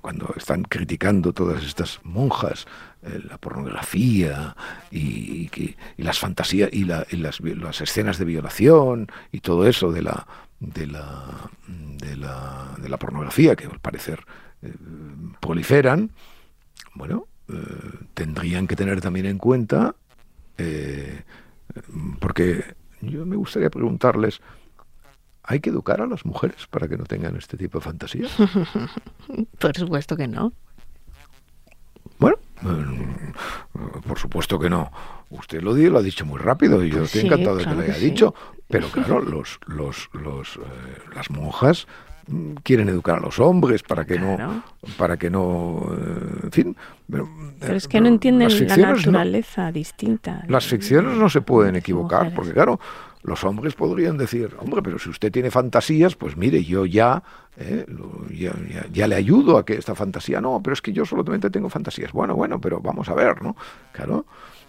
cuando 0.00 0.32
están 0.36 0.62
criticando 0.62 1.32
todas 1.32 1.64
estas 1.64 2.00
monjas 2.04 2.66
eh, 3.02 3.20
la 3.28 3.38
pornografía 3.38 4.54
y, 4.90 5.50
las 5.96 6.18
fantasías 6.18 6.70
y, 6.72 6.84
las, 6.84 7.80
escenas 7.80 8.18
de 8.18 8.24
violación 8.24 9.08
y 9.32 9.40
todo 9.40 9.66
eso 9.66 9.90
de 9.90 10.02
la 10.02 10.26
de 10.60 10.86
la 10.86 11.50
de 11.66 12.16
la, 12.16 12.76
de 12.78 12.88
la 12.88 12.96
pornografía 12.98 13.56
que 13.56 13.66
al 13.66 13.80
parecer 13.80 14.24
eh, 14.62 14.72
proliferan 15.40 16.10
bueno 16.94 17.26
eh, 17.48 17.54
tendrían 18.14 18.66
que 18.66 18.76
tener 18.76 19.00
también 19.00 19.26
en 19.26 19.38
cuenta 19.38 19.94
porque 22.20 22.76
yo 23.00 23.26
me 23.26 23.34
gustaría 23.34 23.68
preguntarles 23.68 24.40
¿Hay 25.44 25.60
que 25.60 25.70
educar 25.70 26.00
a 26.00 26.06
las 26.06 26.24
mujeres 26.24 26.66
para 26.68 26.86
que 26.86 26.96
no 26.96 27.04
tengan 27.04 27.36
este 27.36 27.56
tipo 27.56 27.78
de 27.78 27.84
fantasías? 27.84 28.30
Por 29.58 29.76
supuesto 29.76 30.16
que 30.16 30.28
no. 30.28 30.52
Bueno, 32.18 32.36
mm, 32.60 34.00
por 34.06 34.18
supuesto 34.18 34.58
que 34.58 34.70
no. 34.70 34.92
Usted 35.30 35.60
lo, 35.60 35.74
lo 35.74 35.98
ha 35.98 36.02
dicho 36.02 36.24
muy 36.24 36.38
rápido 36.38 36.84
y 36.84 36.90
yo 36.90 37.02
estoy 37.02 37.22
encantado 37.22 37.56
de 37.56 37.64
que 37.64 37.74
lo 37.74 37.80
haya 37.80 37.98
dicho. 37.98 38.34
Pero 38.68 38.88
claro, 38.90 39.20
los, 39.22 39.58
los, 39.66 40.08
los, 40.12 40.56
eh, 40.56 40.60
las 41.16 41.30
monjas 41.30 41.88
quieren 42.62 42.88
educar 42.88 43.18
a 43.18 43.20
los 43.20 43.38
hombres 43.38 43.82
para 43.82 44.04
que 44.04 44.18
no 44.18 44.62
para 44.96 45.16
que 45.16 45.28
no 45.28 45.88
eh, 45.90 46.40
en 46.44 46.52
fin 46.52 46.76
pero, 47.10 47.28
es 47.74 47.88
que 47.88 48.00
no 48.00 48.08
entienden 48.08 48.48
la 48.68 48.76
naturaleza 48.76 49.72
distinta 49.72 50.44
las 50.48 50.66
ficciones 50.66 51.16
no 51.16 51.28
se 51.28 51.40
pueden 51.40 51.76
equivocar 51.76 52.32
porque 52.34 52.52
claro 52.52 52.78
los 53.22 53.44
hombres 53.44 53.74
podrían 53.74 54.18
decir, 54.18 54.54
hombre, 54.58 54.82
pero 54.82 54.98
si 54.98 55.08
usted 55.08 55.30
tiene 55.30 55.50
fantasías, 55.50 56.16
pues 56.16 56.36
mire, 56.36 56.64
yo 56.64 56.86
ya, 56.86 57.22
eh, 57.56 57.86
ya, 58.92 59.06
le 59.06 59.14
ayudo 59.14 59.58
a 59.58 59.64
que 59.64 59.74
esta 59.74 59.94
fantasía, 59.94 60.40
no, 60.40 60.60
pero 60.62 60.74
es 60.74 60.82
que 60.82 60.92
yo 60.92 61.04
solamente 61.04 61.48
tengo 61.48 61.70
fantasías. 61.70 62.10
Bueno, 62.10 62.34
bueno, 62.34 62.60
pero 62.60 62.80
vamos 62.80 63.08
a 63.08 63.14
ver, 63.14 63.40
¿no? 63.40 63.56
Claro, 63.92 64.26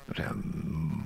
o 0.10 0.14
sea, 0.14 0.34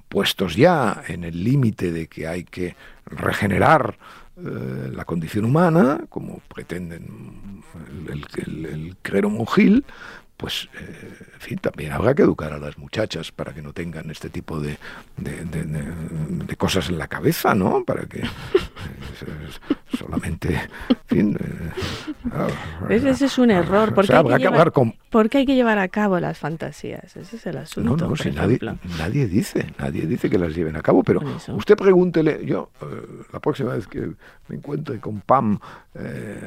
puestos 0.09 0.57
ya 0.57 1.03
en 1.07 1.23
el 1.23 1.41
límite 1.41 1.91
de 1.93 2.07
que 2.07 2.27
hay 2.27 2.43
que 2.43 2.75
regenerar 3.05 3.97
eh, 4.37 4.91
la 4.93 5.03
condición 5.03 5.45
humana, 5.45 6.05
como 6.09 6.41
pretenden 6.53 7.63
el, 8.07 8.25
el, 8.37 8.65
el, 8.65 8.97
pues, 10.37 10.69
eh, 10.79 11.15
en 11.33 11.39
fin, 11.39 11.57
también 11.57 11.91
habrá 11.91 12.13
que 12.13 12.21
educar 12.21 12.53
a 12.53 12.59
las 12.59 12.77
muchachas 12.77 13.31
para 13.31 13.53
que 13.53 13.63
no 13.63 13.73
tengan 13.73 14.11
este 14.11 14.29
tipo 14.29 14.59
de, 14.59 14.77
de, 15.17 16.55
cosas 16.57 16.89
en 16.89 16.99
la 16.99 17.07
cabeza, 17.07 17.55
¿no? 17.55 17.83
Para 17.83 18.05
que 18.05 18.19
eh, 18.19 18.27
solamente, 19.97 20.53
en 20.89 20.97
fin... 21.07 21.37
Eh, 22.89 22.89
ese 22.89 23.25
es 23.25 23.37
un 23.39 23.49
error, 23.49 23.95
porque, 23.95 24.13
hay 24.13 24.23
que 24.23 24.37
llevar, 24.37 24.71
hay 24.71 25.45
que 25.45 25.55
llevar 25.55 25.79
a 25.79 25.87
cabo 25.87 26.19
las 26.19 26.37
fantasías, 26.37 27.15
ese 27.15 27.35
es 27.35 27.45
el 27.47 27.57
asunto. 27.57 27.97
No, 27.97 28.09
no, 28.09 28.15
si 28.15 28.29
nadie, 28.29 28.59
nadie 28.99 29.27
dice, 29.27 29.73
nadie 29.79 30.05
dice 30.05 30.29
que 30.29 30.37
las 30.37 30.55
lleven 30.55 30.75
a 30.75 30.81
cabo, 30.81 31.03
pero 31.03 31.21
usted 31.47 31.75
pregúntele, 31.75 32.45
yo, 32.45 32.69
la 33.33 33.39
próxima 33.39 33.73
vez 33.73 33.87
que 33.87 34.11
me 34.49 34.57
encuentre 34.57 34.99
con 34.99 35.21
Pam, 35.21 35.59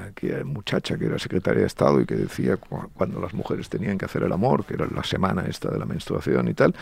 aquella 0.09 0.45
muchacha 0.45 0.97
que 0.97 1.07
era 1.07 1.19
secretaria 1.19 1.63
de 1.63 1.67
Estado 1.67 2.01
y 2.01 2.07
que 2.07 2.15
decía 2.15 2.57
cuando 2.57 3.21
las 3.21 3.35
mujeres 3.35 3.69
tenían 3.69 3.80
tenían 3.81 3.97
que 3.97 4.05
hacer 4.05 4.23
el 4.23 4.33
amor, 4.33 4.65
que 4.65 4.75
era 4.75 4.87
la 4.95 5.03
semana 5.03 5.43
esta 5.49 5.71
de 5.71 5.79
la 5.79 5.87
menstruación 5.87 6.49
y 6.49 6.55
tal, 6.55 6.75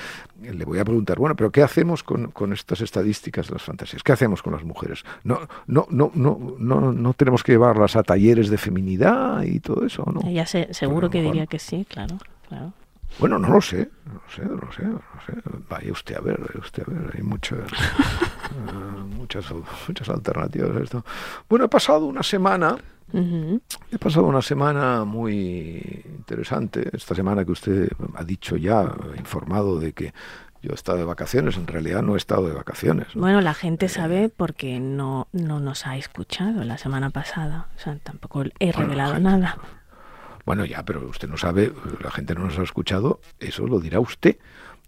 le 0.43 0.65
voy 0.65 0.81
a 0.81 0.85
preguntar, 0.85 1.19
bueno, 1.19 1.37
pero 1.37 1.51
¿qué 1.51 1.63
hacemos 1.63 2.03
con, 2.03 2.33
con 2.33 2.53
estas 2.53 2.81
estadísticas 2.81 3.47
de 3.47 3.55
las 3.55 3.63
fantasías? 3.63 4.03
¿Qué 4.03 4.13
hacemos 4.13 4.43
con 4.43 4.53
las 4.53 4.65
mujeres? 4.65 5.05
No, 5.23 5.39
no, 5.69 5.87
no, 5.91 6.11
no, 6.15 6.57
no, 6.59 6.93
no 6.93 7.15
tenemos 7.15 7.45
que 7.45 7.53
llevarlas 7.53 7.95
a 7.95 8.03
talleres 8.03 8.51
de 8.51 8.59
feminidad 8.59 9.43
y 9.43 9.61
todo 9.61 9.87
eso, 9.87 10.05
¿no? 10.13 10.29
Ella 10.29 10.45
se, 10.45 10.75
seguro 10.75 11.09
que 11.09 11.23
diría 11.23 11.47
que 11.47 11.61
sí, 11.61 11.87
claro, 11.89 12.19
claro. 12.49 12.73
Bueno, 13.21 13.39
no 13.39 13.49
lo 13.49 13.61
sé, 13.61 13.89
no 14.05 14.15
lo 14.15 14.31
sé, 14.31 14.43
no 14.43 14.57
lo 14.57 14.73
sé, 14.73 14.83
no 14.85 14.93
lo 14.93 15.21
sé. 15.25 15.33
Vaya 15.69 15.93
usted 15.93 16.17
a 16.17 16.21
ver, 16.21 16.41
vaya 16.41 16.61
usted 16.61 16.83
a 16.87 16.91
ver, 16.91 17.13
hay 17.15 17.23
muchas, 17.23 17.71
uh, 17.73 19.07
muchas, 19.17 19.47
muchas 19.87 20.09
alternativas 20.09 20.77
a 20.77 20.81
esto. 20.81 21.05
Bueno, 21.49 21.65
he 21.65 21.69
pasado 21.69 22.07
una 22.07 22.23
semana 22.23 22.77
He 23.11 23.99
pasado 23.99 24.27
una 24.27 24.43
semana 24.43 25.05
muy 25.05 26.05
interesante, 26.29 26.91
esta 26.93 27.15
semana 27.15 27.45
que 27.45 27.53
usted 27.53 27.91
ha 28.15 28.25
dicho 28.25 28.57
ya, 28.57 28.93
informado 29.17 29.81
de 29.81 29.95
que 29.95 30.13
yo 30.61 30.73
he 30.73 30.75
estado 30.75 30.99
de 30.99 31.05
vacaciones, 31.05 31.57
en 31.57 31.67
realidad 31.67 32.03
no 32.03 32.15
he 32.15 32.19
estado 32.19 32.49
de 32.49 32.55
vacaciones. 32.55 33.09
Bueno, 33.15 33.41
la 33.41 33.55
gente 33.55 33.87
eh, 33.87 33.89
sabe 33.89 34.29
porque 34.29 34.79
no, 34.79 35.29
no 35.33 35.59
nos 35.61 35.87
ha 35.87 35.97
escuchado 35.97 36.65
la 36.65 36.77
semana 36.77 37.11
pasada, 37.11 37.69
o 37.77 37.79
sea, 37.79 37.97
tampoco 37.97 38.45
he 38.59 38.73
revelado 38.73 39.19
nada. 39.19 39.57
Bueno, 40.45 40.65
ya, 40.65 40.85
pero 40.85 41.07
usted 41.09 41.29
no 41.29 41.39
sabe, 41.39 41.73
la 42.03 42.11
gente 42.11 42.35
no 42.35 42.45
nos 42.45 42.59
ha 42.59 42.63
escuchado, 42.63 43.21
eso 43.39 43.67
lo 43.67 43.81
dirá 43.81 44.01
usted, 44.01 44.37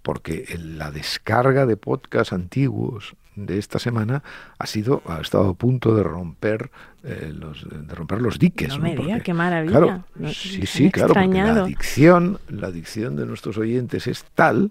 porque 0.03 0.47
la 0.59 0.91
descarga 0.91 1.64
de 1.66 1.76
podcasts 1.76 2.32
antiguos 2.32 3.14
de 3.36 3.59
esta 3.59 3.78
semana 3.78 4.22
ha 4.59 4.66
sido 4.66 5.03
ha 5.07 5.20
estado 5.20 5.51
a 5.51 5.55
punto 5.55 5.95
de 5.95 6.03
romper 6.03 6.70
eh, 7.03 7.32
los, 7.34 7.66
de 7.68 7.94
romper 7.94 8.20
los 8.20 8.38
diques. 8.38 8.68
No 8.68 8.78
me 8.78 8.94
diga, 8.94 9.20
qué 9.20 9.32
maravilla. 9.32 10.05
sí, 10.32 10.66
sí, 10.66 10.90
claro, 10.90 11.14
porque 11.14 11.28
la 11.28 11.62
adicción, 11.62 12.38
la 12.48 12.68
adicción 12.68 13.16
de 13.16 13.26
nuestros 13.26 13.57
oyentes 13.59 14.07
es 14.07 14.24
tal 14.34 14.70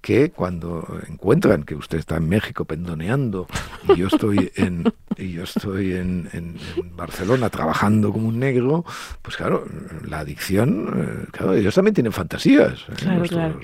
que 0.00 0.30
cuando 0.30 0.86
encuentran 1.08 1.64
que 1.64 1.74
usted 1.74 1.98
está 1.98 2.16
en 2.16 2.28
México 2.28 2.64
pendoneando 2.64 3.48
y 3.88 3.96
yo 3.96 4.06
estoy 4.06 4.52
en 4.54 4.84
y 5.16 5.32
yo 5.32 5.42
estoy 5.42 5.94
en, 5.94 6.28
en, 6.32 6.56
Barcelona 6.94 7.50
trabajando 7.50 8.12
como 8.12 8.28
un 8.28 8.38
negro, 8.38 8.84
pues 9.22 9.36
claro, 9.36 9.64
la 10.06 10.20
adicción, 10.20 11.24
eh, 11.24 11.28
claro, 11.32 11.54
ellos 11.54 11.74
también 11.74 11.94
tienen 11.94 12.12
fantasías, 12.12 12.84
¿eh? 12.88 12.92
claro, 12.96 13.22
claro. 13.24 13.60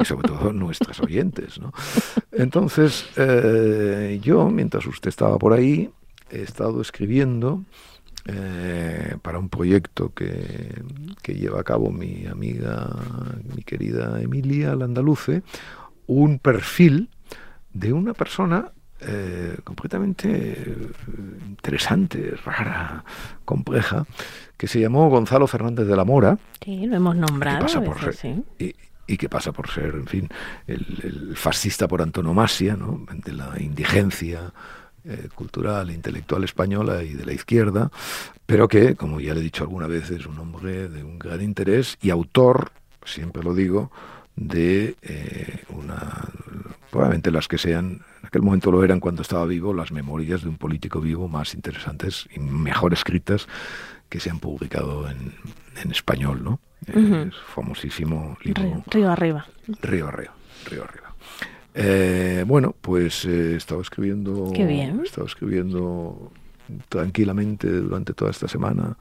y 0.00 0.04
sobre 0.04 0.28
todo 0.28 0.52
nuestros 0.52 1.00
oyentes, 1.00 1.60
¿no? 1.60 1.72
Entonces, 2.32 3.06
eh, 3.16 4.18
yo, 4.22 4.48
mientras 4.48 4.86
usted 4.86 5.08
estaba 5.08 5.38
por 5.38 5.52
ahí, 5.52 5.90
he 6.32 6.42
estado 6.42 6.80
escribiendo 6.80 7.62
eh, 8.26 9.16
para 9.22 9.38
un 9.38 9.48
proyecto 9.48 10.12
que, 10.14 10.82
lleva 11.26 11.60
a 11.60 11.64
cabo 11.64 11.90
mi 11.90 12.26
amiga, 12.26 12.88
mi 13.54 13.62
querida 13.62 14.20
Emilia 14.20 14.74
Landaluce, 14.74 15.42
un 16.06 16.38
perfil 16.38 17.08
de 17.72 17.92
una 17.92 18.12
persona 18.14 18.70
eh, 19.00 19.56
completamente 19.64 20.66
interesante, 21.48 22.34
rara, 22.44 23.04
compleja, 23.44 24.06
que 24.56 24.68
se 24.68 24.80
llamó 24.80 25.08
Gonzalo 25.10 25.46
Fernández 25.46 25.86
de 25.86 25.96
la 25.96 26.04
Mora. 26.04 26.38
Sí, 26.64 26.86
lo 26.86 26.96
hemos 26.96 27.16
nombrado. 27.16 27.60
pasa 27.60 27.78
a 27.78 27.84
por 27.84 27.96
veces, 27.96 28.16
ser- 28.20 28.36
sí. 28.58 28.64
y, 29.06 29.12
y 29.14 29.16
que 29.16 29.28
pasa 29.28 29.50
por 29.52 29.68
ser, 29.68 29.94
en 29.94 30.06
fin, 30.06 30.28
el, 30.66 31.00
el 31.02 31.36
fascista 31.36 31.88
por 31.88 32.02
antonomasia, 32.02 32.76
¿no? 32.76 33.04
de 33.24 33.32
la 33.32 33.54
indigencia 33.60 34.52
eh, 35.04 35.28
cultural 35.34 35.90
e 35.90 35.94
intelectual 35.94 36.44
española 36.44 37.02
y 37.02 37.14
de 37.14 37.24
la 37.24 37.32
izquierda, 37.32 37.90
pero 38.46 38.68
que, 38.68 38.94
como 38.94 39.20
ya 39.20 39.34
le 39.34 39.40
he 39.40 39.44
dicho 39.44 39.64
alguna 39.64 39.86
vez, 39.86 40.10
es 40.10 40.26
un 40.26 40.38
hombre 40.38 40.88
de 40.88 41.02
un 41.02 41.18
gran 41.18 41.40
interés 41.40 41.96
y 42.00 42.10
autor, 42.10 42.72
siempre 43.04 43.42
lo 43.42 43.54
digo, 43.54 43.90
de 44.36 44.96
eh, 45.02 45.64
una, 45.70 46.28
probablemente 46.90 47.30
las 47.30 47.48
que 47.48 47.58
sean, 47.58 48.02
en 48.20 48.26
aquel 48.26 48.42
momento 48.42 48.70
lo 48.70 48.84
eran 48.84 49.00
cuando 49.00 49.22
estaba 49.22 49.44
vivo, 49.46 49.74
las 49.74 49.92
memorias 49.92 50.42
de 50.42 50.48
un 50.48 50.56
político 50.56 51.00
vivo 51.00 51.28
más 51.28 51.54
interesantes 51.54 52.28
y 52.34 52.38
mejor 52.38 52.92
escritas 52.92 53.46
que 54.08 54.20
se 54.20 54.30
han 54.30 54.38
publicado 54.38 55.08
en, 55.08 55.34
en 55.82 55.90
español, 55.90 56.42
¿no? 56.44 56.60
Es 56.86 57.34
famosísimo 57.54 58.36
libro 58.42 58.62
Río, 58.62 58.84
río 58.90 59.10
arriba. 59.10 59.46
Río 59.82 60.08
arriba, 60.08 60.34
río 60.68 60.84
arriba. 60.84 61.01
Eh, 61.74 62.44
bueno, 62.46 62.74
pues 62.80 63.24
eh, 63.24 63.52
he 63.52 63.56
estado 63.56 63.80
escribiendo, 63.80 64.52
Qué 64.54 64.66
bien. 64.66 65.00
he 65.00 65.04
estado 65.04 65.26
escribiendo 65.26 66.30
tranquilamente 66.88 67.68
durante 67.68 68.12
toda 68.14 68.30
esta 68.30 68.48
semana 68.48 68.96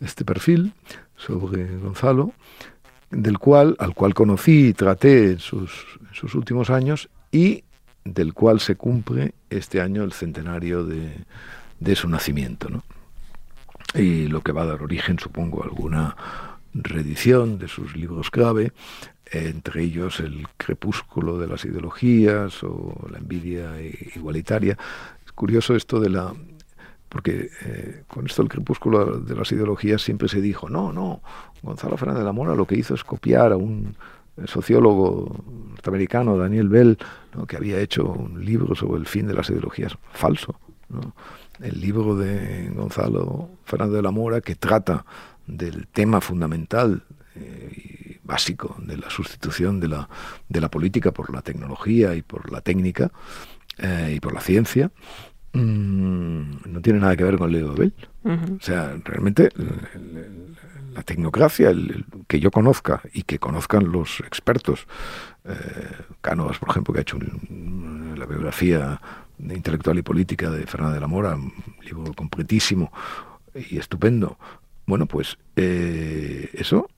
este 0.00 0.24
perfil 0.24 0.72
sobre 1.16 1.76
Gonzalo, 1.78 2.32
del 3.10 3.38
cual, 3.38 3.76
al 3.78 3.94
cual 3.94 4.14
conocí 4.14 4.68
y 4.68 4.72
traté 4.72 5.32
en 5.32 5.38
sus, 5.38 5.70
en 6.08 6.14
sus 6.14 6.34
últimos 6.34 6.70
años 6.70 7.08
y 7.30 7.64
del 8.04 8.34
cual 8.34 8.60
se 8.60 8.76
cumple 8.76 9.34
este 9.50 9.80
año 9.80 10.02
el 10.04 10.12
centenario 10.12 10.84
de, 10.84 11.12
de 11.78 11.96
su 11.96 12.08
nacimiento, 12.08 12.70
¿no? 12.70 12.82
y 13.94 14.28
lo 14.28 14.40
que 14.42 14.52
va 14.52 14.62
a 14.62 14.66
dar 14.66 14.82
origen, 14.82 15.18
supongo, 15.18 15.62
a 15.62 15.66
alguna 15.66 16.16
reedición 16.72 17.58
de 17.58 17.68
sus 17.68 17.96
libros 17.96 18.30
clave, 18.30 18.72
entre 19.30 19.82
ellos 19.82 20.20
El 20.20 20.46
crepúsculo 20.56 21.38
de 21.38 21.46
las 21.46 21.64
ideologías 21.64 22.62
o 22.62 23.08
La 23.10 23.18
envidia 23.18 23.80
igualitaria. 24.14 24.76
Es 25.24 25.32
curioso 25.32 25.74
esto 25.74 26.00
de 26.00 26.10
la... 26.10 26.34
Porque 27.08 27.50
eh, 27.64 28.04
con 28.06 28.26
esto 28.26 28.42
del 28.42 28.48
crepúsculo 28.48 29.18
de 29.18 29.34
las 29.34 29.50
ideologías 29.50 30.00
siempre 30.00 30.28
se 30.28 30.40
dijo, 30.40 30.68
no, 30.68 30.92
no, 30.92 31.22
Gonzalo 31.60 31.96
Fernández 31.96 32.20
de 32.20 32.26
la 32.26 32.32
Mora 32.32 32.54
lo 32.54 32.66
que 32.66 32.76
hizo 32.76 32.94
es 32.94 33.02
copiar 33.02 33.50
a 33.52 33.56
un 33.56 33.96
sociólogo 34.46 35.44
norteamericano, 35.70 36.36
Daniel 36.36 36.68
Bell, 36.68 36.98
¿no? 37.34 37.46
que 37.46 37.56
había 37.56 37.80
hecho 37.80 38.04
un 38.04 38.44
libro 38.44 38.74
sobre 38.74 39.00
el 39.00 39.06
fin 39.06 39.26
de 39.26 39.34
las 39.34 39.50
ideologías. 39.50 39.96
Falso. 40.12 40.54
El 41.60 41.80
libro 41.80 42.16
de 42.16 42.70
Gonzalo 42.74 43.50
Fernández 43.64 43.96
de 43.96 44.02
la 44.02 44.10
Mora, 44.10 44.40
que 44.40 44.54
trata 44.54 45.04
del 45.46 45.88
tema 45.88 46.20
fundamental 46.20 47.02
eh, 47.34 47.99
básico 48.34 48.76
de 48.90 48.96
la 48.96 49.10
sustitución 49.10 49.80
de 49.80 49.88
la, 49.88 50.08
de 50.48 50.60
la 50.60 50.70
política 50.70 51.10
por 51.12 51.32
la 51.34 51.42
tecnología 51.42 52.14
y 52.14 52.22
por 52.22 52.50
la 52.52 52.60
técnica 52.60 53.10
eh, 53.78 54.12
y 54.16 54.20
por 54.20 54.32
la 54.32 54.40
ciencia, 54.40 54.90
mm, 55.52 56.42
no 56.72 56.80
tiene 56.80 57.00
nada 57.00 57.16
que 57.16 57.24
ver 57.24 57.36
con 57.38 57.50
Leo 57.52 57.74
Bell. 57.74 57.92
Ujú. 58.24 58.56
O 58.60 58.62
sea, 58.62 58.94
realmente 59.04 59.48
el- 59.56 59.80
el- 59.94 60.56
la 60.94 61.02
tecnocracia, 61.02 61.70
el- 61.70 61.90
el- 61.90 62.04
que 62.26 62.40
yo 62.40 62.50
conozca 62.50 63.00
y 63.12 63.22
que 63.22 63.38
conozcan 63.38 63.90
los 63.90 64.20
expertos, 64.20 64.86
eh, 65.44 65.54
Cánovas, 66.20 66.58
por 66.58 66.68
ejemplo, 66.70 66.92
que 66.92 67.00
ha 67.00 67.02
hecho 67.02 67.16
un- 67.16 68.14
la 68.18 68.26
biografía 68.26 69.00
de 69.38 69.54
intelectual 69.56 69.98
y 69.98 70.02
política 70.02 70.50
de 70.50 70.66
Fernández 70.66 70.96
de 70.96 71.00
la 71.00 71.06
Mora, 71.06 71.34
un 71.34 71.52
libro 71.82 72.12
completísimo 72.14 72.92
y 73.70 73.78
estupendo. 73.78 74.38
Bueno, 74.86 75.06
pues 75.06 75.38
eh, 75.56 76.50
eso 76.52 76.88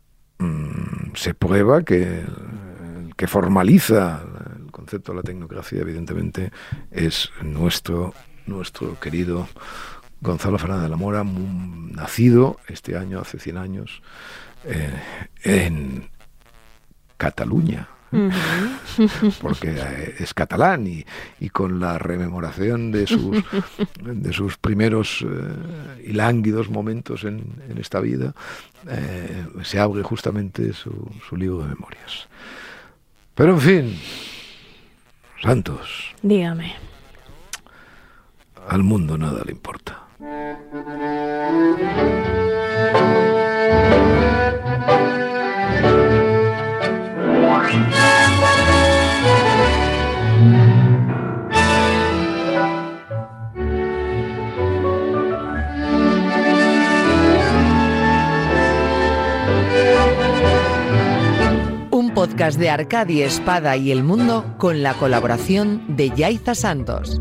mm, 0.42 1.14
se 1.14 1.34
prueba 1.34 1.82
que 1.82 2.20
el 2.20 3.14
que 3.16 3.26
formaliza 3.26 4.22
el 4.56 4.70
concepto 4.70 5.12
de 5.12 5.16
la 5.16 5.22
tecnocracia, 5.22 5.80
evidentemente, 5.80 6.50
es 6.90 7.30
nuestro, 7.42 8.14
nuestro 8.46 8.98
querido 8.98 9.48
Gonzalo 10.20 10.58
Fernández 10.58 10.84
de 10.84 10.88
la 10.88 10.96
Mora, 10.96 11.24
nacido 11.24 12.58
este 12.68 12.96
año, 12.96 13.20
hace 13.20 13.38
100 13.38 13.56
años, 13.56 14.02
eh, 14.64 14.92
en 15.42 16.08
Cataluña, 17.16 17.88
Porque 19.40 19.70
eh, 19.70 20.14
es 20.18 20.34
catalán 20.34 20.86
y, 20.86 21.04
y 21.40 21.48
con 21.48 21.80
la 21.80 21.98
rememoración 21.98 22.92
de 22.92 23.06
sus, 23.06 23.42
de 24.02 24.32
sus 24.32 24.58
primeros 24.58 25.24
eh, 25.26 26.06
y 26.08 26.12
lánguidos 26.12 26.68
momentos 26.68 27.24
en, 27.24 27.44
en 27.68 27.78
esta 27.78 28.00
vida, 28.00 28.34
eh, 28.88 29.46
se 29.62 29.78
abre 29.78 30.02
justamente 30.02 30.72
su, 30.72 31.10
su 31.28 31.36
libro 31.36 31.62
de 31.62 31.68
memorias. 31.74 32.28
Pero 33.34 33.54
en 33.54 33.60
fin, 33.60 33.98
Santos, 35.42 36.14
Dígame. 36.22 36.74
al 38.68 38.82
mundo 38.82 39.16
nada 39.16 39.42
le 39.44 39.52
importa. 39.52 40.00
Podcast 62.22 62.56
de 62.56 62.70
Arcadia 62.70 63.26
Espada 63.26 63.76
y 63.76 63.90
El 63.90 64.04
Mundo 64.04 64.54
con 64.56 64.84
la 64.84 64.94
colaboración 64.94 65.82
de 65.96 66.10
Yaiza 66.10 66.54
Santos. 66.54 67.20